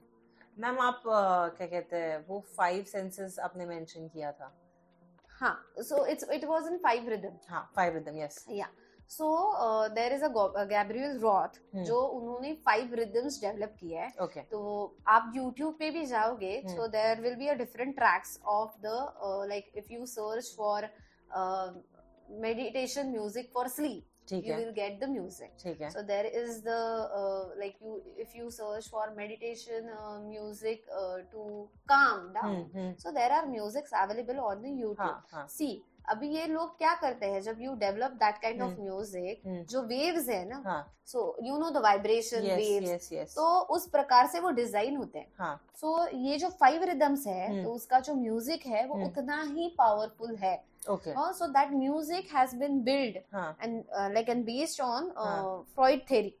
Ma'am 0.58 0.78
आप 0.80 1.02
क्या 1.06 1.66
कहते 1.66 1.96
हैं 1.96 2.24
वो 2.28 2.40
फाइव 2.56 2.84
सेंसेस 2.84 3.38
आपने 3.38 3.66
मेंशन 3.66 4.08
किया 4.08 4.32
था। 4.32 4.52
हाँ. 5.40 5.56
So 5.82 6.04
it's 6.04 6.24
it 6.24 6.46
was 6.48 6.66
in 6.66 6.78
five 6.78 7.06
rhythm. 7.06 7.34
हाँ 7.50 7.70
five 7.74 7.94
rhythm 7.94 8.16
yes 8.16 8.44
Yeah. 8.48 8.66
So 9.06 9.28
uh, 9.58 9.88
there 9.88 10.12
is 10.12 10.22
a, 10.22 10.30
Gabriel 10.68 11.18
Roth 11.18 11.56
हम्म। 11.74 11.84
जो 11.84 12.00
उन्होंने 12.18 12.56
five 12.68 12.92
rhythms 12.98 13.40
develop 13.42 13.76
किया 13.80 14.02
है. 14.02 14.12
okay. 14.20 14.44
तो 14.50 14.60
आप 15.08 15.32
YouTube 15.36 15.78
पे 15.78 15.90
भी 15.90 16.04
जाओगे 16.06 16.52
हम्म। 16.66 16.76
so 16.76 16.88
there 16.88 17.16
will 17.22 17.38
be 17.38 17.48
a 17.48 17.56
different 17.56 17.96
tracks 17.96 18.38
of 18.46 18.70
the 18.82 18.98
uh, 19.22 19.46
like 19.48 19.72
if 19.74 19.90
you 19.90 20.06
search 20.06 20.54
for 20.56 20.90
uh, 21.34 21.70
meditation 22.40 23.12
you 24.32 24.54
will 24.56 24.72
get 24.72 24.98
the 25.00 25.08
music. 25.08 25.50
ठीक 25.62 25.80
है 25.80 25.90
So 25.90 26.02
there 26.02 26.26
is 26.42 26.62
the 26.62 26.78
uh, 27.20 27.44
like 27.62 27.76
you 27.80 28.00
if 28.16 28.34
you 28.34 28.50
search 28.50 28.88
for 28.88 29.04
meditation 29.16 29.88
uh, 29.98 30.20
music 30.20 30.84
uh, 31.02 31.18
to 31.32 31.68
calm 31.86 32.32
down. 32.32 32.44
Hmm, 32.44 32.64
hmm. 32.76 32.92
So 32.98 33.12
there 33.12 33.30
are 33.32 33.46
musics 33.46 33.90
available 34.04 34.40
on 34.40 34.62
the 34.62 34.68
YouTube. 34.68 34.98
हाँ 34.98 35.26
हाँ 35.32 35.46
See, 35.48 35.72
अभी 36.04 36.28
ये 36.28 36.46
लोग 36.46 36.76
क्या 36.78 36.94
करते 36.94 37.26
हैं 37.26 37.40
जब 37.42 37.60
you 37.60 37.74
develop 37.76 38.12
that 38.20 38.38
kind 38.42 38.62
of. 38.62 38.80
Music 38.80 39.42
जो 39.70 39.82
वेव्स 39.84 40.28
है 40.28 40.44
ना 40.48 40.62
हाँ। 40.66 40.82
So 41.06 41.36
you 41.42 41.58
know 41.58 41.70
the 41.70 41.82
vibration 41.82 42.46
waves 42.46 43.34
तो 43.34 43.46
उस 43.74 43.86
प्रकार 43.90 44.26
से 44.26 44.40
वो 44.40 44.50
डिज़ाइन 44.52 44.96
होते 44.96 45.18
हैं। 45.18 45.26
हाँ। 45.38 45.60
सो 45.76 46.08
ये 46.08 46.36
जो 46.38 46.48
फाइव 46.60 46.84
रिदम्स 46.84 47.26
है। 47.26 47.62
तो 47.64 47.72
उसका 47.72 48.00
जो 48.00 48.14
म्यूज़िक 48.14 48.66
है 48.66 48.86
वो 48.86 48.94
हम्म। 48.94 49.06
उतना 49.06 49.42
ही 49.44 49.68
पावरफुल 49.78 50.36
है। 50.36 50.56
So 50.88 51.46
that 51.48 51.72
music 51.72 52.34
has 52.34 52.56
been 52.56 52.82
build 52.82 53.18
हाँ। 53.32 53.56
And 53.62 53.82
like 54.14 54.28
and 54.28 54.44
based 54.44 54.80
on 54.80 55.12
हाँ। 55.16 55.64
फ्रॉइड 55.74 56.04
थेरी 56.10 56.36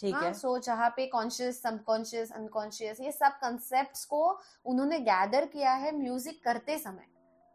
ठीक 0.00 0.14
है 0.14 0.32
सो 0.34 0.58
जहाँ 0.58 0.88
पे 0.96 1.06
कॉन्शियस 1.06 1.62
सबकॉन्शियस 1.62 2.32
अनकॉन्शियस 2.32 3.00
ये 3.00 3.12
सब 3.12 3.32
कंसेप्ट्स 3.42 4.04
को 4.04 4.22
उन्होंने 4.66 4.98
गैदर 5.00 5.44
किया 5.46 5.72
है 5.74 5.96
म्यूज़िक 5.96 6.42
करते 6.44 6.78
समय। 6.78 7.06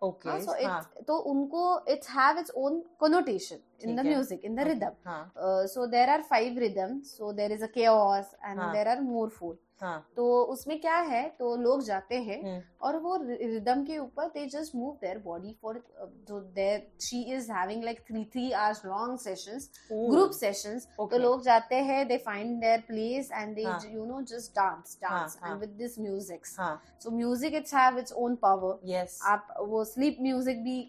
ओके 0.03 0.29
हाँ, 0.29 0.39
so 0.41 0.55
हाँ 0.67 0.79
it's, 0.81 1.05
तो 1.07 1.17
उनको 1.33 1.65
it's 1.93 2.09
have 2.11 2.39
it's 2.39 2.51
own 2.57 2.83
connotation 3.03 3.59
in 3.59 3.87
ठीक 3.87 3.99
the 3.99 4.05
है। 4.05 4.15
music 4.15 4.45
in 4.49 4.57
the 4.57 4.65
Okay, 4.65 4.73
rhythm 4.73 4.95
हाँ 5.07 5.33
uh, 5.37 5.67
so 5.75 5.87
there 5.93 6.09
are 6.15 6.23
five 6.33 6.57
rhythms 6.63 7.13
so 7.19 7.33
there 7.33 7.53
is 7.57 7.63
a 7.63 7.69
chaos 7.69 8.33
and 8.49 8.59
हाँ। 8.61 8.73
there 8.75 8.89
are 8.95 9.01
more 9.03 9.29
four 9.31 9.55
हाँ। 9.82 9.98
तो 10.16 10.26
उसमें 10.44 10.80
क्या 10.82 10.98
है 11.08 11.28
तो 11.40 11.56
लोग 11.56 11.82
जाते 11.84 12.16
हैं 12.20 12.42
हम्म, 12.44 12.62
और 12.82 12.98
वो 12.98 13.16
रिदम 13.24 13.84
के 13.86 13.98
ऊपर 13.98 14.28
they 14.28 14.46
just 14.46 14.76
move 14.76 14.98
their 15.02 15.18
body 15.26 15.56
for 15.62 15.82
जो 16.28 16.40
there 16.56 16.88
she 17.02 17.22
is 17.34 17.52
having 17.52 17.84
like 17.84 18.00
three 18.08 18.24
three 18.34 18.52
hours 18.54 18.86
long 18.86 19.20
sessions 19.20 19.70
group 19.92 20.32
sessions 20.32 20.88
तो 21.00 21.18
लोग 21.18 21.44
जाते 21.44 21.76
हैं 21.90 22.08
they 22.08 22.18
find 22.18 22.60
their 22.62 22.84
place 22.88 23.30
and 23.32 23.56
they. 23.56 23.64
You 23.94 24.06
know 24.06 24.22
just 24.26 24.52
dance 24.52 24.98
dance 25.02 25.38
and 25.46 25.60
with 25.60 25.70
this 25.78 26.00
music 26.00 26.46
so 26.46 27.12
music 27.12 27.54
it's 27.54 27.74
have 27.74 27.98
its 28.00 28.14
own 28.18 28.36
power 28.42 28.80
yes 28.86 29.20
आप 29.26 29.54
वो 29.60 29.84
sleep 29.86 30.18
music 30.22 30.64
भी 30.64 30.80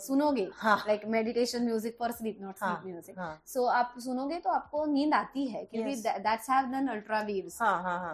सुनोगे 0.00 0.44
like 0.64 1.04
meditation 1.08 1.64
music 1.64 1.96
for 1.98 2.12
sleep 2.12 2.38
not 2.40 2.56
sleep 2.56 2.86
music 2.86 3.16
so 3.46 3.64
आप 3.72 3.94
सुनोगे 3.98 4.38
तो 4.38 4.50
आपको 4.50 4.84
नींद 4.86 5.14
आती 5.14 5.46
है 5.46 5.64
क्योंकि 5.64 5.94
that's 5.96 6.50
have 6.50 6.66
then 6.70 6.88
ultra 6.88 7.20
waves 7.22 7.58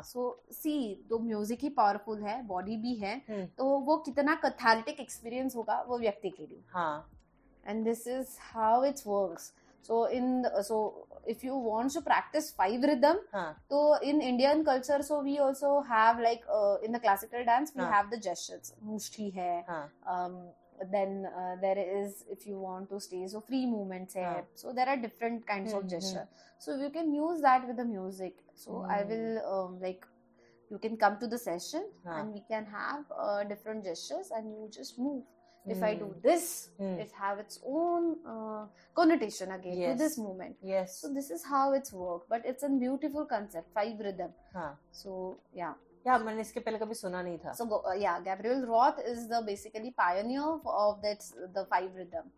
so 0.08 0.28
see 0.52 0.74
तो 1.10 1.18
म्यूज़िक 1.20 1.62
ही 1.62 1.68
पावरफुल 1.78 2.22
है 2.22 2.42
बॉडी 2.46 2.76
भी 2.76 2.94
है 2.96 3.14
हम्म। 3.30 3.46
तो 3.58 3.64
वो 3.80 3.96
कितना 4.06 4.34
कैथालिटिक 4.44 5.00
एक्सपीरियंस 5.00 5.56
होगा 5.56 5.80
वो 5.88 5.98
व्यक्ति 5.98 6.30
के 6.30 6.46
लिए। 6.46 6.62
And 7.66 7.84
this 7.84 8.06
is 8.08 8.36
how 8.52 8.84
it's 8.84 9.06
works 9.06 9.52
so 9.84 10.06
in 10.08 10.42
so 10.62 10.78
if 11.28 11.46
you 11.46 11.54
want 11.60 11.94
to 11.94 12.00
practise 12.00 12.52
five 12.56 12.84
rhythm 12.84 13.18
तो 13.70 13.80
in 14.02 14.20
Indian 14.22 14.62
culture 14.64 15.02
so 15.02 15.20
we 15.22 15.36
also 15.38 15.78
have 15.90 16.20
like 16.20 16.44
in 16.84 16.92
the 16.92 17.00
classical 17.00 17.44
dance 17.44 17.72
we 17.76 17.84
have 17.84 18.08
the 18.10 18.20
gestures 18.20 18.74
मुष्ठी 18.82 19.28
है 19.30 19.54
हाँ। 19.68 19.84
then 20.90 21.26
uh, 21.26 21.56
there 21.60 21.78
is 21.78 22.24
if 22.30 22.46
you 22.46 22.58
want 22.58 22.88
to 22.88 23.00
stay 23.00 23.26
so 23.26 23.40
free 23.40 23.66
movements 23.66 24.14
ah. 24.16 24.42
so 24.54 24.72
there 24.72 24.88
are 24.88 24.96
different 24.96 25.46
kinds 25.46 25.70
mm-hmm. 25.70 25.78
of 25.78 25.82
hmm, 25.82 25.88
hmm. 25.88 26.00
gesture 26.00 26.28
so 26.58 26.76
you 26.76 26.90
can 26.90 27.12
use 27.12 27.40
that 27.40 27.66
with 27.66 27.76
the 27.76 27.84
music 27.84 28.36
so 28.54 28.70
mm. 28.70 28.90
i 28.90 29.02
hmm. 29.02 29.10
will 29.10 29.28
um, 29.54 29.80
like 29.80 30.06
you 30.70 30.78
can 30.78 30.96
come 30.96 31.18
to 31.18 31.26
the 31.26 31.38
session 31.38 31.84
yeah. 32.04 32.20
and 32.20 32.32
we 32.32 32.42
can 32.48 32.64
have 32.64 33.04
uh, 33.18 33.44
different 33.44 33.84
gestures 33.84 34.30
and 34.34 34.50
you 34.50 34.70
just 34.72 34.98
move 34.98 35.22
if 35.66 35.78
mm. 35.78 35.84
i 35.84 35.94
do 35.94 36.14
this 36.22 36.70
mm. 36.80 36.98
it 36.98 37.10
have 37.12 37.38
its 37.38 37.60
own 37.66 38.16
uh, 38.26 38.64
connotation 38.94 39.50
again 39.52 39.78
yes. 39.78 39.92
to 39.92 40.02
this 40.04 40.16
movement 40.16 40.56
yes 40.62 40.98
so 41.00 41.12
this 41.12 41.30
is 41.30 41.44
how 41.44 41.72
it's 41.72 41.92
worked 41.92 42.28
but 42.30 42.42
it's 42.44 42.62
a 42.62 42.68
beautiful 42.68 43.26
concept 43.26 43.68
five 43.74 43.98
rhythm 43.98 44.30
huh. 44.54 44.72
so 44.90 45.38
yeah 45.52 45.74
या 46.06 46.18
मैंने 46.18 46.40
इसके 46.40 46.60
पहले 46.60 46.78
कभी 46.78 46.94
सुना 46.94 47.22
नहीं 47.22 47.38
था। 47.38 47.52
Yeah 48.02 48.18
gabriel 48.26 48.64
roth 48.68 49.00
is 49.12 49.26
the 49.32 49.42
basically 49.48 49.92
pioneer 49.98 50.44
of, 50.52 50.66
of 50.66 51.02
that 51.02 51.26
the 51.56 51.64
five 51.74 51.90
rhythm. 51.96 52.30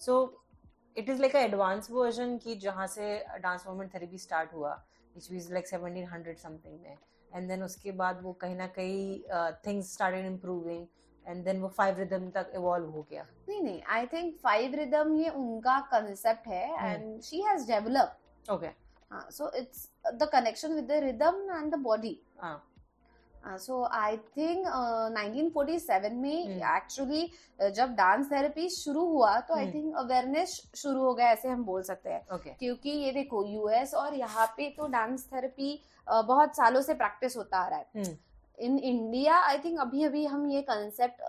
So 0.00 0.14
it 0.96 1.08
is 1.08 1.20
like 1.20 1.34
advance 1.36 1.90
version 1.90 2.36
की 2.38 2.54
जहाँ 2.60 2.86
से 2.86 3.04
डांस 3.42 3.64
मूवमेंट 3.66 3.94
थेरेपी 3.94 4.18
स्टार्ट 4.18 4.52
हुआ 4.54 4.72
which 5.14 5.30
was 5.30 5.52
like 5.52 5.68
seventeen 5.68 6.06
hundred 6.08 6.38
something 6.38 6.80
में। 6.80 6.96
एंड 7.34 7.48
देन 7.48 7.62
उसके 7.62 7.92
बाद 8.00 8.20
वो 8.22 8.32
कहीं 8.40 8.56
ना 8.56 8.66
कहीं 8.78 9.52
things 9.66 9.92
started 9.92 10.26
improving 10.26 10.86
and 11.26 11.44
then 11.44 11.60
वो 11.60 11.68
फाइव 11.76 11.98
रिदम 11.98 12.28
तक 12.30 12.50
इवॉल्व 12.54 12.90
हो 12.90 13.06
गया। 13.10 13.26
नहीं 13.48 13.62
नहीं 13.62 13.82
आई 13.96 14.06
थिंक 14.12 14.36
फाइव 14.42 14.74
rhythm 14.80 15.16
ये 15.18 15.28
उनका 15.30 15.76
concept 15.92 16.46
है 16.46 16.66
and 16.88 17.22
she 17.28 17.42
has 17.48 17.68
developed 17.70 18.50
okay 18.50 18.68
uh, 19.14 19.24
so 19.30 19.50
it's 19.54 19.88
the 20.20 20.26
connection 20.26 20.74
with 20.74 20.86
the 20.88 21.00
rhythm 21.02 21.42
and 21.56 21.72
the 21.72 21.82
body 21.88 22.14
हाँ 22.42 23.56
सो 23.60 23.82
आई 23.92 24.16
थिंक 24.36 24.66
1947 24.66 26.12
में। 26.20 26.60
एक्चुअली 26.66 27.22
जब 27.76 27.90
डांस 27.94 28.30
थेरेपी 28.30 28.68
शुरू 28.76 29.04
हुआ 29.06 29.38
तो 29.48 29.54
आई। 29.54 29.70
थिंक 29.72 29.96
अवेयरनेस 29.98 30.54
शुरू 30.76 31.00
हो 31.00 31.12
गया 31.14 31.28
ऐसे 31.32 31.48
हम 31.48 31.64
बोल 31.64 31.82
सकते 31.82 32.10
हैं 32.10 32.22
ओके 32.34 32.50
क्योंकि 32.60 32.90
ये 32.90 33.10
देखो 33.12 33.44
यूएस 33.46 33.94
और 33.94 34.14
यहाँ 34.14 34.46
पे 34.56 34.68
तो 34.78 34.86
डांस 34.94 35.26
थेरेपी 35.32 35.78
बहुत 36.08 36.56
सालों 36.56 36.80
से 36.82 36.94
प्रैक्टिस 36.94 37.36
होता 37.36 37.58
आ 37.58 37.68
रहा 37.68 37.78
है। 37.78 38.16
इन 38.58 38.78
इंडिया 38.78 39.38
आई 39.40 39.58
थिंक 39.64 39.80
अभी 39.80 40.04
अभी 40.04 40.24
हम 40.26 40.50
ये 40.50 40.62
कंसेप्ट 40.62 41.22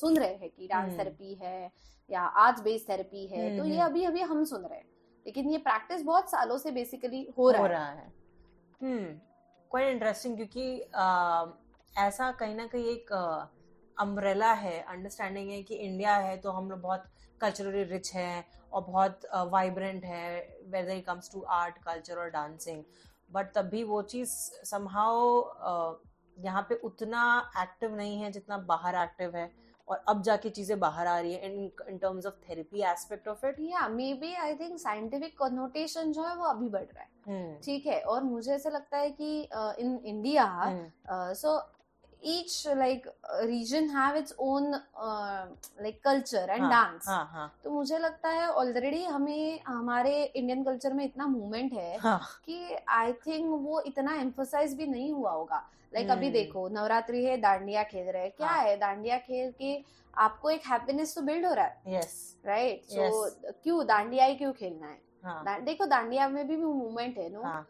सुन 0.00 0.16
रहे 0.16 0.34
हैं 0.34 0.50
कि 0.50 0.66
डांस। 0.66 0.98
थेरेपी 0.98 1.34
है 1.42 1.70
या 2.10 2.22
आर्ट 2.46 2.60
बेस्ड 2.64 2.88
थेरेपी 2.88 3.26
है 3.26 3.56
तो 3.58 3.64
ये 3.64 3.76
हम्म। 3.76 3.86
अभी 3.86 4.04
अभी 4.04 4.20
हम 4.32 4.44
सुन 4.44 4.62
रहे 4.62 4.78
हैं 4.78 4.86
लेकिन 5.28 5.50
ये 5.50 5.58
प्रैक्टिस 5.58 6.02
बहुत 6.02 6.30
सालों 6.30 6.56
से 6.58 6.70
बेसिकली 6.72 7.26
हो 7.38 7.50
रहा 7.50 7.60
हो 7.60 7.66
है। 7.66 7.72
रहा 7.72 7.88
है। 7.88 8.12
हम्म 8.80 9.04
क्वाइट 9.70 9.88
इंटरेस्टिंग 9.88 10.36
क्योंकि 10.36 10.80
आ, 10.94 11.46
ऐसा 11.94 12.30
कहीं 12.32 12.54
ना 12.54 12.66
कहीं 12.66 12.86
एक 12.88 13.12
अम्ब्रेला 13.96 14.52
है 14.52 14.78
अंडरस्टैंडिंग 14.88 15.50
है 15.50 15.62
कि 15.62 15.74
इंडिया 15.74 16.14
है 16.16 16.36
तो 16.36 16.50
हम 16.50 16.70
लोग 16.70 16.80
बहुत 16.80 17.04
कल्चरली 17.40 17.82
रिच 17.84 18.12
है 18.14 18.44
और 18.72 18.82
बहुत 18.84 19.26
वाइब्रेंट 19.50 20.04
है 20.04 20.24
whether 20.66 20.92
it 20.92 21.04
comes 21.06 21.30
to 21.32 21.40
art 21.56 21.78
culture 21.84 22.18
और 22.18 22.30
डांसिंग 22.30 22.82
बट 23.30 23.52
तब 23.54 23.68
भी 23.68 23.82
वो 23.84 24.02
चीज़ 24.12 24.30
समहाउ 24.64 25.20
यहाँ 26.36 26.62
पे 26.68 26.74
उतना 26.84 27.22
एक्टिव 27.62 27.96
नहीं 27.96 28.20
है 28.22 28.30
जितना 28.32 28.58
बाहर 28.68 28.94
एक्टिव 28.96 29.36
है। 29.36 29.50
और 29.88 30.02
अब 30.08 30.22
जाके 30.22 30.50
चीज़ें 30.50 30.78
बाहर 30.80 31.06
आ 31.06 31.18
रही 31.20 31.32
है 31.34 31.46
in 31.46 31.70
in 31.88 31.98
terms 31.98 32.26
of 32.26 32.34
therapy 32.48 32.82
aspect 32.82 33.28
of 33.28 33.46
it 33.46 33.56
या 33.60 33.88
maybe 34.14 34.34
I 34.34 34.54
think 34.54 34.78
scientific 34.80 35.38
connotation 35.38 36.12
जो 36.12 36.24
है 36.24 36.34
वो 36.36 36.44
अभी 36.44 36.68
बढ़ 36.68 36.84
रहा 36.84 37.02
है। 37.02 37.60
ठीक 37.64 37.86
है 37.86 38.00
और 38.02 38.22
मुझे 38.24 38.52
ऐसा 38.54 38.70
लगता 38.70 38.98
है 38.98 39.10
कि 39.10 39.40
in 39.80 39.98
India 40.04 40.46
so 41.10 41.60
each 42.22 42.54
like 42.78 43.04
region 43.48 43.84
have 43.88 44.16
its 44.16 44.32
own 44.38 44.64
uh, 44.74 45.46
like 45.82 45.98
culture 46.02 46.46
and 46.54 46.62
हाँ, 46.62 46.70
dance. 46.70 47.06
हाँ, 47.06 47.28
हाँ. 47.32 47.52
तो 47.64 47.70
मुझे 47.70 47.98
लगता 47.98 48.28
है 48.28 48.48
ऑलरेडी 48.52 49.02
हमें 49.04 49.60
हमारे 49.66 50.24
इंडियन 50.24 50.64
कल्चर 50.64 50.92
में 50.92 51.04
इतना 51.04 51.26
मूवमेंट 51.26 51.72
है 51.72 51.98
हाँ. 51.98 52.18
कि 52.46 52.76
आई 52.88 53.12
थिंक 53.26 53.46
वो 53.66 53.80
इतना 53.80 54.14
एम्फोसाइज 54.20 54.74
भी 54.76 54.86
नहीं 54.86 55.12
हुआ 55.12 55.30
होगा। 55.30 55.62
लाइक 55.92 56.06
like, 56.06 56.16
अभी 56.16 56.26
हम्म। 56.26 56.32
देखो 56.32 56.68
नवरात्रि 56.68 57.24
है 57.24 57.36
दांडिया 57.40 57.82
खेल 57.82 58.06
रहे 58.06 58.22
हैं 58.22 58.32
क्या 58.36 58.48
हाँ. 58.48 58.64
है 58.64 58.76
दांडिया 58.76 59.18
खेल 59.18 59.50
के 59.58 59.78
आपको 60.14 60.50
एक 60.50 60.66
हैप्पीनेस 60.66 61.14
तो 61.14 61.22
बिल्ड 61.22 61.46
हो 61.46 61.52
रहा 61.54 61.64
है 61.64 61.96
यस 61.96 62.36
राइट 62.46 62.84
सो 62.84 63.24
क्यों 63.64 63.86
दांडिया 63.86 64.24
ही 64.24 64.34
क्यों 64.34 64.52
खेलना 64.52 64.86
है 64.86 65.00
हाँ. 65.24 65.60
देखो 65.64 65.86
दांडिया 65.86 66.28
में 66.28 66.46
भी 66.48 66.56
मूवमेंट 66.56 67.18
है 67.18 67.28
नो 67.32 67.42
हाँ. 67.42 67.66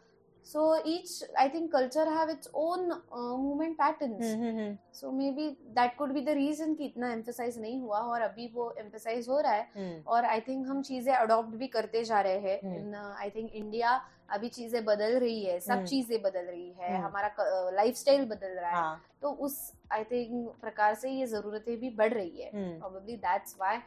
so 0.47 0.61
each 0.83 1.11
i 1.37 1.47
think 1.47 1.71
culture 1.71 2.05
have 2.07 2.31
its 2.31 2.49
own 2.55 2.91
uh, 2.91 3.37
movement 3.37 3.77
patterns 3.77 4.25
mm-hmm. 4.27 4.73
so 4.91 5.11
maybe 5.13 5.57
that 5.75 5.97
could 5.99 6.15
be 6.15 6.23
the 6.23 6.35
reason 6.35 6.77
कि 6.77 6.85
इतना 6.85 7.11
emphasize 7.15 7.59
नहीं 7.59 7.81
हुआ 7.81 7.99
और 8.03 8.21
अभी 8.21 8.51
वो 8.55 8.73
emphasize 8.83 9.29
हो 9.29 9.41
रहा 9.41 9.53
है 9.53 9.67
mm. 9.73 10.07
और 10.07 10.25
आई 10.25 10.41
थिंक 10.41 10.67
हम 10.69 10.83
चीज़ें 10.83 11.13
अडॉप्ट 11.15 11.57
भी 11.57 11.67
करते 11.67 12.05
जा 12.05 12.21
रहे 12.21 12.39
हैं 12.39 12.77
इन 12.77 12.95
आई 12.95 13.31
थिंक 13.31 13.51
इंडिया 13.53 14.01
अभी 14.29 14.49
चीज़ें 14.49 14.85
बदल 14.85 15.19
रही 15.19 15.45
है 15.45 15.59
सब 15.61 15.83
mm. 15.83 15.89
चीज़ें 15.89 16.23
बदल 16.23 16.45
रही 16.47 16.73
है 16.73 16.91
mm. 16.91 17.05
हमारा 17.05 17.71
लाइफ 17.73 17.95
स्टाइल 17.97 18.25
बदल 18.27 18.59
रहा 18.61 18.71
है। 18.71 18.77
हाँ. 18.77 19.01
तो 19.23 19.31
उस 19.47 19.57
आई 19.93 20.05
थिंक 20.05 20.49
प्रकार 20.61 20.95
से 20.95 21.11
ये 21.11 21.27
जरूरतें 21.27 21.77
भी 21.81 21.91
बढ़ 21.97 22.13
रही 22.15 22.43
है। 22.43 22.51
Probably 22.55 23.17
that's 23.19 23.57
why 23.61 23.79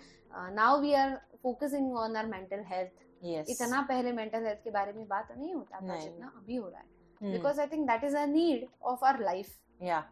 now 0.54 0.80
we 0.82 0.94
are 0.94 1.16
focusing 1.44 1.96
on 1.98 2.16
our 2.16 2.30
mental 2.30 2.64
health 2.68 2.92
yes. 3.26 3.50
इतना 3.50 3.82
पहले 3.90 4.12
मेंटल 4.14 4.46
हेल्थ 4.46 4.64
के 4.64 4.72
बारे 4.72 4.94
में 4.94 5.08
बात 5.08 5.32
नहीं 5.38 5.54
होता 5.54 5.80
था 5.80 6.00
जितना 6.00 6.34
अभी 6.38 6.56
हो 6.56 6.68
रहा 6.68 6.80
है। 6.80 7.32
Because 7.32 7.62
I 7.62 7.68
think 7.68 7.88
that 7.88 8.04
is 8.04 8.18
a 8.18 8.26
need 8.28 8.68
of 8.84 9.06
our 9.06 9.24
life 9.24 9.84
या 9.84 10.04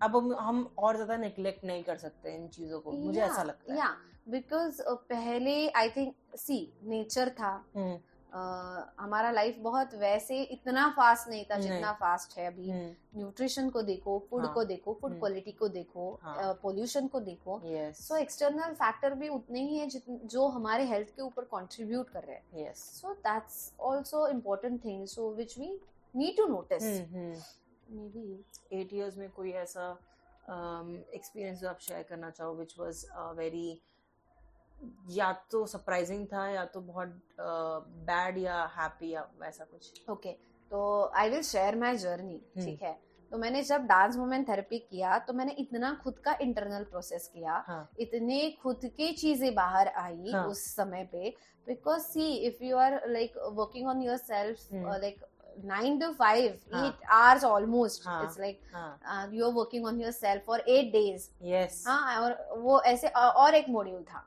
अब 0.00 0.16
हम 0.40 0.58
और 0.78 0.96
ज़्यादा 0.96 1.16
निग्लेक्ट 1.16 1.64
नहीं 1.64 1.82
कर 1.84 1.96
सकते 1.98 2.34
इन 2.34 2.48
चीज़ों 2.48 2.80
को। 2.80 2.92
मुझे 2.92 3.20
ऐसा 3.20 3.42
लगता 3.42 3.72
है। 3.72 3.78
या 3.78 3.94
बिकॉज़ 4.28 4.80
uh, 4.82 4.96
पहले 5.10 5.68
आई 5.70 5.88
थिंक 5.90 6.14
सी 6.36 6.58
नेचर 6.84 7.30
था। 7.30 7.52
hmm. 7.76 7.96
हमारा 8.32 9.30
लाइफ 9.30 9.58
बहुत 9.60 9.94
वैसे 9.94 10.42
इतना 10.42 10.88
फास्ट 10.96 11.28
नहीं 11.28 11.44
था 11.44 11.58
जितना 11.58 11.92
फास्ट 12.00 12.36
है 12.38 12.46
अभी। 12.46 12.72
Nutrition 12.72 13.62
hmm. 13.62 13.70
को 13.70 13.82
देखो 13.82 14.18
फ़ूड 14.30 14.44
हाँ, 14.44 14.52
को 14.54 14.64
देखो 14.64 14.94
फ़ूड 14.94 15.10
हम्म। 15.10 15.20
क्वालिटी 15.20 15.52
को 15.52 15.68
देखो 15.68 16.08
पोल्यूशन 16.62 17.00
हाँ, 17.00 17.08
को 17.08 17.20
देखो। 17.20 17.60
सो 17.96 18.16
एक्सटर्नल 18.16 18.74
फैक्टर 18.74 19.14
भी 19.14 19.28
उतने 19.28 19.60
ही 19.60 19.78
है 19.78 19.88
जो 20.26 20.46
हमारे 20.48 20.84
हेल्थ 20.84 21.14
के 21.16 21.22
ऊपर 21.22 21.44
कंट्रीब्यूट 21.54 22.10
कर 22.10 22.24
रहे 22.24 22.62
हैं। 22.62 22.72
So 22.74 23.14
that's 23.14 23.72
also 23.82 24.26
important 24.28 24.84
thing 24.84 25.06
so 25.06 25.30
which 25.34 25.58
we 25.58 25.78
need 26.14 26.36
to 26.36 26.46
notice 26.46 26.82
maybe 28.08 28.44
at 28.72 28.92
years 28.92 29.16
में 29.16 29.30
कोई 29.30 29.52
ऐसा 29.52 29.90
एक्सपीरियंस 30.48 31.56
um, 31.56 31.62
जो 31.62 31.68
आप 31.68 31.78
शेयर 31.80 32.02
करना 32.02 32.30
चाहो 32.30 32.54
विच 32.54 32.74
वॉज़ 32.78 33.06
वेरी 33.36 33.80
या 35.10 35.32
तो 35.50 35.64
सरप्राइजिंग 35.66 36.26
था 36.26 36.48
या 36.48 36.64
तो 36.74 36.80
बहुत 36.80 37.20
बैड 38.08 38.38
या 38.38 38.62
हैप्पी 38.76 39.10
या 39.10 39.28
वैसा 39.40 39.64
कुछ 39.64 40.10
ओके 40.10 40.28
okay, 40.28 40.40
तो 40.70 41.10
I 41.16 41.30
will 41.30 41.42
share 41.42 41.76
my 41.76 41.96
journey 41.96 42.40
ठीक 42.56 42.82
है 42.82 42.96
तो 43.32 43.38
मैंने 43.38 43.62
जब 43.62 43.86
डांस 43.86 44.16
मूवमेंट 44.16 44.48
थेरेपी 44.48 44.78
किया 44.78 45.18
तो 45.18 45.32
मैंने 45.32 45.52
इतना 45.58 45.92
खुद 46.02 46.18
का 46.24 46.36
इंटरनल 46.40 46.84
प्रोसेस 46.90 47.30
किया 47.34 47.64
हाँ. 47.66 47.88
इतने 48.00 48.50
खुद 48.62 48.80
की 48.96 49.12
चीज़ें 49.12 49.54
बाहर 49.54 49.88
आई 49.88 50.30
हाँ. 50.32 50.46
उस 50.46 50.64
समय 50.74 51.08
पे 51.12 51.34
because 51.66 52.02
see 52.02 52.32
if 52.48 52.64
you 52.64 52.76
are 52.76 53.00
like 53.08 53.38
working 53.52 53.88
on 53.88 54.02
yourself 54.16 54.68
like 54.74 55.24
nine 55.64 55.98
to 56.00 56.12
five, 56.14 56.56
हाँ. 56.72 56.86
eight 56.86 56.94
hours 57.08 57.44
almost. 57.44 58.04
हाँ. 58.04 58.22
It's 58.24 58.38
like 58.38 58.58
हाँ. 58.72 58.98
uh, 59.02 59.26
you're 59.32 59.52
working 59.52 59.86
on 59.86 59.98
yourself 59.98 60.42
for 60.44 60.60
eight 60.68 60.92
days. 60.92 61.30
Yes. 61.42 61.82
हाँ 61.86 62.20
और 62.20 62.36
वो 62.58 62.80
ऐसे 62.82 63.08
और 63.08 63.54
एक 63.54 63.68
मॉड्यूल 63.68 64.02
था 64.02 64.24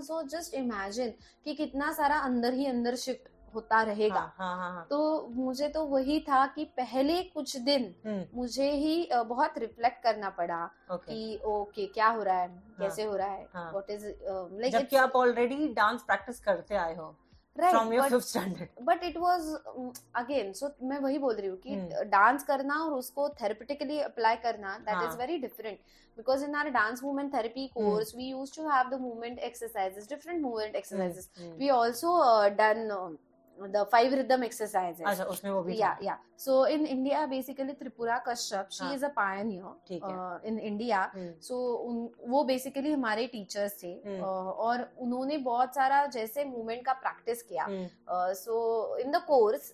सो 0.00 0.22
जस्ट 0.22 0.54
इमेजिन 0.54 1.14
कि 1.44 1.54
कितना 1.54 1.92
सारा 1.92 2.18
अंदर 2.18 2.52
ही 2.52 2.66
अंदर 2.66 2.94
शिफ्ट 2.94 3.28
होता 3.54 3.82
रहेगा। 3.82 4.14
हाँ, 4.14 4.56
हाँ, 4.56 4.72
हाँ, 4.72 4.86
तो 4.90 5.28
मुझे 5.28 5.68
तो 5.68 5.84
वही 5.84 6.20
था 6.20 6.46
कि 6.46 6.64
पहले 6.64 7.22
कुछ 7.22 7.56
दिन 7.56 7.94
हुँ. 8.06 8.28
मुझे 8.34 8.70
ही 8.70 9.08
बहुत 9.12 9.58
रिफ्लेक्ट 9.58 10.02
करना 10.02 10.30
पड़ा 10.30 10.70
okay. 10.92 11.08
कि 11.08 11.40
ओके 11.44 11.82
okay, 11.82 11.94
क्या 11.94 12.08
हो 12.08 12.22
रहा 12.22 12.36
है 12.36 12.48
हाँ, 12.48 12.76
कैसे 12.78 13.02
हो 13.02 13.16
रहा 13.16 13.28
है 13.28 13.48
व्हाट 13.54 13.90
इज़ 13.90 14.06
लाइक 14.52 14.94
आप 14.94 15.12
ऑलरेडी 15.16 15.68
डांस 15.68 16.02
प्रैक्टिस 16.02 16.40
करते 16.40 16.74
आए 16.74 16.96
हो। 16.96 17.18
Right, 17.56 17.70
from 17.70 17.92
your 17.92 18.08
fifth 18.08 18.24
standard 18.24 18.68
but 18.84 19.02
it 19.02 19.18
was 19.20 19.56
again 20.14 20.54
so 20.54 20.70
मैं 20.82 20.98
वही 21.00 21.18
बोल 21.18 21.34
रही 21.34 21.48
हूँ 21.48 21.58
कि 21.66 22.04
डांस 22.10 22.44
करना 22.50 22.82
और 22.84 22.92
उसको 22.98 23.28
थेरेपेटिकली 23.42 23.98
अप्लाई 24.12 24.36
करना 24.46 24.76
that 24.88 25.08
is 25.08 25.18
very 25.18 25.38
different 25.48 25.78
because 26.16 26.42
in 26.42 26.54
our 26.54 26.70
dance 26.70 27.02
movement 27.02 27.32
therapy 27.32 27.70
course 27.74 28.12
mm. 28.12 28.16
we 28.16 28.24
used 28.24 28.54
to 28.54 28.64
have 28.68 28.90
the 28.90 28.98
movement 28.98 29.38
exercises 29.42 30.06
different 30.06 30.42
movement 30.42 30.74
exercises 30.80 31.28
mm. 31.42 31.58
we 31.58 31.70
also 31.70 32.10
uh, 32.24 32.48
done 32.50 32.90
uh, 32.90 33.08
five 33.92 34.14
rhythm 34.14 34.44
exercise 34.44 35.00
है 35.00 35.24
उसमें 35.26 35.50
वो 35.50 35.62
भी 35.62 35.76
या 35.78 35.96
या 36.02 36.18
so 36.38 36.66
in 36.66 36.86
India 36.86 37.24
basically 37.26 37.72
Tripura 37.74 38.18
Kashyap 38.28 38.68
she 38.72 38.92
is 38.94 39.04
a 39.04 39.08
pioneer 39.16 40.46
in 40.46 40.58
India 40.60 41.10
so 41.42 41.56
वो 42.28 42.42
basically 42.44 42.92
हमारे 42.92 43.26
teachers 43.26 43.82
थे 43.82 43.92
हम्म। 44.06 44.18
uh, 44.18 44.52
और 44.62 44.88
उन्होंने 44.98 45.36
बहुत 45.40 45.74
सारा 45.74 46.04
जैसे 46.06 46.44
मूवमेंट 46.44 46.84
का 46.86 46.92
प्रैक्टिस 46.94 47.42
किया। 47.42 47.66
सो 48.34 48.54
इन 48.98 49.10
द 49.12 49.22
कोर्स 49.26 49.72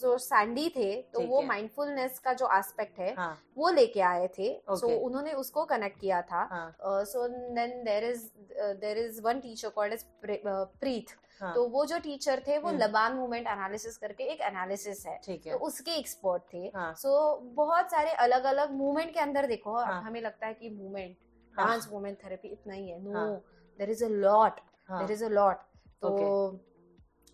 जो 0.00 0.16
सैंडी 0.18 0.68
थे 0.76 0.90
तो 1.14 1.20
वो 1.26 1.42
माइंडफुलनेस 1.42 2.18
का 2.18 2.32
जो 2.32 2.48
एस्पेक्ट 2.58 2.98
है 2.98 3.14
हाँ। 3.14 3.36
वो 3.56 3.70
लेके 3.70 4.00
आए 4.00 4.26
थे। 4.38 4.48
सो 4.72 4.88
उन्होंने 4.98 5.32
उसको 5.34 5.64
कनेक्ट 5.66 6.00
किया 6.00 6.20
था। 6.22 6.42
So 6.82 7.26
then 7.28 7.82
there 7.84 8.04
is 8.04 8.28
there 8.80 8.98
is 8.98 9.20
one 9.22 9.40
teacher 9.40 9.68
called 9.70 9.92
is 9.92 10.04
Preeth 10.24 11.16
हाँ. 11.40 11.52
तो 11.54 11.66
वो 11.68 11.84
जो 11.86 11.98
टीचर 11.98 12.42
थे 12.46 12.58
वो 12.58 12.70
लबान 12.72 13.14
मूवमेंट 13.16 13.46
एनालिसिस 13.46 13.96
करके 13.96 14.24
एक 14.24 14.40
एनालिसिस 14.42 15.04
है, 15.06 15.18
है। 15.28 15.36
तो 15.38 15.58
उसके 15.66 15.90
एक्सपर्ट 15.98 16.42
थे। 16.52 16.64
हाँ. 16.76 16.92
सो 16.94 17.36
बहुत 17.56 17.90
सारे 17.90 18.10
अलग 18.24 18.44
अलग 18.46 18.72
मूवमेंट 18.74 19.12
के 19.14 19.20
अंदर 19.20 19.46
देखो 19.46 19.76
हाँ. 19.76 20.00
हमें 20.02 20.20
लगता 20.20 20.46
है 20.46 20.54
कि 20.54 20.70
मूवमेंट 20.70 21.16
डांस 21.54 21.88
मूवमेंट 21.92 22.18
थेरेपी 22.24 22.48
इतना 22.48 22.74
ही 22.74 22.88
है। 22.88 23.02
No 23.02 23.26
there 23.78 23.90
is 23.90 24.04
a 24.04 24.08
lot 24.08 24.60
there 24.88 25.12
is 25.12 25.24
a 25.24 25.28
lot 25.28 25.62
तो 26.02 26.60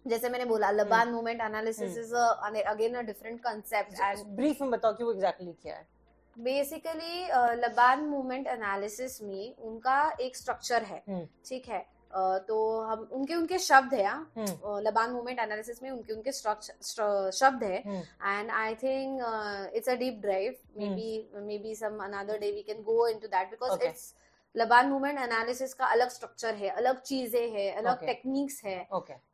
जैसे 0.07 0.29
मैंने 0.29 0.45
बोला 0.45 0.71
Laban 0.71 1.13
movement 1.13 1.41
analysis 1.41 1.97
is 1.99 2.15
again 2.15 2.95
a 2.95 3.03
different 3.03 3.41
concept 3.41 4.01
and 4.01 4.25
brief 4.37 4.61
में 4.63 4.71
बताओ 4.71 4.95
कि 4.95 5.05
वो 5.05 5.13
एग्जैक्टली 5.13 5.53
क्या 5.63 5.75
है। 5.75 5.87
बेसिकली 6.37 7.27
लबान 7.57 8.05
मूवमेंट 8.05 8.47
एनालिसिस 8.47 9.23
में 9.23 9.57
उनका 9.59 9.99
एक 10.21 10.37
स्ट्रक्चर 10.37 10.83
है। 10.83 11.03
हम्म। 11.09 11.27
ठीक 11.47 11.69
है? 11.69 11.85
तो 12.49 12.57
हम 12.89 13.09
उनके 13.13 13.35
उनके 13.35 13.59
शब्द 13.59 13.95
है 13.95 14.03
यहाँ 14.03 14.81
लबान 14.83 15.11
मूवमेंट 15.11 15.39
एनालिसिस 15.41 15.83
में 15.83 15.91
उनके 15.91 16.13
उनके 16.13 16.33
शब्द 16.33 17.65
है। 17.65 17.79
And 17.79 18.51
I 18.51 18.75
think 18.83 19.73
it's 19.77 19.89
a 19.89 19.95
deep 19.97 20.21
drive 20.23 20.57
maybe 20.91 21.09
maybe 21.59 21.75
some 21.75 22.05
another 22.05 22.39
day 22.39 22.51
we 22.53 22.63
can 22.63 22.83
go 22.83 23.07
into 23.09 23.29
that 23.29 23.51
because 23.51 23.83
it's 23.85 24.13
Laban 24.55 24.89
movement 24.89 25.19
analysis 25.19 25.75
का 25.75 25.87
अलग 25.87 26.09
स्ट्रक्चर 26.09 26.55
है 26.55 26.69
अलग 26.73 27.01
चीज़ें 27.03 27.51
है 27.53 27.71
अलग 27.73 28.05
टेक्निक्स 28.07 28.61
है। 28.65 28.77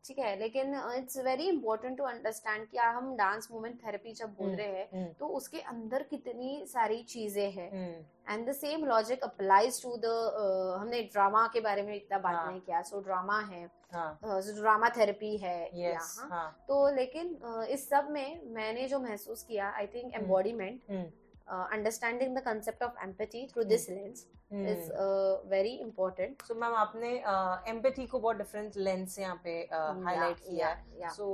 ठीक 0.07 0.19
है 0.19 0.39
लेकिन 0.39 0.75
it's 0.97 1.19
very 1.25 1.49
important 1.49 1.97
to 1.99 2.05
understand 2.05 2.67
कि 2.69 2.79
हम 2.79 3.15
डांस 3.17 3.49
मूवमेंट 3.51 3.77
थेरेपी 3.85 4.13
जब 4.13 4.35
बोल 4.35 4.49
हम्म, 4.49 4.59
रहे 4.59 4.67
हैं 4.69 4.89
हम्म। 4.93 5.13
तो 5.21 5.27
उसके 5.39 5.61
अंदर 5.73 6.03
कितनी 6.03 6.65
सारी 6.67 7.03
चीज़ें 7.05 7.51
हैं। 7.51 7.71
And 8.31 8.49
the 8.49 8.53
same 8.53 8.85
logic 8.87 9.23
applies 9.25 9.83
to 9.83 9.97
the 9.97 10.15
हमने 10.81 11.03
ड्रामा 11.03 11.47
के 11.53 11.61
बारे 11.61 11.83
में 11.83 11.95
इतना 11.95 12.19
बात 12.19 12.35
हाँ. 12.35 12.51
नहीं 12.51 12.61
किया 12.61 12.83
सो 12.83 13.01
ड्रामा 13.01 13.41
है 13.43 13.65
ड्रामा 13.93 14.87
हाँ. 14.87 14.95
थेरेपी 14.97 15.37
है 15.37 15.95
हाँ. 16.31 16.51
तो 16.69 16.87
लेकिन 16.97 17.39
इस 17.69 17.89
सब 17.89 18.09
में 18.11 18.41
मैंने 18.55 18.87
जो 18.89 19.01
महसूस 19.01 19.43
किया 19.43 19.71
I 19.71 19.87
think 19.87 20.15
embodiment 20.15 20.81
understanding 21.51 22.37
the 22.37 22.41
concept 22.43 22.83
of 22.83 23.03
empathy 23.05 23.47
through 23.47 23.63
this 23.65 23.89
lens 23.91 24.27
is 24.53 24.91
very 25.49 25.73
important 25.79 26.43
so 26.43 26.55
ma'am 26.55 26.75
आपने 26.75 27.11
एम्पैथी 27.71 28.03
uh, 28.03 28.11
को 28.11 28.19
बहुत 28.19 28.37
डिफरेंट 28.37 28.77
लेंस 28.79 29.15
से 29.15 29.23
यहाँ 29.23 29.41
पे 29.45 29.55
uh, 29.65 30.35
किया 30.41 31.09
सो 31.11 31.29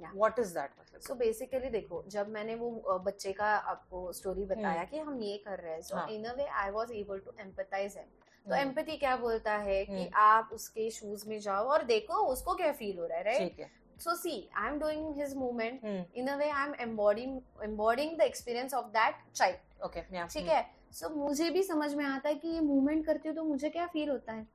व्हाट 0.00 0.38
इज़ 0.38 0.54
दैट 0.54 0.70
मतलब? 0.80 1.00
सो 1.00 1.14
बेसिकली 1.14 1.70
देखो 1.70 2.04
जब 2.08 2.28
मैंने 2.28 2.54
वो 2.54 2.70
uh, 2.92 3.00
बच्चे 3.06 3.32
का 3.32 3.54
आपको 3.74 4.12
स्टोरी 4.12 4.44
बताया 4.44 4.82
hmm. 4.82 4.90
कि 4.90 4.98
हम 4.98 5.20
ये 5.22 5.36
कर 5.46 5.58
रहे 5.58 5.72
हैं 5.72 5.82
so 5.82 6.06
in 6.08 6.24
a 6.24 6.34
way 6.34 6.46
I 6.62 6.70
was 6.70 6.92
able 6.94 7.18
to 7.18 7.34
empathise 7.40 7.96
him 7.96 8.06
तो 8.46 8.54
एम्पैथी 8.56 8.90
hmm. 8.90 9.00
क्या 9.00 9.16
बोलता 9.16 9.56
है 9.58 9.84
कि 9.84 10.04
hmm. 10.04 10.14
आप 10.16 10.50
उसके 10.52 10.90
शूज़ 10.90 11.28
में 11.28 11.38
जाओ 11.40 11.66
और 11.66 11.84
देखो 11.86 12.24
उसको 12.26 12.54
क्या 12.54 12.72
फील 12.72 12.98
हो 12.98 13.06
रहा 13.06 13.18
है 13.18 13.24
right 13.24 13.66
so 14.02 14.14
see 14.22 14.36
i'm 14.64 14.78
doing 14.80 15.04
his 15.14 15.34
movement 15.42 15.80
Hmm. 15.86 16.02
in 16.22 16.28
a 16.28 16.36
way 16.40 16.50
i'm 16.62 16.74
embodying 16.86 17.32
embodying 17.68 18.16
the 18.20 18.26
experience 18.32 18.76
of 18.80 18.92
that 18.98 19.22
child 19.40 19.64
Okay. 19.86 20.02
Yeah. 20.12 20.26
ठीक 20.34 20.44
Hmm. 20.44 20.54
है 20.54 20.66
सो 21.00 21.08
मुझे 21.16 21.48
भी 21.50 21.62
समझ 21.62 21.92
में 21.94 22.04
आता 22.04 22.28
है 22.28 22.34
कि 22.34 22.48
ये 22.48 22.60
मूवमेंट 22.60 23.04
करती 23.06 23.28
हूँ 23.28 23.36
तो 23.36 23.44
मुझे 23.44 23.68
क्या 23.70 23.86
फील 23.92 24.08
होता 24.10 24.32
है 24.32 24.46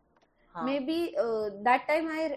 हाँ. 0.55 0.65
Maybe 0.89 0.99
that 1.17 1.87
time 1.87 2.09
I 2.11 2.27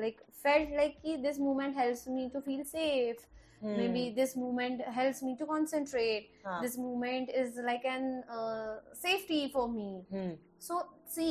like 0.00 0.20
felt 0.42 0.74
like 0.76 0.98
कि 1.02 1.16
this 1.26 1.38
movement 1.40 1.76
helps 1.78 2.08
me 2.08 2.28
to 2.34 2.40
feel 2.50 2.62
safe 2.74 3.26
Hmm. 3.62 3.76
maybe 3.78 4.00
this 4.16 4.32
movement 4.38 4.80
helps 4.94 5.20
me 5.26 5.30
to 5.40 5.46
concentrate 5.50 6.24
हाँ. 6.46 6.56
this 6.62 6.74
movement 6.78 7.30
is 7.42 7.54
like 7.68 7.84
an 7.92 8.02
uh, 8.38 8.72
safety 9.02 9.38
for 9.54 9.62
me 9.76 9.86
Hmm. 10.10 10.32
so 10.66 10.80
see 11.14 11.30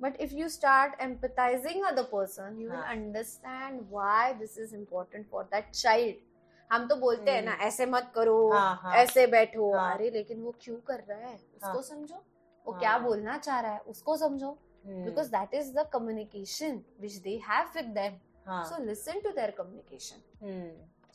but 0.00 0.16
if 0.20 0.34
you 0.34 0.48
start 0.48 1.00
empathising 1.00 1.84
other 1.86 2.02
person 2.12 2.58
you 2.60 2.70
understand 2.70 3.80
why 3.90 4.32
this 4.34 4.58
is 4.58 4.74
important 4.76 5.28
for 5.30 5.44
that 5.54 5.70
child 5.70 6.28
हम 6.70 6.86
तो 6.88 6.96
बोलते 6.96 7.30
हैं 7.30 7.42
ना 7.42 7.52
हम्म। 7.52 7.66
ऐसे 7.66 7.86
मत 7.86 8.10
करो 8.14 8.36
हाँ, 8.50 8.74
हाँ। 8.82 8.94
ऐसे 8.96 9.26
बैठो। 9.26 9.72
हाँ। 9.72 9.92
अरे 9.94 10.10
लेकिन 10.10 10.40
वो 10.42 10.54
क्यों 10.62 10.76
कर 10.88 11.00
रहा 11.08 11.18
है? 11.18 11.34
उसको 11.56 11.80
समझो। 11.82 12.22
वो 12.66 12.72
क्या 12.78 12.96
बोलना 12.98 13.36
चाह 13.38 13.60
रहा 13.60 13.72
है? 13.72 13.80
उसको 13.88 14.16
समझो। 14.16 14.50
Because 14.86 15.30
that 15.30 15.54
is 15.54 15.72
the 15.78 15.86
communication 15.92 16.80
which 17.00 17.16
they 17.24 17.34
have 17.48 17.70
with 17.76 17.86
them 17.96 18.18
so 18.64 18.82
listen 18.84 19.20
to 19.20 19.30
their 19.30 19.50
communication 19.58 20.22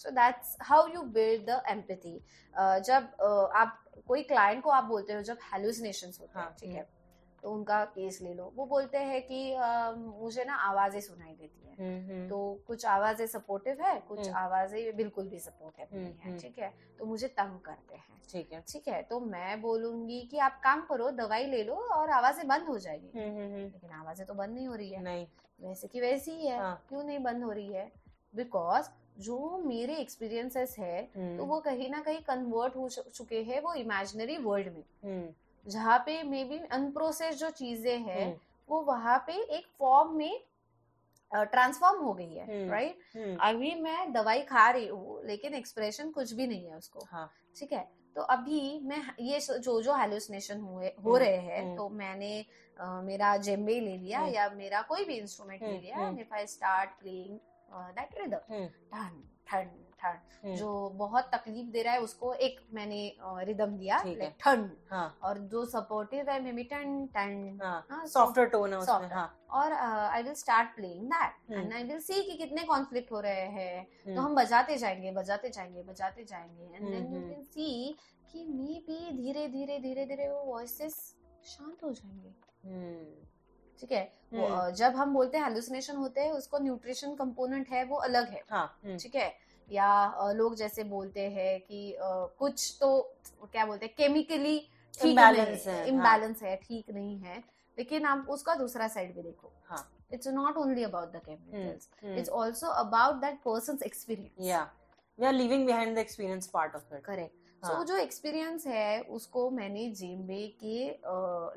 so 0.01 0.11
that's 0.11 0.55
how 0.61 0.87
you 0.87 1.01
build 1.15 1.45
the 1.49 1.61
empathy 1.69 2.19
जब 2.89 3.49
आप 3.55 3.81
कोई 4.07 4.23
क्लाइंट 4.23 4.63
को 4.63 4.69
आप 4.71 4.83
बोलते 4.83 5.13
हो 5.13 5.21
जब 5.29 5.37
हेलुसिनेशन 5.53 6.11
होते 6.19 6.39
हैं 6.39 6.49
ठीक 6.59 6.69
है? 6.71 6.81
हम्म। 6.81 6.94
तो 7.45 7.51
उनका 7.51 7.83
केस 7.95 8.17
ले 8.21 8.33
लो 8.33 8.51
वो 8.55 8.65
बोलते 8.65 8.97
हैं 8.99 9.21
कि 9.21 9.39
अ, 9.53 9.91
मुझे 9.97 10.43
ना 10.45 10.53
आवाज़ें 10.67 10.99
सुनाई 11.01 11.33
देती 11.33 11.59
है 11.59 11.63
Hmm. 11.75 11.95
Hmm. 12.09 12.29
तो 12.29 12.37
कुछ 12.67 12.85
आवाज़ें 12.85 13.25
सपोर्टिव 13.27 13.81
है 13.81 13.93
कुछ 14.07 14.19
हम्म। 14.19 14.35
आवाज़ें 14.37 14.95
बिल्कुल 14.95 15.27
भी 15.29 15.39
सपोर्टिव 15.39 15.87
नहीं 15.93 16.05
हम्म, 16.05 16.19
है 16.19 16.29
हम्म। 16.29 16.39
ठीक 16.39 16.59
है 16.59 16.71
तो 16.99 17.05
मुझे 17.05 17.27
तंग 17.39 17.59
करते 17.59 17.95
हैं 17.95 18.21
ठीक 18.31 18.53
है. 18.53 18.61
ठीक 18.67 18.87
है 18.87 19.01
तो 19.03 19.19
मैं 19.19 19.61
बोलूँगी 19.61 20.19
कि 20.31 20.37
आप 20.39 20.59
काम 20.63 20.81
करो 20.85 21.09
दवाई 21.17 21.45
ले 21.45 21.63
लो 21.63 21.75
और 21.95 22.09
आवाज़ें 22.11 22.47
बंद 22.47 22.67
हो 22.67 22.77
जाएगी. 22.79 23.11
लेकिन 23.15 23.89
आवाज़ें 23.91 24.25
तो 24.27 24.33
बंद 24.33 24.55
नहीं 24.55 24.67
हो 24.67 24.75
रही 24.75 24.89
है 24.89 25.03
नहीं. 25.03 25.27
वैसे 25.59 25.87
की 25.87 26.01
वैसी 26.01 26.31
ही 26.31 26.47
है 26.47 26.57
हाँ. 26.59 26.75
क्यों 26.89 27.03
नहीं 27.03 27.19
बंद 27.23 27.43
हो 27.43 27.51
रही 27.51 27.73
है 27.73 27.91
बिकॉज़ 28.35 28.89
जो 29.19 29.37
मेरे 29.65 29.95
एक्सपीरियंसेस 29.97 30.75
है. 30.79 31.01
तो 31.37 31.45
वो 31.45 31.59
कहीं 31.61 31.89
ना 31.89 32.01
कहीं 32.01 32.19
कन्वर्ट 32.27 32.75
हो 32.75 32.87
चुके 32.89 33.41
हैं 33.43 33.61
वो 33.61 33.73
इमेजिनरी 33.75 34.37
वर्ल्ड 34.37 34.73
में. 34.73 34.83
जहाँ 35.65 35.97
पे 36.05 36.21
मे 36.23 36.43
बी 36.43 36.57
अनप्रोसेस 36.71 37.35
जो 37.35 37.49
चीज़ें 37.51 37.97
हैं 37.99 38.25
Hmm. 38.25 38.39
वो 38.69 38.81
वहाँ 38.81 39.17
पे 39.27 39.33
एक 39.57 39.65
फॉर्म 39.79 40.15
में 40.17 40.39
ट्रांसफॉर्म 41.31 42.01
हो 42.03 42.13
गई 42.13 42.33
है 42.33 42.45
हम्म। 42.45 42.71
Right 42.71 42.99
Hmm. 43.17 43.37
अभी 43.41 43.73
मैं 43.81 44.11
दवाई 44.13 44.41
खा 44.43 44.69
रही 44.69 44.87
हूँ 44.87 45.21
लेकिन 45.25 45.53
एक्सप्रेशन 45.53 46.11
कुछ 46.11 46.33
भी 46.33 46.47
नहीं 46.47 46.65
है 46.65 46.77
उसको 46.77 47.05
हाँ. 47.11 47.29
ठीक 47.55 47.73
है 47.73 47.87
तो 48.15 48.21
अभी 48.31 48.79
मैं 48.83 49.01
ये 49.21 49.39
जो 49.59 49.81
जो 49.81 49.93
हेलुसिनेशन 49.93 50.59
हुए 50.61 50.87
हो 50.87 51.09
हम्म, 51.09 51.17
रहे 51.17 51.37
हैं 51.37 51.61
हम्म। 51.63 51.75
तो 51.77 51.89
मैंने 51.91 52.45
अ, 52.77 52.85
मेरा 53.03 53.35
जेम्बे 53.39 53.79
ले 53.79 53.95
लिया 53.97 54.19
हम्म। 54.19 54.33
या 54.33 54.49
मेरा 54.55 54.81
कोई 54.83 55.03
भी 55.05 55.15
इंस्ट्रूमेंट 55.15 55.61
ले 55.61 55.67
हम्म, 55.67 55.79
लिया 55.81 55.95
हम्म। 55.97 56.07
And 56.07 56.19
if 56.19 56.33
I 56.33 56.47
start 56.47 56.89
playing 56.99 57.37
that 57.95 58.17
rhythm. 58.19 58.65
ठन 58.91 59.21
ठन 59.47 59.69
ठन 60.05 60.19
Hmm. 60.45 60.55
जो 60.57 60.89
बहुत 60.95 61.29
तकलीफ़ 61.33 61.67
दे 61.67 61.81
रहा 61.81 61.93
है 61.93 61.99
उसको 62.01 62.33
एक 62.33 62.59
मैंने 62.73 63.17
रिदम 63.45 63.77
दिया 63.77 63.97
ठीक 63.97 64.19
है। 64.21 64.29
और 65.23 65.37
जो 65.51 65.65
सपोर्टिव 65.65 66.29
है 66.29 66.39
मे 66.43 66.51
बी 66.51 66.63
टन 66.63 67.05
टन 67.15 67.59
Softer 68.07 68.45
tone 68.53 68.71
है 68.71 68.77
उसमें. 68.77 69.09
हाँ. 69.09 69.47
और 69.51 69.73
I 69.73 70.23
will 70.23 70.33
start 70.33 70.75
playing 70.75 71.05
that 71.05 71.51
hmm. 71.51 71.61
And 71.61 71.73
I 71.73 71.83
will 71.83 71.99
see 71.99 72.21
कि 72.23 72.37
कितने 72.37 72.63
कॉन्फ्लिक्ट 72.63 73.11
हो 73.11 73.19
रहे 73.19 73.45
हैं 73.57 73.85
तो 73.85 74.11
Hmm. 74.11 74.19
हम 74.19 74.35
बजाते 74.35 74.77
जाएँगे 74.77 75.11
बजाते 75.11 75.49
जाएँगे 75.49 75.83
बजाते 75.83 76.23
जाएँगे 76.23 76.63
and 76.63 76.81
hmm, 76.83 76.91
then 76.91 77.13
you 77.13 77.19
hmm. 77.19 77.29
Can 77.29 77.43
see 77.43 77.95
कि 78.33 78.45
मे 78.45 78.79
बी 78.87 79.11
धीरे 79.17 79.47
धीरे 79.47 79.79
धीरे 79.79 80.05
धीरे 80.05 80.29
वो 80.29 80.43
वॉइसेस 80.43 81.15
शांत 81.45 81.83
हो 81.83 81.91
जाएँगे 81.91 82.33
Hmm. 82.65 83.23
ठीक 83.79 83.91
है 83.91 84.03
हम्म। 84.33 84.69
जब 84.71 84.95
हम 84.95 85.13
बोलते 85.13 85.37
हैं 85.37 85.45
हेलुसिनेशन 85.45 85.95
होते 85.95 86.21
हैं 86.21 86.31
उसको 86.31 86.59
न्यूट्रिशन 86.59 87.15
कंपोनेंट 87.15 87.69
है 87.69 87.83
वो 87.85 87.97
अलग 87.97 88.29
है 88.29 88.41
हाँ. 88.49 88.79
ठीक 88.85 89.15
है 89.15 89.27
या 89.71 90.31
लोग 90.35 90.55
जैसे 90.55 90.83
बोलते 90.83 91.21
हैं 91.29 91.59
कि 91.61 91.95
कुछ 92.39 92.77
तो 92.81 92.89
क्या 93.51 93.65
बोलते 93.65 93.85
हैं 93.85 93.95
केमिकली 93.97 94.57
ठीक 94.93 95.17
Imbalance 95.17 95.67
है, 95.67 95.77
हाँ। 95.77 95.85
इम्बैलेंस 95.87 96.41
है 96.43 96.55
ठीक 96.63 96.89
नहीं 96.89 97.17
है 97.19 97.43
लेकिन 97.77 98.05
आप 98.05 98.27
उसका 98.29 98.55
दूसरा 98.55 98.87
साइड 98.87 99.15
भी 99.15 99.21
देखो 99.21 99.51
हाँ. 99.69 99.83
It's 100.13 100.27
not 100.27 100.57
only 100.57 100.83
about 100.83 101.11
the 101.13 101.21
chemicals. 101.25 101.89
It's 102.17 102.29
also 102.29 102.67
about 102.83 103.15
that 103.21 103.39
person 103.45 103.79
experience 103.85 104.47
Yeah. 104.49 104.65
We 105.17 105.25
are 105.27 105.33
leaving 105.33 105.65
behind 105.67 105.97
the 105.97 106.01
experience 106.05 106.47
part 106.53 106.73
of 106.77 106.95
it. 106.95 107.03
Correct 107.03 107.65
हाँ. 107.65 107.73
सो 107.73 107.83
जो 107.83 107.97
एक्सपीरियंस 107.97 108.65
है 108.67 109.01
उसको 109.17 109.49
मैंने 109.49 109.89
जेम्बे 109.99 110.47
के 110.63 110.79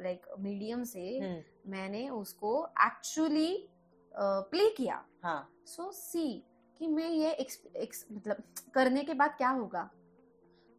लाइक 0.03 0.27
uh, 0.27 0.39
मीडियम 0.41 0.79
like, 0.79 0.93
से 0.93 1.19
Hmm. 1.21 1.71
मैंने 1.73 2.09
उसको 2.09 2.53
actually 2.87 3.51
play 4.15 4.65
uh, 4.65 4.77
किया 4.77 5.05
हाँ. 5.23 5.41
सो 5.67 5.91
सी 5.93 6.27
कि 6.79 6.87
मैं 6.87 7.09
ये 7.09 7.37
ex- 7.41 7.85
ex- 7.85 8.13
मतलब 8.13 8.43
करने 8.75 9.05
के 9.05 9.15
बाद 9.15 9.35
क्या 9.37 9.49
होगा? 9.49 9.91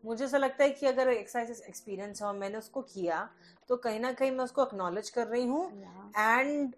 मुझे 0.06 0.26
ऐसा 0.26 0.38
लगता 0.38 0.64
है 0.64 0.70
कि 0.70 0.86
अगर 0.86 1.08
एक्सरसाइज 1.08 1.64
एक्सपीरियंस 1.68 2.22
है 2.22 2.28
और 2.28 2.36
मैंने 2.36 2.58
उसको 2.58 2.82
किया 2.82 3.30
तो 3.70 3.76
कहीं 3.76 4.00
ना 4.00 4.12
कहीं 4.14 4.32
मैं 4.32 4.43
उसको 4.43 4.64
एक्नॉलेज 4.64 5.10
कर 5.10 5.28
रही 5.28 5.45
हूँ 5.45 5.84
and 6.20 6.74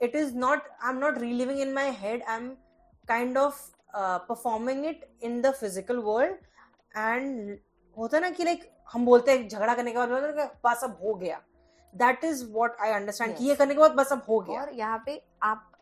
it 0.00 0.16
is 0.20 0.32
not 0.44 0.58
i'm 0.84 0.98
not 1.02 1.20
reliving 1.20 1.60
in 1.66 1.74
my 1.76 1.86
head 2.00 2.24
i'm 2.34 2.48
kind 3.10 3.38
of 3.42 3.60
uh, 3.94 4.18
performing 4.30 4.84
it 4.84 5.04
in 5.22 5.38
the 5.44 5.52
physical 5.62 6.02
world 6.08 6.34
and 6.96 7.56
होता 7.98 8.16
है 8.16 8.22
ना 8.22 8.30
कि 8.30 8.44
लाइक 8.44 8.70
हम 8.92 9.04
बोलते 9.04 9.32
हैं 9.32 9.48
झगड़ा 9.48 9.74
करने 9.74 9.92
के 9.92 9.98
बाद 9.98 10.34
कि 10.38 10.60
बस 10.64 10.84
अब 10.84 10.98
हो 11.02 11.14
गया। 11.14 11.40
That 11.94 12.24
is 12.24 12.44
what 12.52 12.76
I 12.80 12.90
understand 12.90 13.36
ये. 13.40 13.54
करने 13.54 13.74
के 13.74 13.80
बाद 13.80 13.90
बस 13.90 14.12
अब 14.12 14.22
हो 14.28 14.40
गया। 14.40 14.60
और 14.60 14.72
यहाँ 14.72 15.02
पे 15.06 15.26
आप 15.42 15.75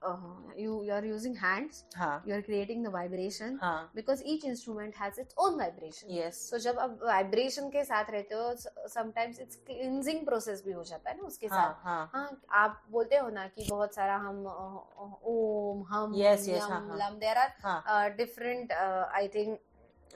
you 0.59 0.83
you 0.85 0.95
are 0.95 1.05
using 1.05 1.37
hands 1.37 1.85
हाँ। 1.97 2.23
You 2.29 2.35
are 2.35 2.41
creating 2.41 2.85
the 2.87 2.91
vibration 2.93 3.59
हाँ। 3.63 3.91
Because 3.95 4.23
each 4.27 4.45
instrument 4.45 4.95
has 4.97 5.21
its 5.21 5.35
own 5.39 5.59
vibration 5.59 6.11
yes 6.15 6.39
so 6.51 6.59
जब 6.67 6.79
आप 6.79 6.99
वाइब्रेशन 7.05 7.69
के 7.71 7.85
साथ 7.85 8.11
रहते 8.11 8.35
हो 8.35 8.55
समटाइम्स 8.95 9.41
इट्स 9.41 9.59
cleansing 9.71 10.25
प्रोसेस 10.25 10.63
भी 10.67 10.73
हो 10.73 10.85
जाता 10.85 11.11
है 11.11 11.17
ना 11.17 11.27
उसके 11.27 11.47
हाँ 11.47 11.63
साथ। 11.63 11.85
हाँ। 11.87 12.11
हाँ 12.15 12.41
आप 12.63 12.83
बोलते 12.91 13.17
हो 13.17 13.29
ना 13.31 13.47
कि 13.49 13.67
बहुत 13.71 13.95
सारा 13.95 14.17
हम 14.27 14.47
ओम 14.47 15.85
हम 15.91 16.15
Yes, 16.15 16.49
yes, 16.49 16.49
यम, 16.49 16.73
हाँ, 16.73 16.81
हाँ. 16.89 16.97
Lump 16.99 17.19
there 17.19 17.39
are 17.39 18.11
different 18.17 18.73
I 18.73 19.29
think 19.29 19.59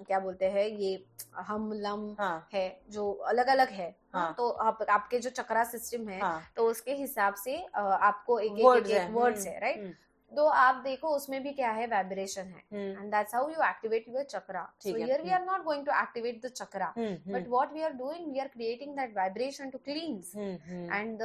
क्या 0.07 0.19
बोलते 0.21 0.51
हैं 0.51 0.67
ये 0.67 1.05
हम 1.47 1.73
लम 1.77 2.09
हाँ. 2.19 2.49
है 2.53 2.67
जो 2.91 3.11
अलग 3.29 3.47
अलग 3.49 3.69
है 3.71 3.89
हाँ, 4.15 4.23
हाँ. 4.23 4.35
तो 4.37 4.49
आप 4.49 4.83
आपके 4.91 5.19
जो 5.19 5.31
चक्रा 5.31 5.65
सिस्टम 5.65 6.09
है 6.09 6.21
हाँ. 6.21 6.43
तो 6.57 6.67
उसके 6.71 6.95
हिसाब 6.97 7.35
से 7.45 7.57
आपको 7.77 8.39
एक 8.41 8.59
एक 8.59 9.11
वर्ड्स 9.13 9.47
है। 9.47 9.59
राइट 9.61 9.97
तो 10.33 10.45
आप 10.53 10.81
देखो 10.85 11.09
उसमें 11.17 11.43
भी 11.43 11.53
क्या 11.53 11.71
है 11.73 11.87
वाइब्रेशन 11.87 12.47
है। 12.47 12.81
And 12.97 13.11
that's 13.11 13.35
how 13.35 13.49
you 13.49 13.63
activate 13.69 14.09
your 14.09 14.25
chakra 14.25 14.67
so 14.83 14.95
here 14.97 15.23
we 15.23 15.31
are 15.31 15.45
not 15.45 15.63
going 15.65 15.85
to 15.87 15.93
activate 16.01 16.41
the 16.45 16.49
chakra 16.51 16.93
but 16.99 17.49
what 17.49 17.73
we 17.73 17.83
are 17.83 17.93
doing 17.93 18.33
we 18.33 18.39
are 18.39 18.49
creating 18.49 18.95
that 18.97 19.17
vibration 19.17 19.71
to 19.71 19.79
cleanse 19.85 20.33
and 20.37 21.23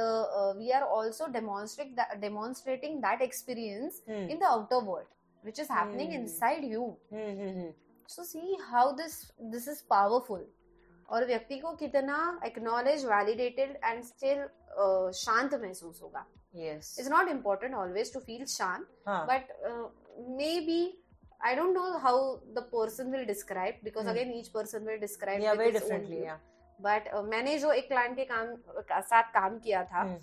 we 0.58 0.70
are 0.70 0.82
also 0.98 1.26
demonstrate 1.32 2.18
demonstrating 2.20 2.98
that 3.02 3.22
experience 3.22 4.02
in 4.08 4.38
the 4.38 4.42
outer 4.44 4.84
world 4.86 5.08
which 5.44 5.60
is 5.60 5.72
happening 5.72 6.14
inside 6.14 6.64
you 6.64 6.92
hmm, 8.04 8.12
hmm, 8.12 8.14
so 8.14 8.22
see 8.22 8.56
how 8.70 8.92
this 8.96 9.32
this 9.52 9.66
is 9.68 9.82
powerful 9.92 10.40
और 11.08 11.24
व्यक्ति 11.26 11.58
को 11.58 11.72
कितना 11.76 12.40
acknowledge 12.46 13.04
validated 13.06 13.78
and 13.84 14.02
still 14.04 14.46
शांत 15.20 15.54
महसूस 15.54 16.02
होगा 16.02 16.24
yes 16.56 16.98
it's 16.98 17.08
not 17.10 17.28
important 17.28 17.74
always 17.74 18.12
to 18.14 18.20
feel 18.20 18.44
shant 18.48 18.86
हाँ 19.06 19.26
but 19.28 19.50
uh, 19.70 19.88
maybe 20.40 20.78
I 21.40 21.54
don't 21.56 21.74
know 21.76 21.98
how 21.98 22.16
the 22.56 22.62
person 22.72 23.10
will 23.14 23.26
describe 23.30 23.80
because 23.86 24.06
Hmm. 24.06 24.14
again 24.16 24.30
each 24.32 24.52
person 24.52 24.86
will 24.90 25.00
describe 25.00 25.42
yeah 25.46 25.54
very 25.54 25.72
differently 25.72 26.20
yeah 26.22 26.38
but 26.80 27.10
uh, 27.14 27.22
मैंने 27.24 27.58
जो 27.58 27.72
एक 27.72 27.88
client 27.88 28.16
के 28.16 28.24
काम 28.24 28.54
साथ 29.10 29.32
काम 29.34 29.58
किया 29.58 29.82
था 29.92 30.00
हम्म, 30.02 30.16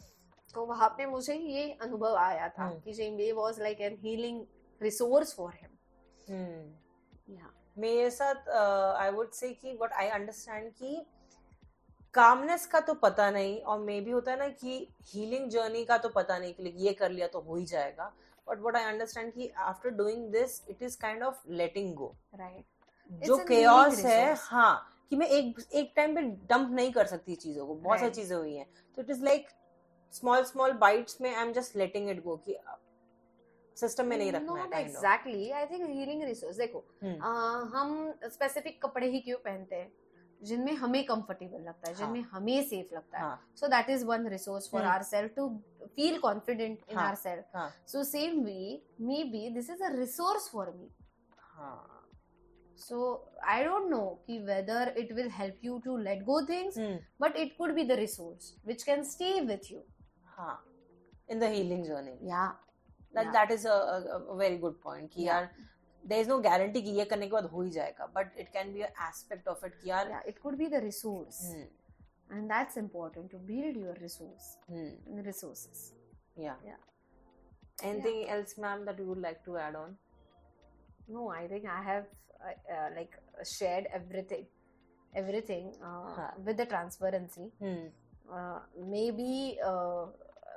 तो 0.54 0.66
वहाँ 0.66 0.90
पे 0.98 1.06
मुझे 1.06 1.34
ये 1.36 1.70
अनुभव 1.82 2.16
आया 2.18 2.48
था 2.58 2.70
Hmm. 2.72 2.84
कि 2.84 2.94
djembe 2.94 3.32
was 3.34 3.60
like 3.62 3.82
an 3.82 3.98
healing 4.04 4.44
resource 4.82 5.36
for 5.36 5.54
him 5.62 5.78
hmm 6.36 7.36
या 7.36 7.54
मेरे 7.78 8.10
साथ 8.12 8.50
आई 8.98 9.12
वुड 9.12 9.32
से 9.32 9.50
कि 9.52 9.74
व्हाट 9.74 9.94
आई 9.94 10.08
अंडरस्टैंड 10.10 10.72
कि 10.74 11.06
कामनेस 12.14 12.66
का 12.68 12.80
तो 12.80 12.94
पता 12.94 13.30
नहीं 13.32 13.60
और 13.62 13.80
मे 13.80 14.00
भी 14.02 14.12
होता 14.12 14.32
है 14.32 14.38
ना 14.40 14.48
कि 14.48 14.88
हीलिंग 15.06 15.50
जर्नी 15.50 15.84
का 15.86 15.98
तो 15.98 16.10
पता 16.10 16.38
नहीं 16.38 16.54
कि 16.54 16.74
ये 16.78 16.94
कर 16.94 17.12
लिया 17.12 17.28
तो 17.28 17.40
हो 17.42 17.56
ही 17.56 17.66
जाएगा। 17.66 18.12
बट 18.48 18.60
व्हाट 18.60 18.76
आई 18.76 18.84
अंडरस्टैंड 18.84 19.32
कि 19.34 19.48
after 19.60 19.90
doing 19.92 20.28
this 20.32 20.62
it 20.70 20.82
is 20.84 20.98
kind 21.02 21.24
of 21.24 21.42
letting 21.52 21.94
go 21.96 22.14
right 22.36 22.66
जो 23.26 23.38
healing 23.38 24.06
है 24.06 24.34
हाँ 24.36 24.88
कि 25.10 25.16
मैं 25.16 25.28
एक 25.30 25.64
एक 25.74 25.94
टाइम 25.96 26.16
पे 26.16 26.22
डंप 26.22 26.70
नहीं 26.72 26.92
कर 26.94 27.06
सकती 27.06 27.36
चीज़ों 27.36 27.66
को 27.68 27.76
बहुत 27.76 28.00
सारी 28.00 28.12
चीज़ें 28.12 28.36
हुई 28.38 28.56
हैं। 28.56 28.68
तो 28.98 29.02
it 29.02 29.10
is 29.10 29.24
like 29.26 29.48
small 30.14 30.44
small 30.44 30.72
bites 30.78 31.22
में 31.22 31.34
I 31.34 31.42
am 31.42 31.52
just 31.54 31.76
letting 31.76 32.10
it 32.10 32.24
go 32.24 32.36
कि 32.46 32.54
सिस्टम 33.78 34.06
में 34.06 34.18
नहीं 34.18 34.32
रखना 34.32 34.56
not 34.56 34.74
exactly 34.74 35.50
I 35.52 35.66
think 35.66 35.90
healing 35.90 36.24
resource 36.24 36.58
देखो 36.58 36.84
हम 37.76 38.14
स्पेसिफिक 38.26 38.82
कपड़े 38.86 39.08
ही 39.08 39.20
क्यों 39.20 39.38
पहनते 39.46 39.76
हैं? 39.76 39.92
जिनमें 40.42 40.74
हमें 40.74 41.04
कंफर्टेबल 41.06 41.62
लगता 41.62 41.90
है 41.90 41.96
जिनमें 41.96 42.22
हमें 42.32 42.64
सेफ़ 42.64 42.94
लगता 42.96 43.20
है। 43.20 43.38
So 43.56 43.68
that 43.68 43.90
is 43.90 44.06
one 44.06 44.28
resource 44.28 44.70
for 44.72 44.84
our 44.84 45.04
self 45.04 45.34
to 45.36 45.48
feel 45.96 46.18
confident 46.20 46.80
in 46.90 46.98
our 46.98 47.16
self 47.16 47.58
so 47.88 48.04
same 48.04 48.40
we 48.44 48.84
maybe 49.32 49.50
this 49.50 49.70
is 49.70 49.84
a 49.84 49.90
resource 49.96 50.50
for 50.52 50.72
me 50.78 50.90
so 52.80 53.00
I 53.46 53.64
don't 53.64 53.90
know 53.90 54.02
कि 54.28 54.40
whether 54.40 54.94
it 54.98 55.12
will 55.12 55.30
help 55.32 55.60
you 55.64 55.78
to 55.86 55.98
let 55.98 56.24
go 56.24 56.42
things 56.48 56.80
but 57.22 57.36
it 57.36 57.56
could 57.58 57.74
be 57.76 57.84
the 57.84 58.00
resource 58.00 58.56
which 58.66 58.84
can 58.84 59.04
stay 59.04 59.40
with 59.42 59.72
you 59.72 59.84
हाँ। 60.38 60.64
In 61.30 61.40
the 61.40 61.52
healing 61.54 61.84
journey 61.86 62.18
या 62.30 62.46
that 63.16 63.32
that 63.34 63.52
is 63.52 63.66
a, 63.66 63.78
a, 64.30 64.36
very 64.38 64.58
good 64.58 64.80
point 64.82 65.12
कि. 65.16 65.24
यार 65.28 65.50
there 66.04 66.22
is 66.26 66.28
no 66.28 66.40
guarantee 66.44 66.82
कि 66.84 66.92
ये 67.00 67.06
करने 67.06 67.28
के 67.28 67.32
बाद 67.32 67.46
हो 67.54 67.62
ही 67.62 67.70
जाएगा 67.72 68.08
but 68.14 68.38
it 68.44 68.52
can 68.54 68.72
be 68.76 68.82
an 68.88 69.02
aspect 69.08 69.48
of 69.48 69.64
it 69.70 69.74
कि 69.82 69.90
यार 69.90 70.10
yeah 70.12 70.30
it 70.34 70.40
could 70.46 70.58
be 70.62 70.68
the 70.76 70.82
resource 70.86 71.42
hmm, 71.50 71.68
and 72.38 72.50
that's 72.54 72.78
important 72.84 73.30
to 73.34 73.42
build 73.52 73.76
your 73.84 73.94
resource 74.06 74.48
hmm, 74.70 75.26
resources 75.28 75.84
yeah 76.46 76.56
Yeah. 76.70 76.80
anything 77.90 78.22
yeah. 78.22 78.34
else 78.38 78.58
ma'am 78.66 78.86
that 78.86 79.00
you 79.04 79.06
would 79.12 79.22
like 79.28 79.44
to 79.50 79.58
add 79.58 79.76
on 79.84 79.96
no 81.18 81.30
i 81.36 81.48
think 81.54 81.66
i 81.76 81.82
have 81.90 82.06
uh, 82.50 82.56
uh, 82.76 82.90
like 82.98 83.18
shared 83.54 83.88
everything 84.00 84.46
everything 85.22 85.72
uh, 85.84 86.14
Huh. 86.20 86.30
with 86.46 86.58
the 86.64 86.66
transparency 86.76 87.48
hmm, 87.62 87.90
uh, 88.38 88.60
maybe 88.96 89.32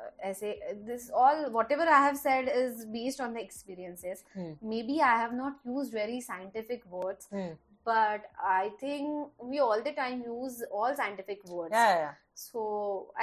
uh, 0.03 0.09
ऐसे 0.29 0.51
this 0.87 1.09
all 1.23 1.41
whatever 1.57 1.87
I 1.97 2.01
have 2.07 2.17
said 2.17 2.49
is 2.55 2.85
based 2.97 3.21
on 3.21 3.33
the 3.33 3.41
experiences. 3.41 4.23
Hmm. 4.35 4.51
Maybe 4.61 5.01
I 5.01 5.15
have 5.23 5.33
not 5.33 5.59
used 5.65 5.93
very 5.93 6.19
scientific 6.21 6.85
words, 6.97 7.27
hmm, 7.33 7.57
but 7.85 8.29
I 8.57 8.69
think 8.79 9.47
we 9.53 9.59
all 9.59 9.81
the 9.89 9.93
time 10.03 10.23
use 10.27 10.61
all 10.71 10.95
scientific 11.01 11.45
words. 11.45 11.73
yeah 11.73 11.95
yeah 12.03 12.13
So 12.41 12.61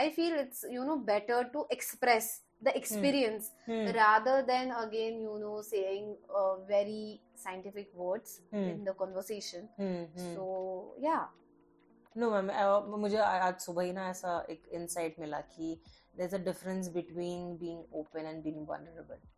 I 0.01 0.11
feel 0.19 0.35
it's 0.39 0.65
you 0.71 0.85
know 0.85 0.99
better 0.99 1.37
to 1.53 1.61
express 1.77 2.27
the 2.67 2.73
experience 2.81 3.51
hmm, 3.69 3.95
rather 3.95 4.35
than 4.51 4.71
again 4.83 5.21
you 5.21 5.39
know 5.45 5.57
saying 5.63 6.11
uh, 6.41 6.57
very 6.75 7.21
scientific 7.45 7.95
words 8.05 8.41
Hmm. 8.53 8.69
in 8.75 8.85
the 8.85 8.95
conversation. 9.03 9.69
Hmm, 9.81 10.05
hmm. 10.19 10.35
So 10.37 10.95
yeah, 11.09 11.25
no 12.17 12.31
ma'am 12.31 12.95
मुझे 13.01 13.17
आ- 13.19 13.41
आज 13.47 13.59
सुबह 13.61 13.83
ही 13.83 13.93
ना 13.93 14.09
ऐसा 14.11 14.37
एक 14.51 14.69
insight 14.75 15.19
मिला 15.21 15.41
कि 15.55 15.67
there 16.18 16.28
is 16.28 16.36
a 16.36 16.44
difference 16.46 16.88
between 16.88 17.58
being 17.58 17.84
open 17.94 18.26
and 18.26 18.44
being 18.44 18.68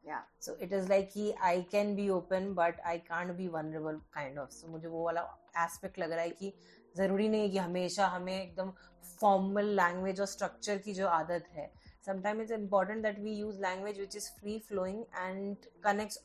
yeah, 0.07 0.21
so 0.41 0.55
it 0.55 0.74
is 0.74 0.89
like 0.89 1.11
कि 1.11 1.32
I 1.41 1.61
can 1.61 1.95
be 1.95 2.09
open 2.09 2.53
but 2.53 2.80
I 2.80 2.97
can't 2.97 3.32
be 3.32 3.47
vulnerable 3.47 4.01
kind 4.13 4.39
of 4.39 4.49
so 4.49 4.67
मुझे 4.67 4.88
वो 4.88 5.05
वाला 5.05 5.21
एस्पेक्ट 5.57 5.99
लग 5.99 6.11
रहा 6.11 6.21
है 6.21 6.30
कि 6.30 6.53
ज़रूरी 6.97 7.30
नहीं 7.30 7.51
कि 7.51 7.57
हमेशा 7.57 8.07
हमें 8.07 8.41
एकदम 8.41 8.74
फॉर्मल 9.21 9.65
लैंग्वेज 9.65 10.19
और 10.19 10.28
स्ट्रक्चर 10.28 10.78
की 10.78 10.93
जो 10.93 11.07
आदत 11.07 11.45
है। 11.53 11.71
Sometime 12.05 12.41
it's 12.41 12.51
important 12.51 13.03
that 13.03 13.19
we 13.19 13.34
use 13.34 13.61
language 13.61 13.99
which 13.99 14.15
is 14.15 14.30
free 14.32 14.59
flowing 14.59 15.03
and 15.15 15.57
connects 15.84 16.19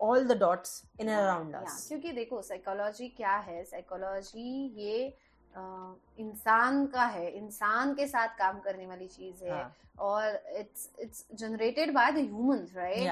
all 0.00 0.24
the 0.28 0.34
dots 0.34 0.70
in 0.98 1.08
and 1.08 1.10
around 1.10 1.54
क्योंकि 1.88 2.12
देखो 2.12 2.40
साइकोलॉजी 2.42 3.08
क्या 3.08 3.36
है? 3.36 3.64
साइकोलॉजी 3.64 4.74
ये 4.76 5.16
इंसान 5.56 6.86
का 6.86 7.04
है 7.06 7.30
इंसान 7.30 7.94
के 7.94 8.06
साथ 8.06 8.36
काम 8.38 8.58
करने 8.60 8.86
वाली 8.86 9.06
चीज़ 9.06 9.44
है 9.44 9.50
हाँ, 9.50 9.74
और 9.98 10.42
it's 10.58 10.88
it's 11.00 11.24
generated 11.34 11.92
by 11.94 12.12
the 12.12 12.16
humans 12.18 12.72
right 12.76 13.02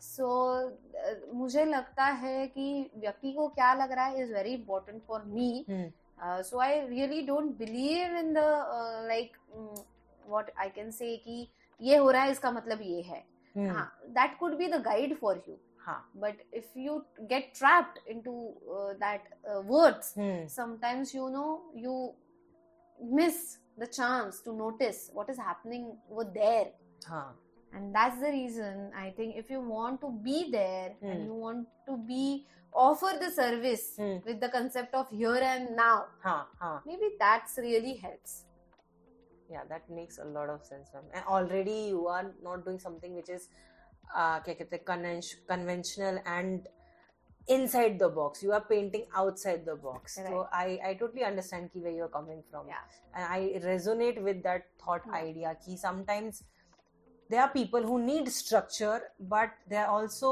so 0.00 0.28
मुझे 1.34 1.64
लगता 1.64 2.04
है 2.04 2.46
कि 2.46 2.90
व्यक्ति 2.96 3.32
को 3.32 3.48
क्या 3.48 3.72
लग 3.74 3.92
रहा 3.92 4.04
है 4.04 4.22
is 4.22 4.32
very 4.34 4.54
important 4.54 5.02
for 5.02 5.24
me. 5.26 5.64
So 6.20 6.58
I 6.60 6.80
really 6.86 7.22
don't 7.22 7.56
believe 7.58 8.16
in 8.16 8.32
the 8.34 8.44
like 9.08 9.36
what 10.28 10.50
I 10.58 10.68
can 10.68 10.90
say 10.90 11.16
कि 11.16 11.46
ये 11.80 11.96
हो 11.96 12.10
रहा 12.10 12.22
है 12.22 12.30
इसका 12.30 12.50
मतलब 12.50 12.78
ये 12.82 13.02
है। 13.02 13.24
Hmm. 13.54 13.70
हाँ 13.70 14.00
that 14.08 14.38
could 14.38 14.56
be 14.56 14.66
the 14.68 14.80
guide 14.82 15.16
for 15.18 15.42
you 15.48 15.54
But 16.14 16.36
if 16.52 16.66
you 16.74 17.04
get 17.28 17.54
trapped 17.54 18.00
into 18.06 18.52
uh, 18.70 18.94
that 19.00 19.22
uh, 19.48 19.60
words, 19.62 20.12
hmm. 20.14 20.46
sometimes 20.46 21.14
you 21.14 21.30
know 21.30 21.62
you 21.74 22.12
miss 23.02 23.58
the 23.76 23.86
chance 23.86 24.40
to 24.42 24.52
notice 24.52 25.10
what 25.12 25.28
is 25.30 25.38
happening 25.38 25.96
over 26.10 26.24
there. 26.24 26.68
And 27.72 27.94
that's 27.94 28.18
the 28.18 28.30
reason 28.30 28.90
I 28.96 29.10
think 29.10 29.36
if 29.36 29.50
you 29.50 29.60
want 29.60 30.00
to 30.00 30.10
be 30.24 30.50
there 30.50 30.94
hmm. 31.00 31.06
and 31.06 31.24
you 31.24 31.34
want 31.34 31.68
to 31.86 31.96
be 31.96 32.46
offer 32.72 33.18
the 33.18 33.30
service 33.30 33.94
hmm. 33.96 34.16
with 34.26 34.40
the 34.40 34.48
concept 34.48 34.94
of 34.94 35.08
here 35.10 35.36
and 35.36 35.76
now, 35.76 36.06
maybe 36.86 37.16
that's 37.18 37.58
really 37.58 37.94
helps 37.94 38.44
yeah 39.50 39.62
that 39.68 39.88
makes 39.90 40.18
a 40.18 40.24
lot 40.24 40.48
of 40.48 40.64
sense 40.64 40.90
and 41.14 41.24
already 41.24 41.88
you 41.88 42.06
are 42.06 42.34
not 42.42 42.64
doing 42.64 42.78
something 42.78 43.14
which 43.14 43.28
is 43.28 43.48
क्या 44.15 44.53
कहते 44.53 44.75
हैं 44.75 44.85
conven- 44.85 45.35
conventional 45.51 46.19
and 46.37 46.67
inside 47.47 47.99
the 47.99 48.09
box. 48.17 48.41
You 48.43 48.51
are 48.57 48.63
painting 48.71 49.05
outside 49.21 49.65
the 49.69 49.75
box. 49.85 50.17
So 50.27 50.41
I 50.59 50.67
I 50.89 50.93
totally 50.99 51.25
understand 51.29 51.71
ki 51.73 51.81
where 51.85 51.95
you 51.99 52.03
are 52.07 52.13
coming 52.17 52.41
from. 52.51 52.67
Yeah. 52.73 52.83
And 53.13 53.25
I 53.37 53.39
resonate 53.67 54.21
with 54.27 54.43
that 54.49 54.67
thought 54.83 55.07
Yeah. 55.09 55.21
idea 55.29 55.55
ki 55.65 55.77
sometimes 55.85 56.43
there 57.29 57.41
are 57.41 57.51
people 57.55 57.87
who 57.91 57.97
need 58.03 58.29
structure, 58.37 58.99
but 59.35 59.57
there 59.73 59.85
are 59.85 60.01
also 60.01 60.31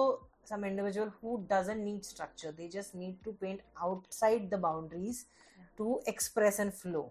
some 0.51 0.63
individual 0.69 1.11
who 1.21 1.33
doesn't 1.49 1.83
need 1.83 2.05
structure. 2.05 2.51
They 2.51 2.67
just 2.67 2.95
need 2.95 3.19
to 3.23 3.33
paint 3.45 3.61
outside 3.89 4.49
the 4.53 4.57
boundaries 4.67 5.25
Yeah. 5.57 5.67
to 5.81 5.99
express 6.13 6.59
and 6.59 6.73
flow. 6.83 7.03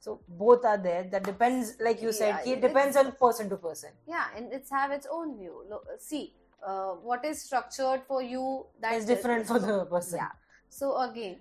So 0.00 0.20
both 0.28 0.64
are 0.64 0.78
there. 0.78 1.04
That 1.12 1.24
depends, 1.24 1.74
like 1.80 2.00
you 2.02 2.12
said, 2.12 2.40
Yeah, 2.44 2.52
it 2.54 2.60
depends 2.60 2.96
on 2.96 3.12
person 3.12 3.48
to 3.50 3.56
person. 3.56 3.90
yeah 4.06 4.26
and 4.36 4.52
it's 4.52 4.70
have 4.70 4.92
its 4.92 5.06
own 5.10 5.36
view 5.38 5.64
Look, 5.70 5.84
see 5.98 6.34
uh, 6.66 6.92
what 7.08 7.24
is 7.24 7.42
structured 7.42 8.02
for 8.06 8.22
you 8.22 8.66
that 8.80 8.94
is 8.94 9.04
different 9.04 9.46
for 9.46 9.58
the 9.58 9.84
person. 9.86 10.18
yeah 10.22 10.32
so 10.68 10.86
again 11.02 11.36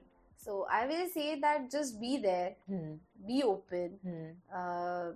so 0.45 0.65
i 0.71 0.85
will 0.89 1.07
say 1.13 1.39
that 1.45 1.69
just 1.77 1.99
be 2.01 2.11
there 2.25 2.51
Hmm. 2.71 2.93
be 3.29 3.43
open 3.43 3.97
Hmm. 4.03 4.27
uh, 4.59 5.07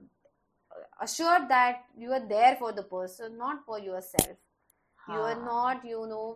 assured 1.02 1.48
that 1.50 1.84
you 1.98 2.12
are 2.12 2.26
there 2.28 2.56
for 2.62 2.72
the 2.72 2.84
person 2.84 3.38
not 3.38 3.66
for 3.66 3.80
yourself 3.80 4.38
you 5.14 5.20
are 5.32 5.40
not 5.46 5.84
you 5.92 6.06
know 6.14 6.28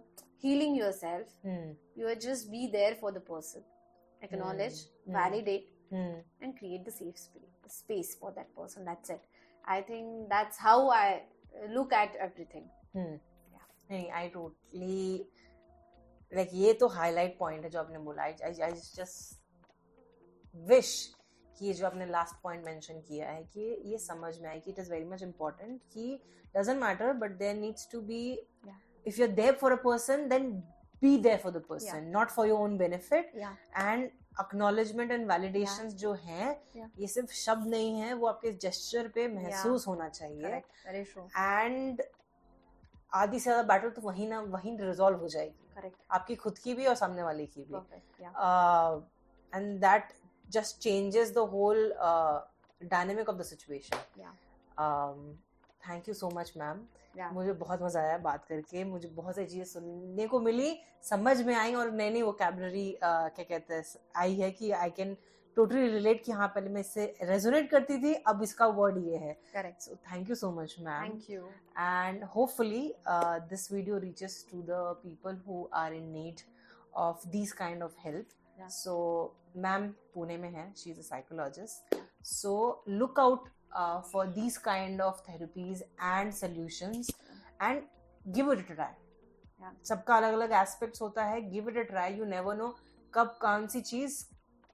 healing 0.45 0.76
yourself 0.76 1.28
Hmm. 1.47 1.72
you 1.95 2.08
are 2.14 2.20
just 2.28 2.51
be 2.51 2.68
there 2.78 2.95
for 3.03 3.12
the 3.18 3.24
person 3.32 3.64
acknowledge 4.28 4.80
Hmm. 5.06 5.14
validate 5.20 5.70
Hmm. 5.92 6.14
and 6.42 6.58
create 6.58 6.84
the 6.86 6.92
safe 6.92 7.18
space, 7.18 7.74
space 7.74 8.16
for 8.16 8.32
that 8.36 8.48
person 8.56 8.86
that's 8.86 9.10
it 9.10 9.22
i 9.64 9.82
think 9.82 10.30
that's 10.30 10.58
how 10.58 10.90
i 10.90 11.22
look 11.78 11.94
at 11.94 12.16
everything 12.28 12.66
Hmm. 12.96 13.16
Yeah. 13.54 13.66
नहीं 13.90 14.10
I 14.12 14.28
totally 14.30 15.30
like 16.32 16.50
ये 16.54 16.74
तो 16.74 16.88
highlight 16.88 17.38
point 17.40 17.64
है 17.64 17.70
जो 17.70 17.80
आपने 17.80 18.00
बोला 18.06 18.24
आई 18.24 18.34
I 18.62 18.72
just 18.72 19.40
wish 20.56 20.92
कि 21.58 21.66
ये 21.66 21.74
जो 21.74 21.86
आपने 21.86 22.06
लास्ट 22.06 22.42
पॉइंट 22.44 22.66
मेंशन 22.66 23.00
किया 23.08 23.30
है 23.30 23.44
कि 23.54 23.62
ये 23.92 23.98
समझ 23.98 24.38
में 24.42 24.50
आए 24.50 24.60
कि 24.60 24.72
it 24.72 24.80
is 24.80 24.92
very 24.92 25.06
much 25.06 25.24
important 25.24 25.80
कि 25.94 26.20
doesn't 26.56 26.82
matter 26.82 27.14
but 27.24 27.38
there 27.38 27.56
needs 27.56 27.90
to 27.92 28.02
be 28.02 28.24
Yeah. 28.68 28.80
If 29.06 29.20
you 29.20 29.28
are 29.28 29.34
there 29.36 29.56
for 29.62 29.72
a 29.72 29.82
person 29.84 30.28
then 30.30 30.52
be 31.02 31.18
there 31.24 31.38
for 31.38 31.52
the 31.52 31.64
person 31.70 31.98
Yeah. 31.98 32.12
Not 32.14 32.30
for 32.30 32.48
your 32.48 32.60
own 32.60 32.78
benefit 32.78 33.32
yeah 33.42 33.56
and 33.78 34.10
acknowledgement 34.40 35.12
and 35.12 35.28
validation 35.32 35.90
जो 36.04 36.14
है 36.14 36.50
Yeah. 36.78 36.90
ये 37.00 37.08
सिर्फ़ 37.08 37.32
शब्द 37.34 37.68
नहीं 37.68 38.00
है 38.00 38.14
वो 38.14 38.28
आपके 38.28 38.52
gesture 38.62 39.08
पे 39.16 39.28
महसूस 39.28 39.82
yeah. 39.82 39.88
होना 39.88 40.10
चाहिए। 40.10 40.62
एंड 41.38 42.02
आधी 43.14 43.40
से 43.40 43.44
ज़्यादा 43.44 43.64
बैटल 43.64 43.90
तो 43.90 44.02
वही 44.02 44.28
ना 44.28 44.40
वही 44.42 44.76
रिजोल्व 44.78 45.20
हो 45.20 45.28
जाएगी। 45.28 45.70
Correct. 45.78 45.96
आपकी 46.12 46.36
खुद 46.36 46.58
की 46.58 46.74
भी 46.74 46.86
और 46.86 46.96
सामने 46.96 47.24
वाले 47.24 47.46
की 47.46 47.64
भी। 47.64 47.76
And 49.54 49.80
that 49.82 50.14
just 50.50 50.78
changes 50.80 51.34
the 51.34 51.38
whole 51.54 51.94
dynamic 52.82 53.30
of 53.30 53.38
the 53.38 53.44
situation 53.44 53.98
thank 55.88 56.08
you 56.10 56.14
so 56.14 56.30
much 56.36 56.54
ma'am 56.58 56.86
मुझे 57.34 57.54
बहुत 57.54 57.82
मज़ा 57.82 58.02
आया 58.02 58.18
बात 58.20 58.46
करके। 58.46 58.84
मुझे 58.84 59.08
बहुत 59.10 59.36
सारी 59.36 59.48
चीज़ें 59.48 59.66
सुनने 59.66 60.28
को 60.28 60.40
मिली 60.40 60.78
समझ 61.04 61.42
में 61.42 61.54
आई 61.56 61.74
और 61.76 61.92
मैंने 61.92 62.22
वो 62.24 62.32
कैबलरी 62.42 62.90
क्या 63.04 63.44
कहते 63.44 63.74
हैं 63.74 63.84
आई 64.16 64.36
है 64.36 64.52
कि 64.52 64.72
आई 64.72 64.90
कैन 64.98 65.16
टोटली 65.58 65.88
रिलेट 65.90 66.24
की 66.24 66.32
हाँ 66.32 66.48
पहले 66.56 66.70
मैं 66.70 66.82
इससे 66.82 67.06
रेजोनेट 67.24 67.70
करती 67.72 67.98
थी 68.04 68.14
अब 68.28 68.42
इसका 68.44 68.66
वर्ड 68.80 68.98
ये 69.06 69.18
है। 69.18 69.34
Thank 69.56 70.30
you 70.30 70.36
so 70.36 70.52
much 70.52 70.76
ma'am 70.80 71.04
thank 71.04 71.30
you 71.30 71.42
and 71.80 72.24
hopefully 72.36 72.94
this 73.50 73.72
video 73.72 73.98
reaches 74.00 74.46
to 74.52 74.62
the 74.62 74.82
people 75.04 75.42
who 75.48 75.68
are 75.74 75.94
in 75.94 76.10
need 76.12 76.42
of 76.96 77.28
this 77.30 77.54
kind 77.54 77.84
of 77.84 77.96
help 78.00 78.70
so 78.72 78.96
ma'am 79.58 79.88
Pune 80.14 80.38
में 80.38 80.50
है. 80.52 80.72
She 80.74 80.90
is 80.92 81.00
a 81.00 81.04
psychologist 81.04 81.96
so 82.26 82.84
look 82.90 83.20
out 83.20 83.50
uh, 83.76 84.01
for 84.11 84.23
these 84.38 84.57
kind 84.67 85.01
of 85.01 85.21
therapies 85.26 85.82
and 86.11 86.34
solutions. 86.34 87.11
And 87.61 87.82
give 88.36 88.51
it 88.53 88.65
try 88.67 88.93
सबका 89.89 90.15
अलग 90.17 90.34
अलग 90.34 90.51
aspects 90.51 91.01
होता 91.01 91.23
है. 91.26 91.41
Give 91.49 91.69
it 91.69 91.78
a 91.78 91.82
try 91.82 92.13
you 92.13 92.26
never 92.26 92.55
know 92.55 92.76
कब 93.13 93.38
कौन 93.41 93.67
सी 93.67 93.82
चीज़ 93.82 94.23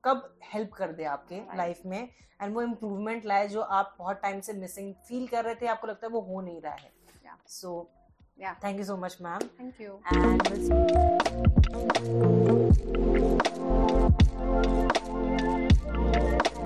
कब 0.03 0.35
हेल्प 0.53 0.73
कर 0.73 0.91
दे 0.91 1.03
आपके 1.03 1.35
Right. 1.35 1.57
लाइफ 1.57 1.81
में. 1.85 2.09
एंड 2.41 2.53
वो 2.53 2.61
इम्प्रूवमेंट 2.61 3.25
लाए 3.25 3.47
जो 3.47 3.61
आप 3.61 3.95
बहुत 3.99 4.21
टाइम 4.21 4.39
से 4.41 4.53
मिसिंग 4.53 4.93
फील 5.07 5.27
कर 5.27 5.45
रहे 5.45 5.55
थे. 5.55 5.67
आपको 5.67 5.87
लगता 5.87 6.07
है 6.07 6.13
वो 6.13 6.21
हो 6.21 6.41
नहीं 6.41 6.61
रहा 6.61 6.73
है. 6.73 6.91
Yeah. 7.25 7.37
So 7.47 7.89
Yeah. 8.41 8.63
Thank 8.63 8.79
you 8.79 8.85
so 8.85 8.97
much 8.97 9.17
ma'am 9.21 9.39
thank 9.59 9.81
you 9.81 9.99
and 10.13 10.41
we'll 14.91 15.00